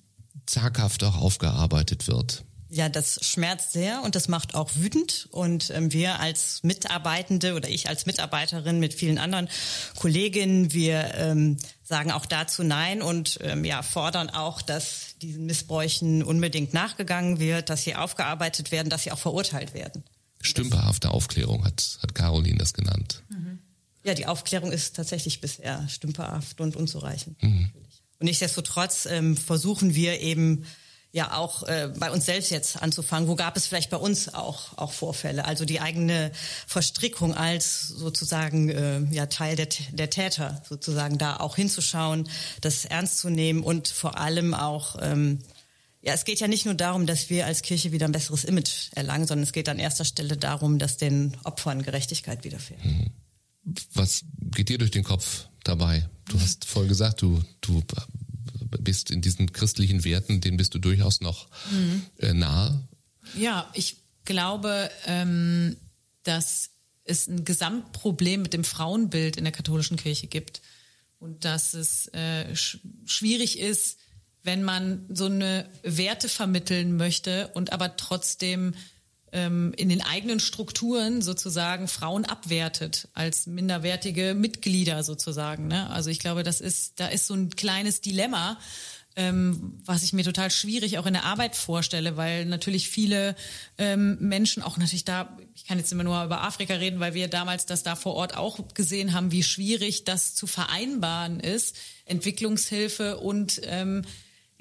zaghaft 0.46 1.04
auch 1.04 1.16
aufgearbeitet 1.16 2.08
wird? 2.08 2.44
Ja, 2.74 2.88
das 2.88 3.18
schmerzt 3.22 3.72
sehr 3.72 4.02
und 4.02 4.14
das 4.14 4.28
macht 4.28 4.54
auch 4.54 4.70
wütend. 4.76 5.28
Und 5.30 5.68
ähm, 5.74 5.92
wir 5.92 6.20
als 6.20 6.62
Mitarbeitende 6.62 7.54
oder 7.54 7.68
ich 7.68 7.90
als 7.90 8.06
Mitarbeiterin 8.06 8.80
mit 8.80 8.94
vielen 8.94 9.18
anderen 9.18 9.50
Kolleginnen, 9.98 10.72
wir 10.72 11.14
ähm, 11.16 11.58
sagen 11.82 12.10
auch 12.10 12.24
dazu 12.24 12.62
Nein 12.62 13.02
und 13.02 13.38
ähm, 13.42 13.66
ja, 13.66 13.82
fordern 13.82 14.30
auch, 14.30 14.62
dass 14.62 15.16
diesen 15.20 15.44
Missbräuchen 15.44 16.22
unbedingt 16.22 16.72
nachgegangen 16.72 17.38
wird, 17.38 17.68
dass 17.68 17.82
sie 17.82 17.94
aufgearbeitet 17.94 18.72
werden, 18.72 18.88
dass 18.88 19.02
sie 19.02 19.12
auch 19.12 19.18
verurteilt 19.18 19.74
werden. 19.74 20.02
Stümperhafte 20.40 21.10
Aufklärung 21.10 21.66
hat, 21.66 21.98
hat 22.02 22.14
Caroline 22.14 22.56
das 22.56 22.72
genannt. 22.72 23.22
Mhm. 23.28 23.58
Ja, 24.02 24.14
die 24.14 24.26
Aufklärung 24.26 24.72
ist 24.72 24.96
tatsächlich 24.96 25.42
bisher 25.42 25.86
stümperhaft 25.90 26.58
und 26.62 26.74
unzureichend. 26.74 27.40
Mhm. 27.42 27.70
Und 28.18 28.24
nichtsdestotrotz 28.24 29.04
ähm, 29.04 29.36
versuchen 29.36 29.94
wir 29.94 30.20
eben 30.20 30.64
ja 31.12 31.36
auch 31.36 31.62
äh, 31.64 31.92
bei 31.98 32.10
uns 32.10 32.24
selbst 32.24 32.50
jetzt 32.50 32.82
anzufangen. 32.82 33.28
Wo 33.28 33.36
gab 33.36 33.56
es 33.56 33.66
vielleicht 33.66 33.90
bei 33.90 33.98
uns 33.98 34.32
auch 34.32 34.76
auch 34.78 34.92
Vorfälle? 34.92 35.44
Also 35.44 35.66
die 35.66 35.80
eigene 35.80 36.32
Verstrickung 36.66 37.34
als 37.34 37.88
sozusagen 37.88 38.70
äh, 38.70 39.00
ja 39.10 39.26
Teil 39.26 39.54
der, 39.56 39.68
der 39.92 40.10
Täter 40.10 40.62
sozusagen 40.68 41.18
da 41.18 41.36
auch 41.36 41.56
hinzuschauen, 41.56 42.28
das 42.62 42.86
ernst 42.86 43.18
zu 43.18 43.28
nehmen 43.28 43.62
und 43.62 43.88
vor 43.88 44.18
allem 44.18 44.54
auch 44.54 44.96
ähm, 45.00 45.40
ja, 46.04 46.14
es 46.14 46.24
geht 46.24 46.40
ja 46.40 46.48
nicht 46.48 46.64
nur 46.64 46.74
darum, 46.74 47.06
dass 47.06 47.30
wir 47.30 47.46
als 47.46 47.62
Kirche 47.62 47.92
wieder 47.92 48.06
ein 48.06 48.12
besseres 48.12 48.42
Image 48.42 48.90
erlangen, 48.92 49.26
sondern 49.26 49.44
es 49.44 49.52
geht 49.52 49.68
an 49.68 49.78
erster 49.78 50.04
Stelle 50.04 50.36
darum, 50.36 50.80
dass 50.80 50.96
den 50.96 51.36
Opfern 51.44 51.82
Gerechtigkeit 51.82 52.42
widerfährt. 52.42 52.84
Mhm. 52.84 53.10
Was 53.94 54.24
geht 54.50 54.68
dir 54.68 54.78
durch 54.78 54.90
den 54.90 55.04
Kopf 55.04 55.46
dabei? 55.62 56.08
Du 56.28 56.40
hast 56.40 56.64
vorhin 56.64 56.88
gesagt, 56.88 57.22
du, 57.22 57.40
du 57.60 57.82
bist 58.78 59.10
in 59.10 59.20
diesen 59.20 59.52
christlichen 59.52 60.04
Werten, 60.04 60.40
denen 60.40 60.56
bist 60.56 60.74
du 60.74 60.78
durchaus 60.78 61.20
noch 61.20 61.48
mhm. 61.70 62.02
äh, 62.18 62.32
nahe. 62.32 62.86
Ja, 63.36 63.70
ich 63.74 63.96
glaube, 64.24 64.90
ähm, 65.06 65.76
dass 66.22 66.70
es 67.04 67.26
ein 67.26 67.44
Gesamtproblem 67.44 68.42
mit 68.42 68.52
dem 68.52 68.64
Frauenbild 68.64 69.36
in 69.36 69.44
der 69.44 69.52
katholischen 69.52 69.96
Kirche 69.96 70.26
gibt 70.26 70.62
und 71.18 71.44
dass 71.44 71.74
es 71.74 72.08
äh, 72.14 72.54
sch 72.54 72.78
schwierig 73.06 73.58
ist, 73.58 73.98
wenn 74.42 74.62
man 74.62 75.06
so 75.08 75.26
eine 75.26 75.68
Werte 75.82 76.28
vermitteln 76.28 76.96
möchte 76.96 77.48
und 77.54 77.72
aber 77.72 77.96
trotzdem 77.96 78.74
in 79.32 79.88
den 79.88 80.02
eigenen 80.02 80.40
Strukturen 80.40 81.22
sozusagen 81.22 81.88
Frauen 81.88 82.26
abwertet 82.26 83.08
als 83.14 83.46
minderwertige 83.46 84.34
Mitglieder 84.34 85.02
sozusagen. 85.02 85.68
Ne? 85.68 85.88
Also 85.88 86.10
ich 86.10 86.18
glaube, 86.18 86.42
das 86.42 86.60
ist, 86.60 87.00
da 87.00 87.06
ist 87.06 87.26
so 87.26 87.34
ein 87.34 87.48
kleines 87.48 88.02
Dilemma, 88.02 88.58
ähm, 89.16 89.78
was 89.84 90.02
ich 90.02 90.12
mir 90.12 90.24
total 90.24 90.50
schwierig 90.50 90.98
auch 90.98 91.06
in 91.06 91.12
der 91.12 91.24
Arbeit 91.24 91.56
vorstelle, 91.56 92.16
weil 92.16 92.46
natürlich 92.46 92.88
viele 92.88 93.34
ähm, 93.78 94.16
Menschen 94.20 94.62
auch 94.62 94.76
natürlich 94.76 95.04
da, 95.04 95.36
ich 95.54 95.66
kann 95.66 95.78
jetzt 95.78 95.92
immer 95.92 96.04
nur 96.04 96.24
über 96.24 96.42
Afrika 96.42 96.74
reden, 96.74 97.00
weil 97.00 97.14
wir 97.14 97.28
damals 97.28 97.66
das 97.66 97.82
da 97.82 97.94
vor 97.96 98.14
Ort 98.14 98.36
auch 98.36 98.58
gesehen 98.74 99.12
haben, 99.12 99.32
wie 99.32 99.42
schwierig 99.42 100.04
das 100.04 100.34
zu 100.34 100.46
vereinbaren 100.46 101.40
ist, 101.40 101.76
Entwicklungshilfe 102.04 103.18
und 103.18 103.60
ähm, 103.64 104.02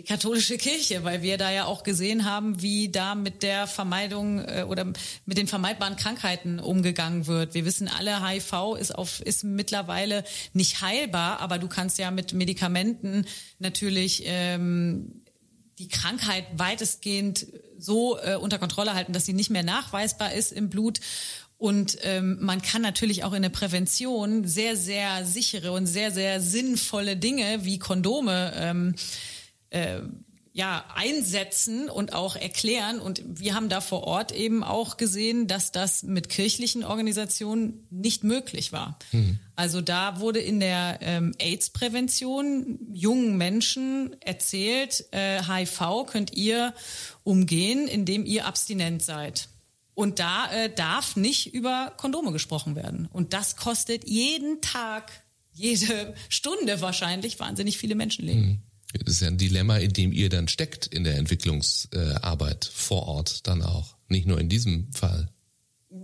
die 0.02 0.08
katholische 0.08 0.58
Kirche, 0.58 1.04
weil 1.04 1.22
wir 1.22 1.38
da 1.38 1.52
ja 1.52 1.66
auch 1.66 1.84
gesehen 1.84 2.26
haben, 2.26 2.60
wie 2.60 2.90
da 2.90 3.14
mit 3.14 3.44
der 3.44 3.68
Vermeidung 3.68 4.40
äh, 4.40 4.66
oder 4.68 4.86
mit 4.86 5.38
den 5.38 5.46
vermeidbaren 5.46 5.96
Krankheiten 5.96 6.60
umgegangen 6.60 7.28
wird. 7.28 7.54
Wir 7.54 7.66
wissen 7.66 7.88
alle, 7.88 8.28
HIV 8.28 8.78
ist 8.80 8.96
auf 8.96 9.22
ist 9.22 9.44
mittlerweile 9.44 10.24
nicht 10.54 10.82
heilbar, 10.82 11.40
aber 11.40 11.60
du 11.60 11.68
kannst 11.68 12.00
ja 12.00 12.10
mit 12.10 12.34
Medikamenten 12.34 13.28
natürlich 13.60 14.24
ähm, 14.26 15.22
die 15.78 15.88
Krankheit 15.88 16.46
weitestgehend 16.56 17.46
so 17.78 18.18
äh, 18.18 18.38
unter 18.38 18.58
Kontrolle 18.58 18.96
halten, 18.96 19.14
dass 19.14 19.28
sie 19.28 19.34
nicht 19.34 19.52
mehr 19.52 19.64
nachweisbar 19.64 20.34
ist 20.34 20.52
im 20.52 20.70
Blut. 20.70 21.00
Und 21.60 22.00
ähm, 22.02 22.40
man 22.42 22.64
kann 22.64 22.82
natürlich 22.82 23.24
auch 23.24 23.34
in 23.34 23.44
der 23.44 23.50
Prävention 23.50 24.48
sehr, 24.48 24.76
sehr 24.76 25.26
sichere 25.26 25.74
und 25.74 25.86
sehr, 25.86 26.10
sehr 26.10 26.42
sinnvolle 26.42 27.18
Dinge 27.18 27.66
wie 27.66 27.78
Kondome 27.78 28.52
ähm, 28.56 28.96
äh, 29.72 30.02
ja 30.54 30.84
einsetzen 30.94 31.90
und 31.90 32.14
auch 32.14 32.36
erklären. 32.36 33.00
Und 33.00 33.24
wir 33.26 33.56
haben 33.56 33.70
da 33.70 33.80
vor 33.80 34.04
Ort 34.04 34.32
eben 34.32 34.64
auch 34.64 34.98
gesehen, 34.98 35.48
dass 35.48 35.72
das 35.72 36.04
mit 36.04 36.30
kirchlichen 36.30 36.84
Organisationen 36.84 37.88
nicht 37.90 38.24
möglich 38.24 38.74
war. 38.74 39.00
Mhm. 39.12 39.40
Also 39.56 39.80
da 39.80 40.20
wurde 40.20 40.40
in 40.40 40.60
der 40.60 41.00
ähm, 41.02 41.34
AIDS-Prävention 41.40 42.80
jungen 42.92 43.38
Menschen 43.38 44.16
erzählt, 44.22 45.06
äh, 45.12 45.42
HIV 45.42 46.06
könnt 46.08 46.34
ihr 46.34 46.74
umgehen, 47.24 47.88
indem 47.88 48.26
ihr 48.26 48.46
abstinent 48.46 49.02
seid. 49.02 49.48
Und 49.94 50.20
da 50.20 50.52
äh, 50.52 50.74
darf 50.74 51.16
nicht 51.16 51.54
über 51.54 51.94
Kondome 51.96 52.32
gesprochen 52.32 52.76
werden. 52.76 53.08
Und 53.12 53.34
das 53.34 53.56
kostet 53.56 54.08
jeden 54.08 54.60
Tag, 54.62 55.12
jede 55.54 56.14
Stunde 56.28 56.82
wahrscheinlich 56.82 57.40
wahnsinnig 57.40 57.78
viele 57.78 57.96
Menschenleben. 57.96 58.42
Mhm. 58.42 58.60
Das 58.94 59.16
ist 59.16 59.22
ja 59.22 59.28
ein 59.28 59.38
Dilemma, 59.38 59.78
in 59.78 59.94
dem 59.94 60.12
ihr 60.12 60.30
dann 60.30 60.48
steckt 60.48 60.88
in 60.88 61.04
der 61.04 61.18
Entwicklungsarbeit 61.18 62.66
vor 62.66 63.08
Ort 63.08 63.48
dann 63.48 63.62
auch. 63.62 63.96
Nicht 64.08 64.28
nur 64.28 64.40
in 64.40 64.50
diesem 64.50 64.92
Fall. 64.92 65.30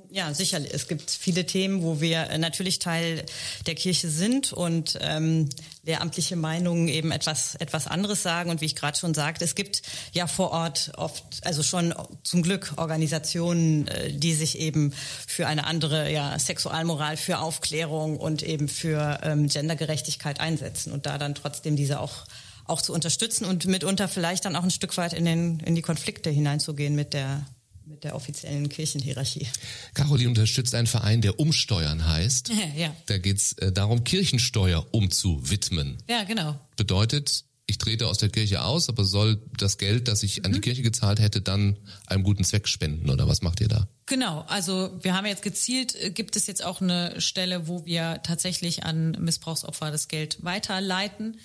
Ja, 0.10 0.34
sicherlich. 0.34 0.74
Es 0.74 0.90
gibt 0.90 1.12
viele 1.12 1.46
Themen, 1.46 1.82
wo 1.82 2.02
wir 2.02 2.38
natürlich 2.38 2.80
Teil 2.80 3.24
der 3.68 3.76
Kirche 3.76 4.10
sind 4.10 4.52
und 4.52 4.98
ähm, 5.00 5.48
lehramtliche 5.84 6.36
Meinungen 6.36 6.90
eben 6.90 7.12
etwas 7.12 7.56
etwas 7.56 7.88
anderes 7.88 8.22
sagen. 8.22 8.50
Und 8.50 8.60
wie 8.60 8.66
ich 8.66 8.76
gerade 8.76 8.98
schon 8.98 9.14
sagte, 9.14 9.46
es 9.46 9.56
gibt 9.56 9.84
ja 10.12 10.28
vor 10.28 10.52
Ort 10.52 10.92
oft, 10.98 11.24
also 11.44 11.64
schon 11.64 11.94
zum 12.24 12.42
Glück 12.42 12.74
Organisationen, 12.76 13.88
äh, 13.88 14.12
die 14.12 14.34
sich 14.34 14.60
eben 14.60 14.92
für 15.26 15.48
eine 15.48 15.66
andere 15.66 16.12
ja, 16.12 16.38
Sexualmoral, 16.38 17.16
für 17.16 17.40
Aufklärung 17.40 18.18
und 18.18 18.44
eben 18.44 18.68
für 18.68 19.22
ähm, 19.24 19.48
Gendergerechtigkeit 19.48 20.42
einsetzen 20.42 20.92
und 20.92 21.06
da 21.06 21.18
dann 21.18 21.34
trotzdem 21.34 21.78
diese 21.78 22.02
auch 22.02 22.26
auch 22.68 22.82
zu 22.82 22.94
unterstützen 22.94 23.46
und 23.46 23.66
mitunter 23.66 24.08
vielleicht 24.08 24.46
dann 24.46 24.56
auch 24.56 24.64
ein 24.64 24.72
Stück 24.72 24.96
weit 24.98 25.14
in, 25.14 25.26
den, 25.26 25.60
in 25.62 25.76
die 25.76 25.82
Konflikte 25.82 26.30
hineinzugehen 26.30 26.96
mit 26.96 27.14
der 27.14 27.46
mit 27.88 28.04
der 28.04 28.16
offiziellen 28.16 28.68
Kirchenhierarchie. 28.68 29.48
Caroline 29.94 30.30
unterstützt 30.30 30.76
einen 30.76 30.88
Verein, 30.88 31.22
der 31.22 31.40
Umsteuern 31.40 32.06
heißt. 32.06 32.52
Ja. 32.76 32.94
Da 33.06 33.18
geht 33.18 33.38
es 33.38 33.54
äh, 33.54 33.72
darum, 33.72 34.04
Kirchensteuer 34.04 34.86
umzuwidmen. 34.92 35.98
Ja, 36.10 36.26
genau. 36.26 36.60
Bedeutet, 36.76 37.46
ich 37.66 37.78
trete 37.78 38.08
aus 38.08 38.18
der 38.18 38.30
Kirche 38.30 38.62
aus, 38.62 38.90
aber 38.90 39.04
soll 39.04 39.42
das 39.58 39.78
Geld, 39.78 40.08
das 40.08 40.22
ich 40.24 40.46
an 40.46 40.52
die 40.52 40.60
mhm. 40.60 40.64
Kirche 40.64 40.82
gezahlt 40.82 41.20
hätte, 41.20 41.42
dann 41.42 41.78
einem 42.06 42.24
guten 42.24 42.44
Zweck 42.44 42.68
spenden 42.68 43.10
oder 43.10 43.28
was 43.28 43.42
macht 43.42 43.62
ihr 43.62 43.68
da? 43.68 43.88
Genau, 44.06 44.42
also 44.48 44.92
wir 45.02 45.16
haben 45.16 45.26
jetzt 45.26 45.42
gezielt, 45.42 45.96
äh, 45.96 46.12
gibt 46.12 46.36
es 46.36 46.48
jetzt 46.48 46.64
auch 46.64 46.82
eine 46.82 47.20
Stelle, 47.20 47.68
wo 47.68 47.86
wir 47.86 48.22
tatsächlich 48.24 48.84
an 48.84 49.12
Missbrauchsopfer 49.20 49.92
das 49.92 50.08
Geld 50.08 50.44
weiterleiten. 50.44 51.40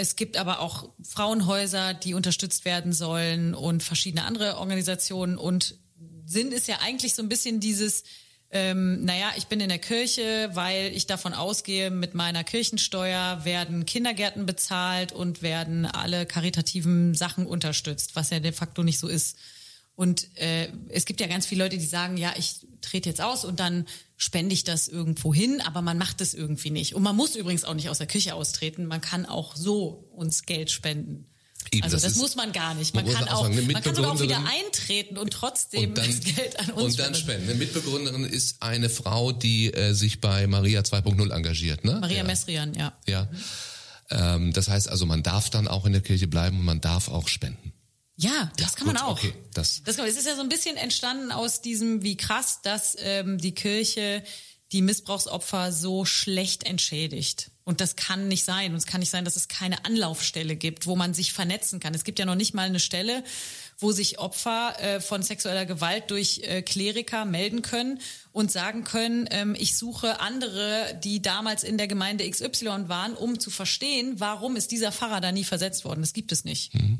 Es 0.00 0.16
gibt 0.16 0.38
aber 0.38 0.60
auch 0.60 0.88
Frauenhäuser, 1.02 1.92
die 1.92 2.14
unterstützt 2.14 2.64
werden 2.64 2.94
sollen 2.94 3.54
und 3.54 3.82
verschiedene 3.82 4.24
andere 4.24 4.56
Organisationen. 4.56 5.36
Und 5.36 5.74
Sinn 6.24 6.52
ist 6.52 6.68
ja 6.68 6.78
eigentlich 6.80 7.14
so 7.14 7.22
ein 7.22 7.28
bisschen 7.28 7.60
dieses, 7.60 8.04
ähm, 8.50 9.04
naja, 9.04 9.30
ich 9.36 9.48
bin 9.48 9.60
in 9.60 9.68
der 9.68 9.78
Kirche, 9.78 10.48
weil 10.54 10.90
ich 10.94 11.06
davon 11.06 11.34
ausgehe, 11.34 11.90
mit 11.90 12.14
meiner 12.14 12.44
Kirchensteuer 12.44 13.44
werden 13.44 13.84
Kindergärten 13.84 14.46
bezahlt 14.46 15.12
und 15.12 15.42
werden 15.42 15.84
alle 15.84 16.24
karitativen 16.24 17.14
Sachen 17.14 17.44
unterstützt, 17.44 18.16
was 18.16 18.30
ja 18.30 18.40
de 18.40 18.52
facto 18.52 18.82
nicht 18.82 18.98
so 18.98 19.06
ist. 19.06 19.36
Und 20.00 20.34
äh, 20.38 20.68
es 20.88 21.04
gibt 21.04 21.20
ja 21.20 21.26
ganz 21.26 21.44
viele 21.44 21.62
Leute, 21.64 21.76
die 21.76 21.84
sagen, 21.84 22.16
ja, 22.16 22.32
ich 22.38 22.66
trete 22.80 23.10
jetzt 23.10 23.20
aus 23.20 23.44
und 23.44 23.60
dann 23.60 23.84
spende 24.16 24.54
ich 24.54 24.64
das 24.64 24.88
irgendwo 24.88 25.34
hin, 25.34 25.60
aber 25.60 25.82
man 25.82 25.98
macht 25.98 26.22
es 26.22 26.32
irgendwie 26.32 26.70
nicht. 26.70 26.94
Und 26.94 27.02
man 27.02 27.14
muss 27.14 27.36
übrigens 27.36 27.64
auch 27.64 27.74
nicht 27.74 27.90
aus 27.90 27.98
der 27.98 28.06
Kirche 28.06 28.34
austreten, 28.34 28.86
man 28.86 29.02
kann 29.02 29.26
auch 29.26 29.54
so 29.56 30.08
uns 30.16 30.46
Geld 30.46 30.70
spenden. 30.70 31.26
Eben, 31.70 31.82
also 31.82 31.96
das, 31.96 32.04
das 32.04 32.16
muss 32.16 32.34
man 32.34 32.52
gar 32.52 32.72
nicht. 32.72 32.94
Man, 32.94 33.06
kann 33.06 33.28
auch, 33.28 33.46
man 33.46 33.82
kann 33.82 33.94
sogar 33.94 34.12
auch 34.12 34.20
wieder 34.22 34.38
eintreten 34.38 35.18
und 35.18 35.34
trotzdem 35.34 35.90
und 35.90 35.98
dann, 35.98 36.06
das 36.06 36.20
Geld 36.20 36.58
an 36.58 36.70
uns 36.70 36.94
Und 36.94 36.98
dann 36.98 37.14
spenden. 37.14 37.50
Eine 37.50 37.58
Mitbegründerin 37.58 38.24
ist 38.24 38.62
eine 38.62 38.88
Frau, 38.88 39.32
die 39.32 39.70
äh, 39.74 39.92
sich 39.92 40.22
bei 40.22 40.46
Maria 40.46 40.80
2.0 40.80 41.30
engagiert, 41.30 41.84
ne? 41.84 41.98
Maria 42.00 42.16
ja. 42.16 42.24
Mesrian, 42.24 42.72
ja. 42.72 42.94
Ja. 43.06 43.28
Ähm, 44.08 44.54
das 44.54 44.70
heißt 44.70 44.88
also, 44.88 45.04
man 45.04 45.22
darf 45.22 45.50
dann 45.50 45.68
auch 45.68 45.84
in 45.84 45.92
der 45.92 46.00
Kirche 46.00 46.26
bleiben 46.26 46.58
und 46.58 46.64
man 46.64 46.80
darf 46.80 47.08
auch 47.08 47.28
spenden. 47.28 47.69
Ja, 48.20 48.52
das 48.56 48.72
ja, 48.72 48.76
kann 48.76 48.86
gut, 48.86 48.94
man 48.94 49.02
auch. 49.02 49.12
Okay, 49.12 49.32
das. 49.54 49.82
das 49.84 49.98
es 49.98 50.16
ist 50.16 50.26
ja 50.26 50.36
so 50.36 50.42
ein 50.42 50.50
bisschen 50.50 50.76
entstanden 50.76 51.32
aus 51.32 51.62
diesem, 51.62 52.02
wie 52.02 52.16
krass, 52.16 52.60
dass 52.62 52.96
ähm, 53.00 53.38
die 53.38 53.52
Kirche 53.54 54.22
die 54.72 54.82
Missbrauchsopfer 54.82 55.72
so 55.72 56.04
schlecht 56.04 56.64
entschädigt. 56.64 57.50
Und 57.64 57.80
das 57.80 57.96
kann 57.96 58.28
nicht 58.28 58.44
sein. 58.44 58.72
Und 58.72 58.78
es 58.78 58.86
kann 58.86 59.00
nicht 59.00 59.10
sein, 59.10 59.24
dass 59.24 59.36
es 59.36 59.48
keine 59.48 59.84
Anlaufstelle 59.84 60.54
gibt, 60.54 60.86
wo 60.86 60.96
man 60.96 61.14
sich 61.14 61.32
vernetzen 61.32 61.80
kann. 61.80 61.94
Es 61.94 62.04
gibt 62.04 62.18
ja 62.18 62.24
noch 62.24 62.34
nicht 62.34 62.52
mal 62.54 62.66
eine 62.66 62.78
Stelle, 62.78 63.24
wo 63.78 63.90
sich 63.90 64.18
Opfer 64.18 64.74
äh, 64.78 65.00
von 65.00 65.22
sexueller 65.22 65.66
Gewalt 65.66 66.10
durch 66.10 66.40
äh, 66.44 66.62
Kleriker 66.62 67.24
melden 67.24 67.62
können 67.62 68.00
und 68.32 68.52
sagen 68.52 68.84
können, 68.84 69.28
ähm, 69.30 69.56
ich 69.58 69.76
suche 69.76 70.20
andere, 70.20 70.98
die 71.02 71.22
damals 71.22 71.64
in 71.64 71.78
der 71.78 71.88
Gemeinde 71.88 72.28
XY 72.28 72.88
waren, 72.88 73.14
um 73.14 73.40
zu 73.40 73.50
verstehen, 73.50 74.20
warum 74.20 74.56
ist 74.56 74.70
dieser 74.72 74.92
Pfarrer 74.92 75.20
da 75.20 75.32
nie 75.32 75.44
versetzt 75.44 75.84
worden. 75.84 76.02
Das 76.02 76.12
gibt 76.12 76.32
es 76.32 76.44
nicht. 76.44 76.74
Mhm. 76.74 76.98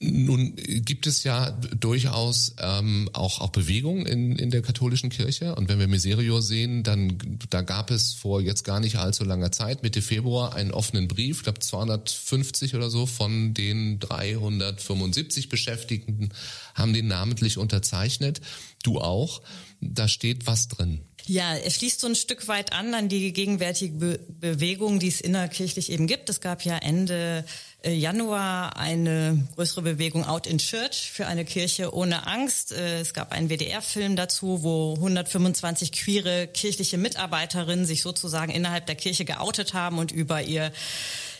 Nun 0.00 0.54
gibt 0.54 1.08
es 1.08 1.24
ja 1.24 1.50
durchaus 1.50 2.54
ähm, 2.60 3.10
auch, 3.14 3.40
auch 3.40 3.50
Bewegung 3.50 4.06
in, 4.06 4.36
in 4.36 4.50
der 4.50 4.62
katholischen 4.62 5.10
Kirche. 5.10 5.56
Und 5.56 5.68
wenn 5.68 5.80
wir 5.80 5.88
Miserio 5.88 6.40
sehen, 6.40 6.84
dann 6.84 7.18
da 7.50 7.62
gab 7.62 7.90
es 7.90 8.14
vor 8.14 8.40
jetzt 8.40 8.62
gar 8.62 8.78
nicht 8.78 8.96
allzu 8.96 9.24
langer 9.24 9.50
Zeit, 9.50 9.82
Mitte 9.82 10.00
Februar, 10.00 10.54
einen 10.54 10.70
offenen 10.70 11.08
Brief, 11.08 11.38
ich 11.38 11.42
glaube 11.42 11.58
250 11.58 12.76
oder 12.76 12.90
so 12.90 13.06
von 13.06 13.54
den 13.54 13.98
375 13.98 15.48
Beschäftigten 15.48 16.28
haben 16.74 16.92
den 16.92 17.08
namentlich 17.08 17.58
unterzeichnet. 17.58 18.40
Du 18.84 19.00
auch. 19.00 19.42
Da 19.80 20.08
steht 20.08 20.46
was 20.46 20.68
drin. 20.68 21.02
Ja, 21.26 21.54
er 21.54 21.70
schließt 21.70 22.00
so 22.00 22.06
ein 22.06 22.14
Stück 22.14 22.48
weit 22.48 22.72
an 22.72 22.94
an 22.94 23.08
die 23.08 23.32
gegenwärtige 23.32 23.94
Be 23.94 24.20
Bewegung, 24.40 24.98
die 24.98 25.08
es 25.08 25.20
innerkirchlich 25.20 25.92
eben 25.92 26.06
gibt. 26.06 26.30
Es 26.30 26.40
gab 26.40 26.64
ja 26.64 26.78
Ende 26.78 27.44
Januar 27.84 28.76
eine 28.76 29.46
größere 29.54 29.82
Bewegung 29.82 30.24
Out 30.24 30.48
in 30.48 30.58
Church 30.58 31.12
für 31.12 31.28
eine 31.28 31.44
Kirche 31.44 31.94
ohne 31.94 32.26
Angst. 32.26 32.72
Äh, 32.72 33.00
es 33.00 33.14
gab 33.14 33.30
einen 33.30 33.48
WDR-Film 33.50 34.16
dazu, 34.16 34.64
wo 34.64 34.94
125 34.94 35.92
queere 35.92 36.48
kirchliche 36.48 36.98
Mitarbeiterinnen 36.98 37.86
sich 37.86 38.02
sozusagen 38.02 38.50
innerhalb 38.50 38.86
der 38.86 38.96
Kirche 38.96 39.24
geoutet 39.24 39.74
haben 39.74 39.98
und 39.98 40.10
über 40.10 40.42
ihr 40.42 40.72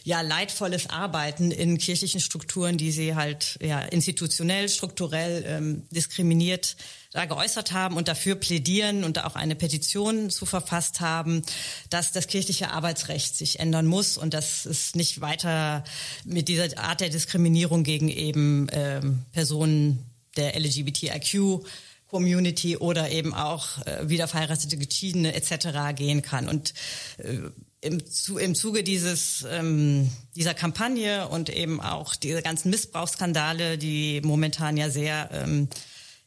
ja 0.05 0.21
leidvolles 0.21 0.91
Arbeiten 0.91 1.51
in 1.51 1.79
kirchlichen 1.79 2.21
Strukturen, 2.21 2.79
die 2.79 2.93
sie 2.93 3.15
halt 3.15 3.59
ja 3.63 3.81
institutionell, 3.81 4.69
strukturell 4.69 5.45
ähm, 5.47 5.89
diskriminiert 5.91 6.77
da 7.13 7.25
geäußert 7.25 7.73
haben 7.73 7.97
und 7.97 8.07
dafür 8.07 8.35
plädieren 8.35 9.03
und 9.03 9.25
auch 9.25 9.35
eine 9.35 9.55
Petition 9.55 10.29
zu 10.31 10.45
verfasst 10.45 11.01
haben, 11.01 11.43
dass 11.89 12.13
das 12.13 12.27
kirchliche 12.27 12.71
Arbeitsrecht 12.71 13.37
sich 13.37 13.61
ändern 13.61 13.87
muss 13.87 14.19
und 14.19 14.35
dass 14.35 14.67
es 14.67 14.95
nicht 14.95 15.21
weiter 15.21 15.85
mit 16.25 16.49
dieser 16.49 16.79
Art 16.79 17.01
der 17.01 17.09
Diskriminierung 17.09 17.83
gegen 17.83 18.09
eben 18.09 18.67
ähm, 18.73 19.25
Personen 19.33 20.05
der 20.37 20.55
LGBTIQ 20.59 21.65
Community 22.09 22.77
oder 22.77 23.11
eben 23.11 23.35
auch 23.35 23.85
äh, 23.87 24.09
wieder 24.09 24.29
verheiratete 24.29 24.77
Geschiedene 24.77 25.35
etc. 25.35 25.95
gehen 25.95 26.23
kann. 26.23 26.49
Und 26.49 26.73
äh, 27.19 27.39
im, 27.81 28.05
zu, 28.05 28.39
im 28.39 28.55
Zuge 28.55 28.83
dieses, 28.83 29.47
ähm, 29.51 30.11
dieser 30.35 30.55
Kampagne 30.55 31.29
und 31.29 31.49
eben 31.49 31.81
auch 31.81 32.17
diese 32.17 32.43
ganzen 32.43 32.71
Missbrauchsskandale, 32.71 33.79
die 33.79 34.21
momentan 34.25 34.77
ja 34.77 34.91
sehr 34.91 35.31
ähm, 35.33 35.69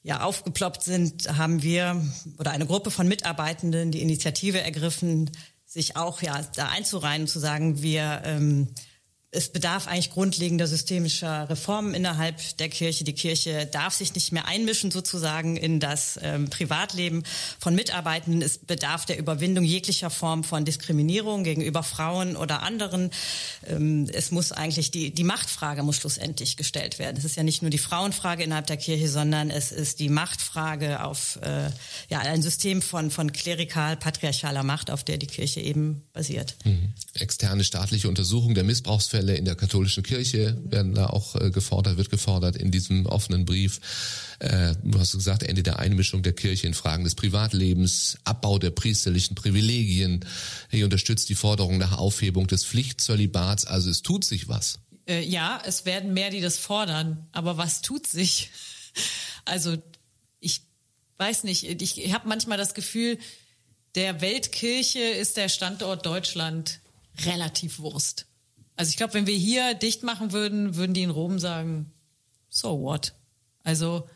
ja, 0.03 0.21
aufgeploppt 0.21 0.83
sind, 0.83 1.37
haben 1.37 1.61
wir 1.61 2.01
oder 2.39 2.51
eine 2.51 2.65
Gruppe 2.65 2.91
von 2.91 3.07
Mitarbeitenden 3.07 3.91
die 3.91 4.01
Initiative 4.01 4.61
ergriffen, 4.61 5.29
sich 5.65 5.95
auch 5.95 6.21
ja 6.21 6.41
da 6.55 6.69
einzureihen 6.69 7.23
und 7.23 7.27
zu 7.27 7.39
sagen, 7.39 7.81
wir 7.81 8.21
ähm, 8.25 8.69
es 9.33 9.47
bedarf 9.47 9.87
eigentlich 9.87 10.09
grundlegender 10.09 10.67
systemischer 10.67 11.49
Reformen 11.49 11.93
innerhalb 11.93 12.35
der 12.57 12.67
Kirche. 12.67 13.05
Die 13.05 13.13
Kirche 13.13 13.65
darf 13.65 13.93
sich 13.93 14.13
nicht 14.13 14.33
mehr 14.33 14.45
einmischen 14.45 14.91
sozusagen 14.91 15.55
in 15.55 15.79
das 15.79 16.19
ähm, 16.21 16.49
Privatleben 16.49 17.23
von 17.57 17.73
Mitarbeitenden. 17.73 18.41
Es 18.41 18.57
bedarf 18.57 19.05
der 19.05 19.17
Überwindung 19.17 19.63
jeglicher 19.63 20.09
Form 20.09 20.43
von 20.43 20.65
Diskriminierung 20.65 21.45
gegenüber 21.45 21.81
Frauen 21.81 22.35
oder 22.35 22.61
anderen. 22.61 23.09
Ähm, 23.65 24.09
es 24.11 24.31
muss 24.31 24.51
eigentlich 24.51 24.91
die, 24.91 25.11
die 25.11 25.23
Machtfrage 25.23 25.81
muss 25.81 25.95
schlussendlich 25.95 26.57
gestellt 26.57 26.99
werden. 26.99 27.15
Es 27.15 27.23
ist 27.23 27.37
ja 27.37 27.43
nicht 27.43 27.61
nur 27.61 27.71
die 27.71 27.77
Frauenfrage 27.77 28.43
innerhalb 28.43 28.67
der 28.67 28.77
Kirche, 28.77 29.07
sondern 29.07 29.49
es 29.49 29.71
ist 29.71 30.01
die 30.01 30.09
Machtfrage 30.09 31.05
auf 31.05 31.39
äh, 31.41 31.69
ja, 32.09 32.19
ein 32.19 32.41
System 32.41 32.81
von, 32.81 33.11
von 33.11 33.31
klerikal, 33.31 33.95
patriarchaler 33.95 34.63
Macht, 34.63 34.91
auf 34.91 35.05
der 35.05 35.15
die 35.15 35.27
Kirche 35.27 35.61
eben 35.61 36.03
basiert. 36.11 36.57
Mhm. 36.65 36.91
Externe 37.13 37.63
staatliche 37.63 38.09
Untersuchung 38.09 38.55
der 38.55 38.65
Missbrauchsfälle 38.65 39.20
Fälle 39.21 39.35
in 39.35 39.45
der 39.45 39.55
katholischen 39.55 40.01
Kirche 40.01 40.57
werden 40.65 40.95
da 40.95 41.05
auch 41.05 41.35
äh, 41.35 41.51
gefordert, 41.51 41.97
wird 41.97 42.09
gefordert 42.09 42.55
in 42.55 42.71
diesem 42.71 43.05
offenen 43.05 43.45
Brief. 43.45 43.79
Äh, 44.39 44.73
du 44.83 44.99
hast 44.99 45.11
gesagt, 45.11 45.43
Ende 45.43 45.61
der 45.61 45.77
Einmischung 45.77 46.23
der 46.23 46.33
Kirche 46.33 46.65
in 46.65 46.73
Fragen 46.73 47.03
des 47.03 47.13
Privatlebens, 47.13 48.17
Abbau 48.23 48.57
der 48.57 48.71
priesterlichen 48.71 49.35
Privilegien. 49.35 50.25
Hier 50.71 50.85
unterstützt 50.85 51.29
die 51.29 51.35
Forderung 51.35 51.77
nach 51.77 51.99
Aufhebung 51.99 52.47
des 52.47 52.65
Pflichtzölibats. 52.65 53.65
Also 53.65 53.91
es 53.91 54.01
tut 54.01 54.25
sich 54.25 54.47
was. 54.47 54.79
Äh, 55.07 55.23
ja, 55.23 55.61
es 55.67 55.85
werden 55.85 56.15
mehr, 56.15 56.31
die 56.31 56.41
das 56.41 56.57
fordern. 56.57 57.27
Aber 57.31 57.57
was 57.57 57.83
tut 57.83 58.07
sich? 58.07 58.49
Also 59.45 59.77
ich 60.39 60.63
weiß 61.17 61.43
nicht, 61.43 61.63
ich, 61.63 62.03
ich 62.03 62.13
habe 62.13 62.27
manchmal 62.27 62.57
das 62.57 62.73
Gefühl, 62.73 63.19
der 63.93 64.19
Weltkirche 64.21 64.99
ist 64.99 65.37
der 65.37 65.47
Standort 65.47 66.07
Deutschland 66.07 66.79
relativ 67.23 67.77
Wurst. 67.77 68.25
Also 68.81 68.89
ich 68.89 68.97
glaube, 68.97 69.13
wenn 69.13 69.27
wir 69.27 69.35
hier 69.35 69.75
dicht 69.75 70.01
machen 70.01 70.31
würden, 70.31 70.75
würden 70.75 70.95
die 70.95 71.03
in 71.03 71.11
Rom 71.11 71.37
sagen, 71.37 71.93
so 72.49 72.81
what? 72.81 73.13
Also 73.63 74.09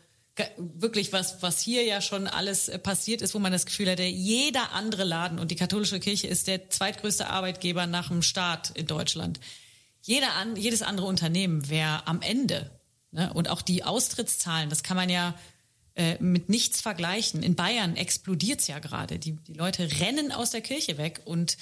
wirklich 0.56 1.12
was, 1.12 1.40
was 1.40 1.60
hier 1.60 1.84
ja 1.84 2.00
schon 2.00 2.26
alles 2.26 2.68
äh, 2.68 2.76
passiert 2.76 3.22
ist, 3.22 3.32
wo 3.32 3.38
man 3.38 3.52
das 3.52 3.64
Gefühl 3.64 3.88
hatte, 3.88 4.02
jeder 4.02 4.72
andere 4.72 5.04
Laden 5.04 5.38
und 5.38 5.52
die 5.52 5.54
katholische 5.54 6.00
Kirche 6.00 6.26
ist 6.26 6.48
der 6.48 6.68
zweitgrößte 6.68 7.28
Arbeitgeber 7.28 7.86
nach 7.86 8.08
dem 8.08 8.22
Staat 8.22 8.70
in 8.70 8.88
Deutschland. 8.88 9.38
Jeder 10.02 10.32
an, 10.32 10.56
jedes 10.56 10.82
andere 10.82 11.06
Unternehmen 11.06 11.70
wäre 11.70 12.04
am 12.08 12.20
Ende. 12.20 12.72
Ne? 13.12 13.32
Und 13.34 13.48
auch 13.48 13.62
die 13.62 13.84
Austrittszahlen, 13.84 14.68
das 14.68 14.82
kann 14.82 14.96
man 14.96 15.10
ja 15.10 15.36
äh, 15.94 16.20
mit 16.20 16.48
nichts 16.48 16.80
vergleichen. 16.80 17.44
In 17.44 17.54
Bayern 17.54 17.94
explodiert's 17.94 18.66
ja 18.66 18.80
gerade. 18.80 19.20
Die, 19.20 19.36
die 19.36 19.54
Leute 19.54 20.00
rennen 20.00 20.32
aus 20.32 20.50
der 20.50 20.60
Kirche 20.60 20.98
weg 20.98 21.20
und 21.24 21.56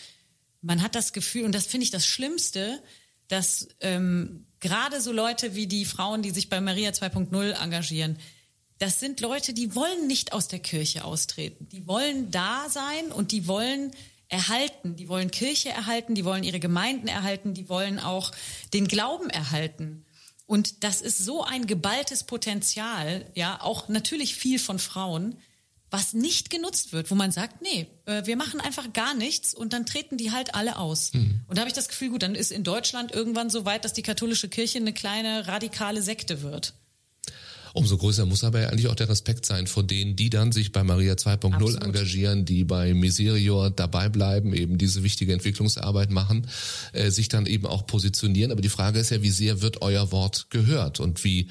man 0.64 0.82
hat 0.82 0.94
das 0.94 1.12
Gefühl, 1.12 1.44
und 1.44 1.54
das 1.54 1.66
finde 1.66 1.84
ich 1.84 1.90
das 1.90 2.06
Schlimmste, 2.06 2.82
dass 3.28 3.68
ähm, 3.80 4.46
gerade 4.60 5.00
so 5.00 5.12
Leute 5.12 5.54
wie 5.54 5.66
die 5.66 5.84
Frauen, 5.84 6.22
die 6.22 6.30
sich 6.30 6.48
bei 6.48 6.60
Maria 6.60 6.90
2.0 6.90 7.62
engagieren, 7.62 8.18
das 8.78 8.98
sind 8.98 9.20
Leute, 9.20 9.52
die 9.52 9.74
wollen 9.74 10.06
nicht 10.06 10.32
aus 10.32 10.48
der 10.48 10.58
Kirche 10.58 11.04
austreten. 11.04 11.68
Die 11.68 11.86
wollen 11.86 12.30
da 12.30 12.68
sein 12.68 13.12
und 13.12 13.30
die 13.30 13.46
wollen 13.46 13.92
erhalten. 14.28 14.96
Die 14.96 15.08
wollen 15.08 15.30
Kirche 15.30 15.68
erhalten, 15.68 16.14
die 16.14 16.24
wollen 16.24 16.42
ihre 16.42 16.60
Gemeinden 16.60 17.08
erhalten, 17.08 17.54
die 17.54 17.68
wollen 17.68 18.00
auch 18.00 18.32
den 18.72 18.88
Glauben 18.88 19.30
erhalten. 19.30 20.04
Und 20.46 20.82
das 20.82 21.00
ist 21.00 21.18
so 21.18 21.44
ein 21.44 21.66
geballtes 21.66 22.24
Potenzial, 22.24 23.30
ja, 23.34 23.60
auch 23.62 23.88
natürlich 23.88 24.34
viel 24.34 24.58
von 24.58 24.78
Frauen, 24.78 25.36
was 25.94 26.12
nicht 26.12 26.50
genutzt 26.50 26.92
wird, 26.92 27.10
wo 27.10 27.14
man 27.14 27.30
sagt, 27.30 27.62
nee, 27.62 27.86
äh, 28.06 28.26
wir 28.26 28.36
machen 28.36 28.60
einfach 28.60 28.92
gar 28.92 29.14
nichts 29.14 29.54
und 29.54 29.72
dann 29.72 29.86
treten 29.86 30.16
die 30.16 30.32
halt 30.32 30.54
alle 30.54 30.76
aus. 30.76 31.12
Mhm. 31.12 31.42
Und 31.46 31.56
da 31.56 31.60
habe 31.60 31.68
ich 31.68 31.74
das 31.74 31.88
Gefühl, 31.88 32.10
gut, 32.10 32.22
dann 32.22 32.34
ist 32.34 32.50
in 32.50 32.64
Deutschland 32.64 33.12
irgendwann 33.12 33.48
so 33.48 33.64
weit, 33.64 33.84
dass 33.84 33.92
die 33.92 34.02
katholische 34.02 34.48
Kirche 34.48 34.78
eine 34.78 34.92
kleine 34.92 35.46
radikale 35.46 36.02
Sekte 36.02 36.42
wird. 36.42 36.74
Umso 37.74 37.98
größer 37.98 38.24
muss 38.24 38.44
aber 38.44 38.70
eigentlich 38.70 38.86
auch 38.86 38.94
der 38.94 39.08
Respekt 39.08 39.44
sein 39.44 39.66
vor 39.66 39.82
denen, 39.82 40.14
die 40.14 40.30
dann 40.30 40.52
sich 40.52 40.70
bei 40.70 40.84
Maria 40.84 41.14
2.0 41.14 41.84
engagieren, 41.84 42.44
die 42.44 42.62
bei 42.62 42.94
Miserior 42.94 43.68
dabei 43.68 44.08
bleiben, 44.08 44.54
eben 44.54 44.78
diese 44.78 45.02
wichtige 45.02 45.32
Entwicklungsarbeit 45.32 46.12
machen, 46.12 46.46
äh, 46.92 47.10
sich 47.10 47.26
dann 47.28 47.46
eben 47.46 47.66
auch 47.66 47.84
positionieren. 47.88 48.52
Aber 48.52 48.62
die 48.62 48.68
Frage 48.68 49.00
ist 49.00 49.10
ja, 49.10 49.22
wie 49.22 49.30
sehr 49.30 49.60
wird 49.60 49.82
euer 49.82 50.12
Wort 50.12 50.50
gehört 50.50 51.00
und 51.00 51.24
wie, 51.24 51.48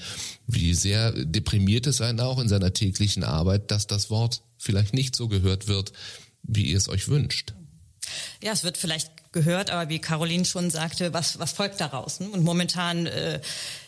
wie 0.47 0.73
sehr 0.73 1.11
deprimiert 1.11 1.87
es 1.87 1.99
einen 1.99 2.21
auch 2.21 2.39
in 2.39 2.47
seiner 2.47 2.71
täglichen 2.71 3.25
Arbeit, 3.25 3.69
dass 3.69 3.87
das 3.87 4.09
Wort 4.09 4.43
vielleicht 4.57 4.93
nicht 4.93 5.17
so 5.17 5.27
gehört 5.27 5.67
wird, 5.67 5.91
wie 6.43 6.67
ihr 6.67 6.77
es 6.77 6.87
euch 6.87 7.09
wünscht. 7.09 7.53
Ja, 8.41 8.53
es 8.53 8.63
wird 8.63 8.77
vielleicht 8.77 9.11
gehört, 9.33 9.71
aber 9.71 9.89
wie 9.89 9.99
Caroline 9.99 10.45
schon 10.45 10.69
sagte, 10.69 11.11
was, 11.13 11.39
was 11.39 11.51
folgt 11.51 11.81
daraus? 11.81 12.21
Ne? 12.21 12.29
Und 12.29 12.43
momentan 12.43 13.07
äh, 13.07 13.41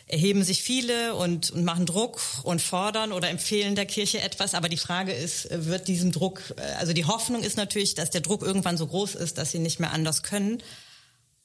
erheben 0.06 0.44
sich 0.44 0.62
viele 0.62 1.16
und, 1.16 1.50
und 1.50 1.64
machen 1.64 1.84
Druck 1.84 2.20
und 2.44 2.62
fordern 2.62 3.12
oder 3.12 3.28
empfehlen 3.28 3.74
der 3.74 3.86
Kirche 3.86 4.20
etwas. 4.20 4.54
Aber 4.54 4.68
die 4.68 4.76
Frage 4.76 5.12
ist, 5.12 5.48
wird 5.50 5.88
diesem 5.88 6.12
Druck, 6.12 6.54
äh, 6.56 6.62
also 6.78 6.92
die 6.92 7.06
Hoffnung 7.06 7.42
ist 7.42 7.56
natürlich, 7.56 7.94
dass 7.94 8.10
der 8.10 8.20
Druck 8.20 8.42
irgendwann 8.42 8.76
so 8.76 8.86
groß 8.86 9.16
ist, 9.16 9.38
dass 9.38 9.50
sie 9.50 9.58
nicht 9.58 9.80
mehr 9.80 9.92
anders 9.92 10.22
können. 10.22 10.62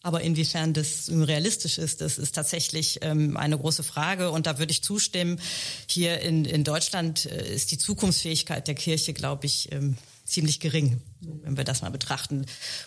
Aber 0.03 0.21
inwiefern 0.21 0.73
das 0.73 1.11
realistisch 1.11 1.77
ist, 1.77 2.01
das 2.01 2.17
ist 2.17 2.33
tatsächlich 2.33 2.99
ähm, 3.01 3.37
eine 3.37 3.57
große 3.57 3.83
Frage. 3.83 4.31
Und 4.31 4.47
da 4.47 4.57
würde 4.57 4.71
ich 4.71 4.83
zustimmen. 4.83 5.39
Hier 5.87 6.21
in, 6.21 6.45
in 6.45 6.63
Deutschland 6.63 7.25
äh, 7.25 7.53
ist 7.53 7.71
die 7.71 7.77
Zukunftsfähigkeit 7.77 8.67
der 8.67 8.75
Kirche, 8.75 9.13
glaube 9.13 9.45
ich, 9.45 9.71
ähm, 9.71 9.97
ziemlich 10.25 10.59
gering, 10.59 11.01
wenn 11.19 11.57
wir 11.57 11.63
das 11.63 11.81
mal 11.81 11.91
betrachten. 11.91 12.45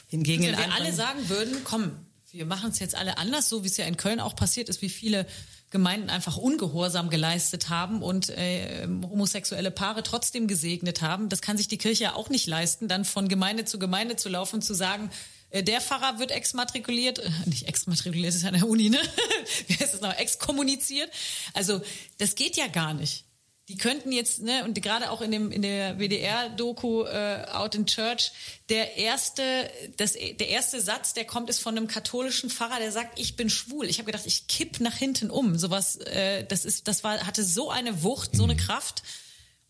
Hingegen 0.08 0.44
wenn 0.44 0.56
wir 0.56 0.72
alle 0.72 0.92
sagen 0.92 1.28
würden, 1.28 1.58
komm, 1.62 1.92
wir 2.32 2.46
machen 2.46 2.70
es 2.70 2.80
jetzt 2.80 2.96
alle 2.96 3.18
anders, 3.18 3.48
so 3.48 3.62
wie 3.62 3.68
es 3.68 3.76
ja 3.76 3.84
in 3.87 3.96
Köln 3.96 4.18
auch 4.18 4.34
passiert 4.34 4.68
ist, 4.68 4.82
wie 4.82 4.88
viele 4.88 5.26
Gemeinden 5.74 6.08
einfach 6.08 6.37
Ungehorsam 6.37 7.10
geleistet 7.10 7.68
haben 7.68 8.00
und 8.00 8.28
äh, 8.30 8.87
homosexuelle 8.87 9.72
Paare 9.72 10.04
trotzdem 10.04 10.46
gesegnet 10.46 11.02
haben. 11.02 11.29
Das 11.29 11.42
kann 11.42 11.56
sich 11.56 11.66
die 11.66 11.79
Kirche 11.79 12.04
ja 12.04 12.14
auch 12.14 12.29
nicht 12.29 12.46
leisten, 12.46 12.87
dann 12.87 13.04
von 13.04 13.27
Gemeinde 13.27 13.64
zu 13.64 13.81
Gemeinde 13.81 14.14
zu 14.14 14.29
laufen 14.29 14.56
und 14.56 14.62
zu 14.62 14.72
sagen, 14.72 15.10
äh, 15.50 15.64
der 15.64 15.81
Pfarrer 15.81 16.20
wird 16.20 16.31
exmatrikuliert, 16.31 17.18
äh, 17.18 17.29
nicht 17.46 17.66
exmatrikuliert, 17.66 18.33
ist 18.33 18.44
ja 18.44 18.52
der 18.52 18.68
Uni, 18.68 18.88
ne? 18.88 19.00
Wie 19.66 19.75
heißt 19.75 19.94
das 19.94 20.00
noch? 20.00 20.16
Exkommuniziert. 20.16 21.10
Also 21.54 21.81
das 22.18 22.37
geht 22.37 22.56
ja 22.56 22.68
gar 22.68 22.94
nicht. 22.94 23.25
Die 23.69 23.77
könnten 23.77 24.12
jetzt, 24.12 24.42
ne, 24.42 24.62
und 24.65 24.81
gerade 24.83 25.10
auch 25.10 25.23
in 25.23 25.31
dem 25.31 25.50
in 25.50 25.62
der 25.62 25.98
WDR-Doku 25.98 27.04
äh, 27.04 27.46
Out 27.50 27.75
in 27.75 27.87
Church, 27.87 28.33
der 28.69 28.98
erste, 28.98 29.71
das, 29.96 30.12
der 30.12 30.48
erste 30.48 30.83
Satz, 30.83 31.15
der 31.15 31.25
kommt, 31.25 31.48
ist 31.48 31.60
von 31.60 31.77
einem 31.77 31.88
katholischen 31.88 32.50
Pfarrer, 32.50 32.79
der 32.79 32.92
sagt, 32.92 33.19
ich 33.19 33.37
bin 33.37 33.48
schwul. 33.48 33.87
Ich 33.87 33.98
habe 33.98 34.06
gedacht, 34.06 34.27
ich 34.27 34.48
kipp 34.48 34.81
nach 34.81 34.96
hinten 34.96 35.31
um. 35.31 35.58
Sowas, 35.58 35.96
äh, 35.96 36.44
das 36.44 36.67
ist, 36.67 36.88
das 36.88 37.04
war, 37.04 37.27
hatte 37.27 37.42
so 37.42 37.71
eine 37.71 38.02
Wucht, 38.02 38.37
so 38.37 38.44
eine 38.44 38.56
Kraft. 38.56 39.02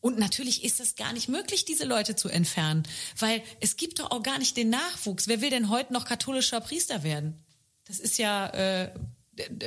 Und 0.00 0.18
natürlich 0.18 0.64
ist 0.64 0.80
das 0.80 0.96
gar 0.96 1.12
nicht 1.12 1.28
möglich, 1.28 1.64
diese 1.64 1.84
Leute 1.84 2.16
zu 2.16 2.28
entfernen, 2.28 2.82
weil 3.18 3.42
es 3.60 3.76
gibt 3.76 4.00
doch 4.00 4.10
auch 4.10 4.22
gar 4.22 4.38
nicht 4.38 4.56
den 4.56 4.70
Nachwuchs. 4.70 5.28
Wer 5.28 5.40
will 5.40 5.50
denn 5.50 5.70
heute 5.70 5.92
noch 5.92 6.04
katholischer 6.04 6.60
Priester 6.60 7.04
werden? 7.04 7.42
Das 7.86 8.00
ist 8.00 8.18
ja 8.18 8.48
äh, 8.48 8.92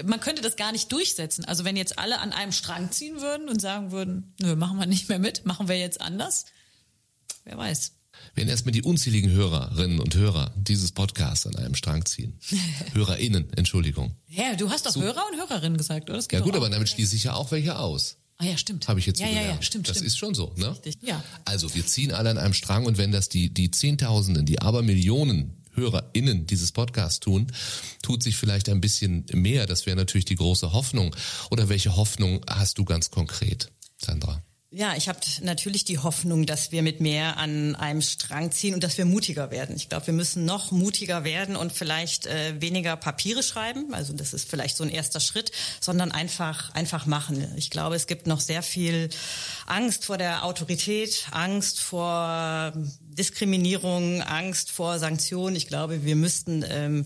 man 0.06 0.20
könnte 0.20 0.42
das 0.42 0.56
gar 0.56 0.72
nicht 0.72 0.92
durchsetzen. 0.92 1.46
Also 1.46 1.66
wenn 1.66 1.76
jetzt 1.76 2.00
alle 2.00 2.20
an 2.20 2.32
einem 2.32 2.52
Strang 2.52 2.92
ziehen 2.92 3.22
würden 3.22 3.50
und 3.50 3.62
sagen 3.62 3.92
würden, 3.92 4.34
nö, 4.42 4.56
machen 4.56 4.78
wir 4.80 4.86
nicht 4.86 5.10
mehr 5.10 5.20
mit, 5.20 5.46
machen 5.46 5.68
wir 5.68 5.78
jetzt 5.78 6.02
anders, 6.02 6.46
wer 7.44 7.58
weiß. 7.58 7.94
Wenn 8.36 8.48
erstmal 8.48 8.72
die 8.72 8.82
unzähligen 8.82 9.32
Hörerinnen 9.32 10.00
und 10.00 10.16
Hörer 10.16 10.54
dieses 10.56 10.92
Podcasts 10.92 11.46
an 11.46 11.56
einem 11.56 11.76
Strang 11.76 12.06
ziehen. 12.06 12.40
HörerInnen, 12.94 13.54
Entschuldigung. 13.54 14.16
Ja, 14.28 14.56
du 14.56 14.70
hast 14.70 14.86
doch 14.86 14.92
so. 14.92 15.02
Hörer 15.02 15.24
und 15.32 15.38
Hörerinnen 15.38 15.78
gesagt, 15.78 16.10
oder? 16.10 16.24
ja 16.32 16.40
gut, 16.40 16.56
aber 16.56 16.70
damit 16.70 16.90
schließe 16.90 17.16
ich 17.16 17.26
ja 17.26 17.34
auch 17.34 17.52
welche 17.52 17.78
aus. 17.78 18.18
Ah 18.40 18.46
ja, 18.46 18.58
stimmt. 18.58 18.88
Habe 18.88 19.00
ich 19.00 19.08
jetzt 19.08 19.20
ja, 19.20 19.28
so 19.28 19.34
ja, 19.34 19.40
gelernt. 19.40 19.60
Ja, 19.62 19.66
stimmt, 19.66 19.90
das 19.90 19.98
stimmt. 19.98 20.08
ist 20.08 20.18
schon 20.18 20.36
so, 20.36 20.54
ne? 20.58 20.72
Richtig, 20.72 20.98
ja. 21.02 21.24
Also 21.46 21.74
wir 21.74 21.86
ziehen 21.86 22.12
alle 22.12 22.30
an 22.30 22.38
einem 22.38 22.54
Strang 22.54 22.86
und 22.86 22.98
wenn 23.00 23.12
das 23.12 23.30
die 23.30 23.52
die 23.52 23.72
Zehntausenden, 23.72 24.46
die 24.46 24.62
Abermillionen 24.62 25.57
HörerInnen 25.78 26.46
dieses 26.48 26.72
Podcasts 26.72 27.20
tun, 27.20 27.48
tut 28.02 28.24
sich 28.24 28.36
vielleicht 28.36 28.68
ein 28.68 28.82
bisschen 28.82 29.26
mehr. 29.32 29.66
Das 29.66 29.86
wäre 29.86 29.96
natürlich 29.96 30.26
die 30.26 30.36
große 30.36 30.74
Hoffnung. 30.74 31.16
Oder 31.52 31.70
welche 31.70 31.96
Hoffnung 31.96 32.42
hast 32.50 32.78
du 32.78 32.86
ganz 32.86 33.12
konkret, 33.12 33.72
Sandra? 33.98 34.42
Ja, 34.70 34.96
ich 34.98 35.08
habe 35.08 35.20
natürlich 35.44 35.86
die 35.86 36.00
Hoffnung, 36.00 36.46
dass 36.46 36.74
wir 36.74 36.84
mit 36.84 37.00
mehr 37.00 37.38
an 37.38 37.76
einem 37.76 38.02
Strang 38.02 38.52
ziehen 38.52 38.74
und 38.74 38.84
dass 38.84 38.98
wir 38.98 39.06
mutiger 39.06 39.50
werden. 39.50 39.78
Ich 39.78 39.88
glaube, 39.88 40.08
wir 40.08 40.14
müssen 40.14 40.44
noch 40.44 40.72
mutiger 40.72 41.24
werden 41.24 41.56
und 41.56 41.72
vielleicht 41.72 42.26
äh, 42.26 42.60
weniger 42.60 42.98
Papiere 42.98 43.44
schreiben. 43.44 43.94
Also 43.94 44.12
das 44.12 44.34
ist 44.34 44.50
vielleicht 44.50 44.76
so 44.76 44.84
ein 44.84 44.90
erster 44.90 45.22
Schritt, 45.22 45.54
sondern 45.80 46.12
einfach 46.12 46.76
einfach 46.76 47.06
machen. 47.06 47.48
Ich 47.56 47.70
glaube, 47.70 47.96
es 47.96 48.08
gibt 48.08 48.28
noch 48.28 48.42
sehr 48.42 48.62
viel 48.62 49.10
Angst 49.68 50.04
vor 50.04 50.18
der 50.18 50.44
Autorität, 50.44 51.28
Angst 51.32 51.80
vor 51.80 52.74
Diskriminierung, 53.18 54.22
Angst 54.22 54.72
vor 54.72 55.00
Sanktionen. 55.00 55.56
Ich 55.56 55.68
glaube, 55.68 56.04
wir 56.06 56.16
müssten 56.16 56.64
ähm, 56.68 57.06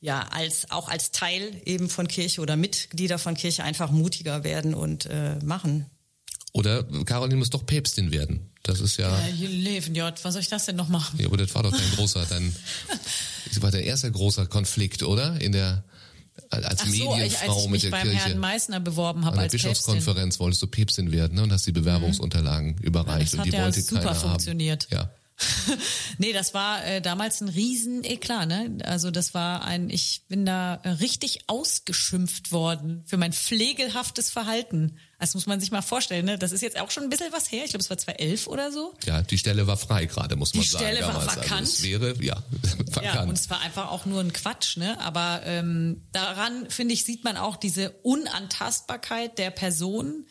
ja 0.00 0.26
als 0.30 0.70
auch 0.70 0.88
als 0.88 1.10
Teil 1.10 1.60
eben 1.64 1.88
von 1.88 2.08
Kirche 2.08 2.40
oder 2.40 2.56
Mitglieder 2.56 3.18
von 3.18 3.34
Kirche 3.34 3.64
einfach 3.64 3.90
mutiger 3.90 4.44
werden 4.44 4.74
und 4.74 5.06
äh, 5.06 5.36
machen. 5.44 5.86
Oder 6.52 6.84
Caroline 7.04 7.36
muss 7.36 7.50
doch 7.50 7.64
Päpstin 7.64 8.10
werden. 8.10 8.50
Das 8.62 8.80
ist 8.80 8.96
ja. 8.96 9.08
Ja, 9.08 9.26
Leben, 9.46 9.94
J, 9.94 10.12
was 10.22 10.32
soll 10.34 10.42
ich 10.42 10.48
das 10.48 10.66
denn 10.66 10.76
noch 10.76 10.88
machen? 10.88 11.18
Ja, 11.18 11.26
aber 11.26 11.36
das 11.36 11.54
war 11.54 11.62
doch 11.62 11.70
dein 11.70 11.90
großer, 11.96 12.26
dein, 12.26 12.54
das 13.48 13.62
war 13.62 13.70
der 13.70 13.84
erste 13.84 14.10
große 14.10 14.46
Konflikt, 14.46 15.02
oder? 15.02 15.40
In 15.40 15.52
der, 15.52 15.84
als 16.50 16.80
Ach 16.80 16.86
so, 16.86 16.90
Medienfrau 16.90 17.16
ich, 17.16 17.38
als 17.40 17.56
ich 17.56 17.62
mit 17.62 17.70
mich 17.70 17.82
der 17.82 17.90
beim 17.90 18.02
Kirche. 18.02 18.18
Herrn 18.18 18.38
Meißner 18.38 18.80
beworben 18.80 19.24
habe 19.24 19.38
An 19.38 19.38
der 19.38 19.42
als 19.44 19.52
Päpstin. 19.52 19.70
Bischofskonferenz 19.70 20.40
wolltest 20.40 20.62
du 20.62 20.66
Päpstin 20.66 21.12
werden 21.12 21.36
ne? 21.36 21.42
und 21.44 21.52
hast 21.52 21.66
die 21.66 21.72
Bewerbungsunterlagen 21.72 22.76
überreicht 22.78 23.28
Das 23.28 23.34
und 23.34 23.40
hat 23.40 23.46
die 23.46 23.52
ja 23.52 23.64
wollte 23.64 23.80
super 23.80 24.00
keiner 24.00 24.14
funktioniert. 24.14 24.88
haben. 24.90 24.94
Ja. 25.02 25.10
nee, 26.18 26.32
das 26.32 26.54
war 26.54 26.84
äh, 26.84 27.00
damals 27.00 27.40
ein 27.40 27.48
riesen 27.48 28.04
Eklat, 28.04 28.48
ne? 28.48 28.78
Also 28.84 29.10
das 29.10 29.34
war 29.34 29.64
ein, 29.64 29.90
ich 29.90 30.22
bin 30.28 30.44
da 30.44 30.74
äh, 30.82 30.88
richtig 30.90 31.40
ausgeschimpft 31.46 32.52
worden 32.52 33.02
für 33.06 33.16
mein 33.16 33.32
pflegelhaftes 33.32 34.30
Verhalten. 34.30 34.96
Das 35.18 35.34
muss 35.34 35.46
man 35.46 35.60
sich 35.60 35.70
mal 35.70 35.82
vorstellen, 35.82 36.24
ne? 36.24 36.38
Das 36.38 36.52
ist 36.52 36.62
jetzt 36.62 36.78
auch 36.80 36.90
schon 36.90 37.04
ein 37.04 37.10
bisschen 37.10 37.32
was 37.32 37.50
her. 37.52 37.64
Ich 37.64 37.70
glaube, 37.70 37.82
es 37.82 37.90
war 37.90 37.98
2011 37.98 38.46
oder 38.46 38.72
so. 38.72 38.94
Ja, 39.04 39.22
die 39.22 39.38
Stelle 39.38 39.66
war 39.66 39.76
frei 39.76 40.06
gerade, 40.06 40.36
muss 40.36 40.54
man 40.54 40.62
Die 40.62 40.68
sagen. 40.68 40.84
Stelle 40.84 41.02
war 41.02 41.12
damals. 41.12 41.36
vakant. 41.36 41.52
Also 41.52 41.72
es 41.72 41.82
wäre, 41.82 42.22
ja, 42.22 42.42
vakant. 42.78 43.04
Ja, 43.04 43.22
und 43.22 43.32
es 43.38 43.50
war 43.50 43.60
einfach 43.60 43.90
auch 43.90 44.06
nur 44.06 44.20
ein 44.20 44.32
Quatsch, 44.32 44.76
ne? 44.76 44.98
Aber 45.00 45.42
ähm, 45.44 46.02
daran, 46.12 46.68
finde 46.70 46.94
ich, 46.94 47.04
sieht 47.04 47.24
man 47.24 47.36
auch 47.36 47.56
diese 47.56 47.90
Unantastbarkeit 48.02 49.38
der 49.38 49.50
Person, 49.50 50.26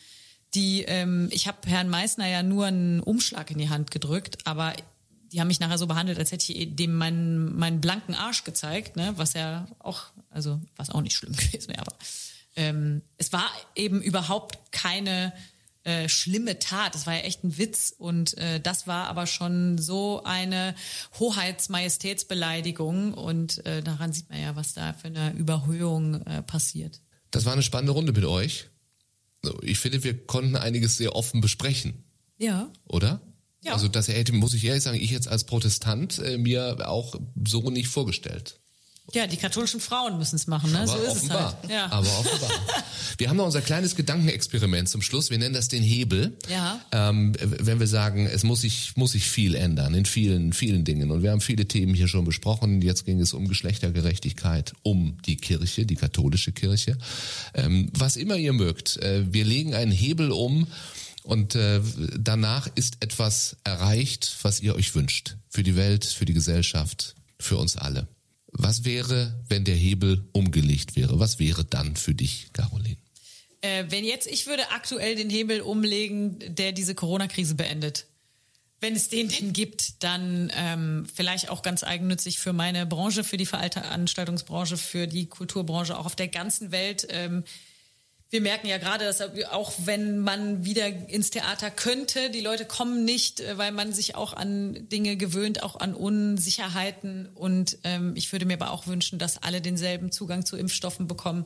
die, 0.54 0.82
ähm, 0.82 1.28
ich 1.30 1.46
habe 1.46 1.58
Herrn 1.66 1.88
Meissner 1.88 2.26
ja 2.28 2.42
nur 2.42 2.66
einen 2.66 3.00
Umschlag 3.00 3.50
in 3.52 3.58
die 3.58 3.68
Hand 3.68 3.90
gedrückt, 3.92 4.38
aber 4.44 4.72
die 5.32 5.40
haben 5.40 5.48
mich 5.48 5.60
nachher 5.60 5.78
so 5.78 5.86
behandelt, 5.86 6.18
als 6.18 6.32
hätte 6.32 6.52
ich 6.52 6.76
dem 6.76 6.94
meinen, 6.96 7.56
meinen 7.56 7.80
blanken 7.80 8.14
Arsch 8.14 8.44
gezeigt, 8.44 8.96
ne? 8.96 9.12
Was 9.16 9.34
ja 9.34 9.66
auch, 9.78 10.04
also 10.30 10.60
was 10.76 10.90
auch 10.90 11.00
nicht 11.02 11.16
schlimm 11.16 11.32
gewesen 11.36 11.68
wäre, 11.68 11.80
aber 11.80 11.96
ähm, 12.56 13.02
es 13.16 13.32
war 13.32 13.48
eben 13.76 14.02
überhaupt 14.02 14.72
keine 14.72 15.32
äh, 15.84 16.08
schlimme 16.08 16.58
Tat. 16.58 16.94
Das 16.94 17.06
war 17.06 17.14
ja 17.14 17.20
echt 17.20 17.42
ein 17.44 17.56
Witz 17.56 17.94
und 17.96 18.36
äh, 18.38 18.60
das 18.60 18.86
war 18.86 19.06
aber 19.06 19.26
schon 19.26 19.78
so 19.78 20.22
eine 20.24 20.74
Hoheitsmajestätsbeleidigung 21.18 23.14
und 23.14 23.64
äh, 23.66 23.82
daran 23.82 24.12
sieht 24.12 24.28
man 24.30 24.40
ja, 24.40 24.56
was 24.56 24.74
da 24.74 24.92
für 24.92 25.08
eine 25.08 25.32
Überhöhung 25.32 26.22
äh, 26.26 26.42
passiert. 26.42 27.00
Das 27.30 27.44
war 27.44 27.52
eine 27.52 27.62
spannende 27.62 27.92
Runde 27.92 28.12
mit 28.12 28.24
euch. 28.24 28.68
Ich 29.62 29.78
finde, 29.78 30.04
wir 30.04 30.26
konnten 30.26 30.56
einiges 30.56 30.96
sehr 30.98 31.14
offen 31.16 31.40
besprechen, 31.40 32.04
Ja. 32.36 32.70
oder? 32.86 33.20
Ja. 33.62 33.74
Also 33.74 33.88
das 33.88 34.08
hätte, 34.08 34.32
muss 34.32 34.54
ich 34.54 34.64
ehrlich 34.64 34.82
sagen, 34.82 34.98
ich 35.00 35.10
jetzt 35.10 35.28
als 35.28 35.44
Protestant 35.44 36.18
äh, 36.18 36.38
mir 36.38 36.88
auch 36.88 37.14
so 37.46 37.70
nicht 37.70 37.88
vorgestellt. 37.88 38.60
Ja, 39.12 39.26
die 39.26 39.36
katholischen 39.36 39.80
Frauen 39.80 40.18
müssen 40.18 40.36
es 40.36 40.46
machen, 40.46 40.70
ne? 40.70 40.80
Aber 40.80 40.92
so 40.92 40.98
ist 40.98 41.10
offenbar. 41.10 41.58
es 41.62 41.68
halt. 41.68 41.70
Ja. 41.70 41.90
Aber 41.90 42.08
offenbar. 42.18 42.50
Wir 43.18 43.28
haben 43.28 43.36
noch 43.36 43.46
unser 43.46 43.60
kleines 43.60 43.96
Gedankenexperiment 43.96 44.88
zum 44.88 45.02
Schluss. 45.02 45.30
Wir 45.30 45.38
nennen 45.38 45.54
das 45.54 45.68
den 45.68 45.82
Hebel. 45.82 46.38
Ja. 46.48 46.80
Ähm, 46.92 47.34
wenn 47.40 47.80
wir 47.80 47.86
sagen, 47.86 48.26
es 48.26 48.44
muss 48.44 48.60
sich, 48.60 48.92
muss 48.96 49.12
sich 49.12 49.24
viel 49.24 49.54
ändern 49.54 49.94
in 49.94 50.06
vielen, 50.06 50.52
vielen 50.52 50.84
Dingen. 50.84 51.10
Und 51.10 51.22
wir 51.22 51.32
haben 51.32 51.40
viele 51.40 51.66
Themen 51.66 51.94
hier 51.94 52.08
schon 52.08 52.24
besprochen. 52.24 52.82
Jetzt 52.82 53.04
ging 53.04 53.20
es 53.20 53.34
um 53.34 53.48
Geschlechtergerechtigkeit, 53.48 54.74
um 54.82 55.18
die 55.26 55.36
Kirche, 55.36 55.86
die 55.86 55.96
katholische 55.96 56.52
Kirche. 56.52 56.96
Ähm, 57.54 57.90
was 57.92 58.16
immer 58.16 58.36
ihr 58.36 58.52
mögt. 58.52 58.96
Äh, 58.98 59.32
wir 59.32 59.44
legen 59.44 59.74
einen 59.74 59.92
Hebel 59.92 60.30
um. 60.30 60.66
Und 61.22 61.54
äh, 61.54 61.80
danach 62.18 62.68
ist 62.74 62.96
etwas 63.00 63.56
erreicht, 63.64 64.36
was 64.42 64.60
ihr 64.60 64.74
euch 64.74 64.94
wünscht. 64.94 65.36
Für 65.48 65.62
die 65.62 65.76
Welt, 65.76 66.04
für 66.04 66.24
die 66.24 66.32
Gesellschaft, 66.32 67.14
für 67.38 67.56
uns 67.56 67.76
alle. 67.76 68.08
Was 68.52 68.84
wäre, 68.84 69.38
wenn 69.48 69.64
der 69.64 69.76
Hebel 69.76 70.24
umgelegt 70.32 70.96
wäre? 70.96 71.20
Was 71.20 71.38
wäre 71.38 71.64
dann 71.64 71.96
für 71.96 72.14
dich, 72.14 72.48
Caroline? 72.52 72.96
Äh, 73.60 73.84
wenn 73.88 74.04
jetzt, 74.04 74.26
ich 74.26 74.46
würde 74.46 74.70
aktuell 74.70 75.14
den 75.14 75.30
Hebel 75.30 75.60
umlegen, 75.60 76.38
der 76.54 76.72
diese 76.72 76.94
Corona-Krise 76.94 77.54
beendet. 77.54 78.06
Wenn 78.80 78.96
es 78.96 79.08
den 79.08 79.28
denn 79.28 79.52
gibt, 79.52 80.02
dann 80.02 80.50
ähm, 80.56 81.06
vielleicht 81.14 81.50
auch 81.50 81.60
ganz 81.60 81.84
eigennützig 81.84 82.38
für 82.38 82.54
meine 82.54 82.86
Branche, 82.86 83.24
für 83.24 83.36
die 83.36 83.44
Veranstaltungsbranche, 83.44 84.78
für 84.78 85.06
die 85.06 85.26
Kulturbranche, 85.26 85.98
auch 85.98 86.06
auf 86.06 86.16
der 86.16 86.28
ganzen 86.28 86.72
Welt. 86.72 87.06
Ähm, 87.10 87.44
wir 88.30 88.40
merken 88.40 88.68
ja 88.68 88.78
gerade, 88.78 89.04
dass 89.04 89.20
auch 89.50 89.72
wenn 89.84 90.20
man 90.20 90.64
wieder 90.64 90.86
ins 90.86 91.30
Theater 91.30 91.70
könnte, 91.70 92.30
die 92.30 92.40
Leute 92.40 92.64
kommen 92.64 93.04
nicht, 93.04 93.40
äh, 93.40 93.58
weil 93.58 93.72
man 93.72 93.92
sich 93.92 94.14
auch 94.14 94.32
an 94.32 94.88
Dinge 94.88 95.16
gewöhnt, 95.16 95.62
auch 95.62 95.78
an 95.80 95.94
Unsicherheiten. 95.94 97.28
Und 97.34 97.78
ähm, 97.82 98.12
ich 98.14 98.30
würde 98.32 98.46
mir 98.46 98.54
aber 98.54 98.70
auch 98.70 98.86
wünschen, 98.86 99.18
dass 99.18 99.42
alle 99.42 99.60
denselben 99.60 100.12
Zugang 100.12 100.46
zu 100.46 100.56
Impfstoffen 100.56 101.08
bekommen, 101.08 101.44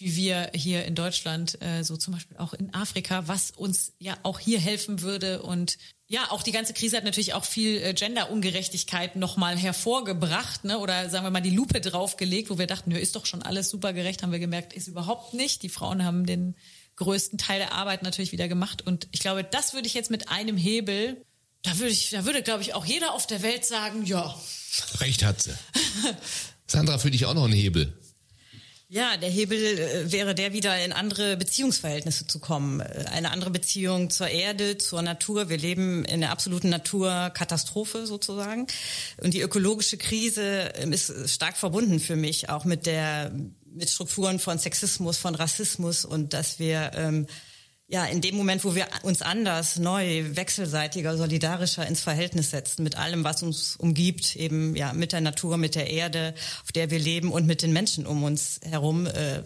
wie 0.00 0.16
wir 0.16 0.50
hier 0.54 0.86
in 0.86 0.94
Deutschland, 0.94 1.60
äh, 1.60 1.84
so 1.84 1.96
zum 1.96 2.14
Beispiel 2.14 2.38
auch 2.38 2.54
in 2.54 2.72
Afrika, 2.72 3.28
was 3.28 3.50
uns 3.50 3.92
ja 3.98 4.16
auch 4.22 4.38
hier 4.38 4.58
helfen 4.58 5.02
würde. 5.02 5.42
Und 5.42 5.76
ja, 6.06 6.30
auch 6.30 6.42
die 6.42 6.52
ganze 6.52 6.72
Krise 6.72 6.96
hat 6.96 7.04
natürlich 7.04 7.34
auch 7.34 7.44
viel 7.44 7.76
äh, 7.82 7.92
Gender-Ungerechtigkeit 7.92 9.16
nochmal 9.16 9.56
hervorgebracht, 9.56 10.64
ne? 10.64 10.78
Oder 10.78 11.10
sagen 11.10 11.24
wir 11.24 11.30
mal 11.30 11.40
die 11.40 11.50
Lupe 11.50 11.80
draufgelegt, 11.80 12.50
wo 12.50 12.58
wir 12.58 12.66
dachten, 12.66 12.90
ist 12.92 13.14
doch 13.14 13.26
schon 13.26 13.42
alles 13.42 13.68
super 13.68 13.92
gerecht, 13.92 14.22
haben 14.22 14.32
wir 14.32 14.38
gemerkt, 14.38 14.72
ist 14.72 14.88
überhaupt 14.88 15.34
nicht. 15.34 15.62
Die 15.62 15.68
Frauen 15.68 16.02
haben 16.02 16.24
den 16.24 16.56
größten 16.96 17.38
Teil 17.38 17.58
der 17.58 17.72
Arbeit 17.72 18.02
natürlich 18.02 18.32
wieder 18.32 18.48
gemacht. 18.48 18.86
Und 18.86 19.06
ich 19.12 19.20
glaube, 19.20 19.44
das 19.44 19.74
würde 19.74 19.86
ich 19.86 19.94
jetzt 19.94 20.10
mit 20.10 20.30
einem 20.30 20.56
Hebel, 20.56 21.22
da 21.62 21.78
würde 21.78 21.92
ich, 21.92 22.10
da 22.10 22.24
würde, 22.24 22.42
glaube 22.42 22.62
ich, 22.62 22.74
auch 22.74 22.86
jeder 22.86 23.12
auf 23.12 23.26
der 23.26 23.42
Welt 23.42 23.66
sagen, 23.66 24.06
ja. 24.06 24.34
Recht 24.98 25.24
hat 25.24 25.42
sie. 25.42 25.52
Sandra, 26.66 26.98
für 26.98 27.10
dich 27.10 27.26
auch 27.26 27.34
noch 27.34 27.44
ein 27.44 27.52
Hebel. 27.52 27.99
Ja, 28.92 29.16
der 29.16 29.30
Hebel 29.30 29.56
äh, 29.56 30.10
wäre 30.10 30.34
der, 30.34 30.52
wieder 30.52 30.84
in 30.84 30.92
andere 30.92 31.36
Beziehungsverhältnisse 31.36 32.26
zu 32.26 32.40
kommen. 32.40 32.80
Äh, 32.80 33.04
eine 33.12 33.30
andere 33.30 33.50
Beziehung 33.50 34.10
zur 34.10 34.26
Erde, 34.26 34.78
zur 34.78 35.00
Natur. 35.00 35.48
Wir 35.48 35.58
leben 35.58 36.04
in 36.04 36.24
einer 36.24 36.32
absoluten 36.32 36.70
Naturkatastrophe 36.70 38.04
sozusagen. 38.08 38.66
Und 39.22 39.32
die 39.32 39.42
ökologische 39.42 39.96
Krise 39.96 40.72
ähm, 40.74 40.92
ist 40.92 41.30
stark 41.30 41.56
verbunden 41.56 42.00
für 42.00 42.16
mich 42.16 42.48
auch 42.48 42.64
mit 42.64 42.84
der, 42.84 43.30
mit 43.72 43.90
Strukturen 43.90 44.40
von 44.40 44.58
Sexismus, 44.58 45.18
von 45.18 45.36
Rassismus 45.36 46.04
und 46.04 46.32
dass 46.32 46.58
wir, 46.58 46.90
ähm, 46.96 47.28
ja, 47.90 48.04
in 48.04 48.20
dem 48.20 48.36
Moment, 48.36 48.64
wo 48.64 48.74
wir 48.74 48.86
uns 49.02 49.20
anders, 49.20 49.76
neu, 49.76 50.24
wechselseitiger, 50.36 51.16
solidarischer 51.16 51.86
ins 51.86 52.00
Verhältnis 52.00 52.50
setzen 52.50 52.84
mit 52.84 52.96
allem, 52.96 53.24
was 53.24 53.42
uns 53.42 53.74
umgibt, 53.76 54.36
eben 54.36 54.76
ja 54.76 54.92
mit 54.92 55.12
der 55.12 55.20
Natur, 55.20 55.56
mit 55.56 55.74
der 55.74 55.90
Erde, 55.90 56.34
auf 56.62 56.70
der 56.70 56.90
wir 56.90 57.00
leben 57.00 57.32
und 57.32 57.46
mit 57.46 57.62
den 57.62 57.72
Menschen 57.72 58.06
um 58.06 58.22
uns 58.22 58.60
herum, 58.62 59.06
äh, 59.06 59.42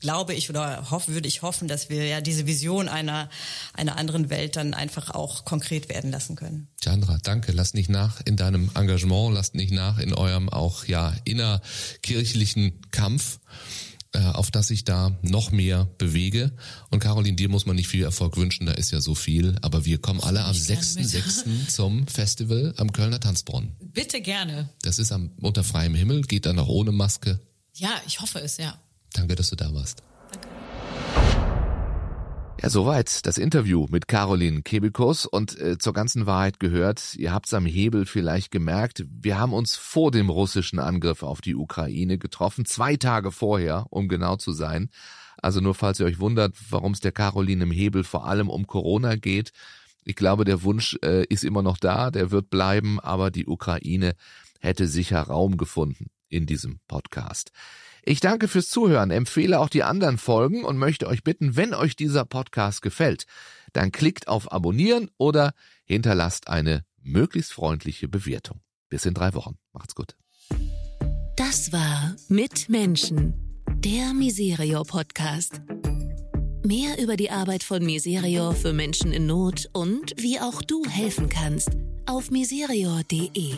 glaube 0.00 0.34
ich 0.34 0.50
oder 0.50 0.90
hoffe, 0.90 1.14
würde 1.14 1.26
ich 1.26 1.40
hoffen, 1.40 1.68
dass 1.68 1.88
wir 1.88 2.06
ja 2.06 2.20
diese 2.20 2.46
Vision 2.46 2.88
einer 2.88 3.30
einer 3.72 3.96
anderen 3.96 4.28
Welt 4.28 4.56
dann 4.56 4.74
einfach 4.74 5.10
auch 5.10 5.46
konkret 5.46 5.88
werden 5.88 6.10
lassen 6.10 6.36
können. 6.36 6.68
Chandra, 6.84 7.18
danke. 7.22 7.52
Lass 7.52 7.72
nicht 7.72 7.88
nach 7.88 8.20
in 8.26 8.36
deinem 8.36 8.70
Engagement, 8.74 9.34
lasst 9.34 9.54
nicht 9.54 9.72
nach 9.72 9.98
in 9.98 10.12
eurem 10.12 10.50
auch 10.50 10.84
ja 10.84 11.14
innerkirchlichen 11.24 12.78
Kampf. 12.90 13.38
Äh, 14.16 14.30
auf 14.32 14.50
das 14.50 14.70
ich 14.70 14.84
da 14.84 15.14
noch 15.20 15.50
mehr 15.50 15.88
bewege. 15.98 16.50
Und 16.90 17.00
Caroline, 17.00 17.36
dir 17.36 17.50
muss 17.50 17.66
man 17.66 17.76
nicht 17.76 17.88
viel 17.88 18.02
Erfolg 18.02 18.38
wünschen, 18.38 18.64
da 18.66 18.72
ist 18.72 18.90
ja 18.90 19.00
so 19.02 19.14
viel. 19.14 19.56
Aber 19.60 19.84
wir 19.84 19.98
kommen 19.98 20.20
alle 20.20 20.42
am 20.44 20.54
6.6. 20.54 21.68
zum 21.68 22.06
Festival 22.06 22.72
am 22.78 22.92
Kölner 22.92 23.20
Tanzbrunnen. 23.20 23.76
Bitte 23.92 24.22
gerne. 24.22 24.70
Das 24.80 24.98
ist 24.98 25.12
am, 25.12 25.32
unter 25.42 25.64
freiem 25.64 25.94
Himmel, 25.94 26.22
geht 26.22 26.46
dann 26.46 26.58
auch 26.58 26.68
ohne 26.68 26.92
Maske. 26.92 27.40
Ja, 27.74 27.90
ich 28.06 28.22
hoffe 28.22 28.38
es, 28.38 28.56
ja. 28.56 28.78
Danke, 29.12 29.34
dass 29.34 29.50
du 29.50 29.56
da 29.56 29.74
warst. 29.74 30.02
Ja, 32.62 32.70
soweit 32.70 33.26
das 33.26 33.36
Interview 33.36 33.86
mit 33.90 34.08
Caroline 34.08 34.62
Kebekus 34.62 35.26
und 35.26 35.60
äh, 35.60 35.76
zur 35.76 35.92
ganzen 35.92 36.26
Wahrheit 36.26 36.58
gehört, 36.58 37.14
ihr 37.14 37.32
habt's 37.32 37.52
am 37.52 37.66
Hebel 37.66 38.06
vielleicht 38.06 38.50
gemerkt, 38.50 39.04
wir 39.08 39.38
haben 39.38 39.52
uns 39.52 39.76
vor 39.76 40.10
dem 40.10 40.30
russischen 40.30 40.78
Angriff 40.78 41.22
auf 41.22 41.42
die 41.42 41.54
Ukraine 41.54 42.16
getroffen, 42.16 42.64
zwei 42.64 42.96
Tage 42.96 43.30
vorher, 43.30 43.86
um 43.90 44.08
genau 44.08 44.36
zu 44.36 44.52
sein. 44.52 44.88
Also 45.36 45.60
nur 45.60 45.74
falls 45.74 46.00
ihr 46.00 46.06
euch 46.06 46.18
wundert, 46.18 46.56
warum 46.70 46.92
es 46.92 47.00
der 47.00 47.12
Caroline 47.12 47.64
im 47.64 47.70
Hebel 47.70 48.04
vor 48.04 48.26
allem 48.26 48.48
um 48.48 48.66
Corona 48.66 49.16
geht. 49.16 49.52
Ich 50.04 50.16
glaube, 50.16 50.44
der 50.44 50.62
Wunsch 50.62 50.98
äh, 51.02 51.24
ist 51.26 51.44
immer 51.44 51.62
noch 51.62 51.76
da, 51.76 52.10
der 52.10 52.30
wird 52.30 52.48
bleiben, 52.48 52.98
aber 53.00 53.30
die 53.30 53.46
Ukraine 53.46 54.14
hätte 54.60 54.88
sicher 54.88 55.20
Raum 55.20 55.58
gefunden 55.58 56.06
in 56.30 56.46
diesem 56.46 56.80
Podcast. 56.88 57.52
Ich 58.08 58.20
danke 58.20 58.46
fürs 58.46 58.68
Zuhören, 58.68 59.10
empfehle 59.10 59.58
auch 59.58 59.68
die 59.68 59.82
anderen 59.82 60.16
Folgen 60.16 60.64
und 60.64 60.78
möchte 60.78 61.08
euch 61.08 61.24
bitten, 61.24 61.56
wenn 61.56 61.74
euch 61.74 61.96
dieser 61.96 62.24
Podcast 62.24 62.80
gefällt, 62.80 63.26
dann 63.72 63.90
klickt 63.90 64.28
auf 64.28 64.52
Abonnieren 64.52 65.10
oder 65.18 65.54
hinterlasst 65.84 66.46
eine 66.46 66.84
möglichst 67.02 67.52
freundliche 67.52 68.06
Bewertung. 68.06 68.60
Bis 68.88 69.06
in 69.06 69.14
drei 69.14 69.34
Wochen. 69.34 69.58
Macht's 69.72 69.96
gut. 69.96 70.14
Das 71.34 71.72
war 71.72 72.14
Mit 72.28 72.68
Menschen, 72.68 73.34
der 73.78 74.14
Miserio 74.14 74.84
Podcast. 74.84 75.60
Mehr 76.64 77.02
über 77.02 77.16
die 77.16 77.32
Arbeit 77.32 77.64
von 77.64 77.84
Miserio 77.84 78.52
für 78.52 78.72
Menschen 78.72 79.12
in 79.12 79.26
Not 79.26 79.68
und 79.72 80.14
wie 80.16 80.38
auch 80.38 80.62
du 80.62 80.84
helfen 80.84 81.28
kannst 81.28 81.70
auf 82.06 82.30
miserio.de. 82.30 83.56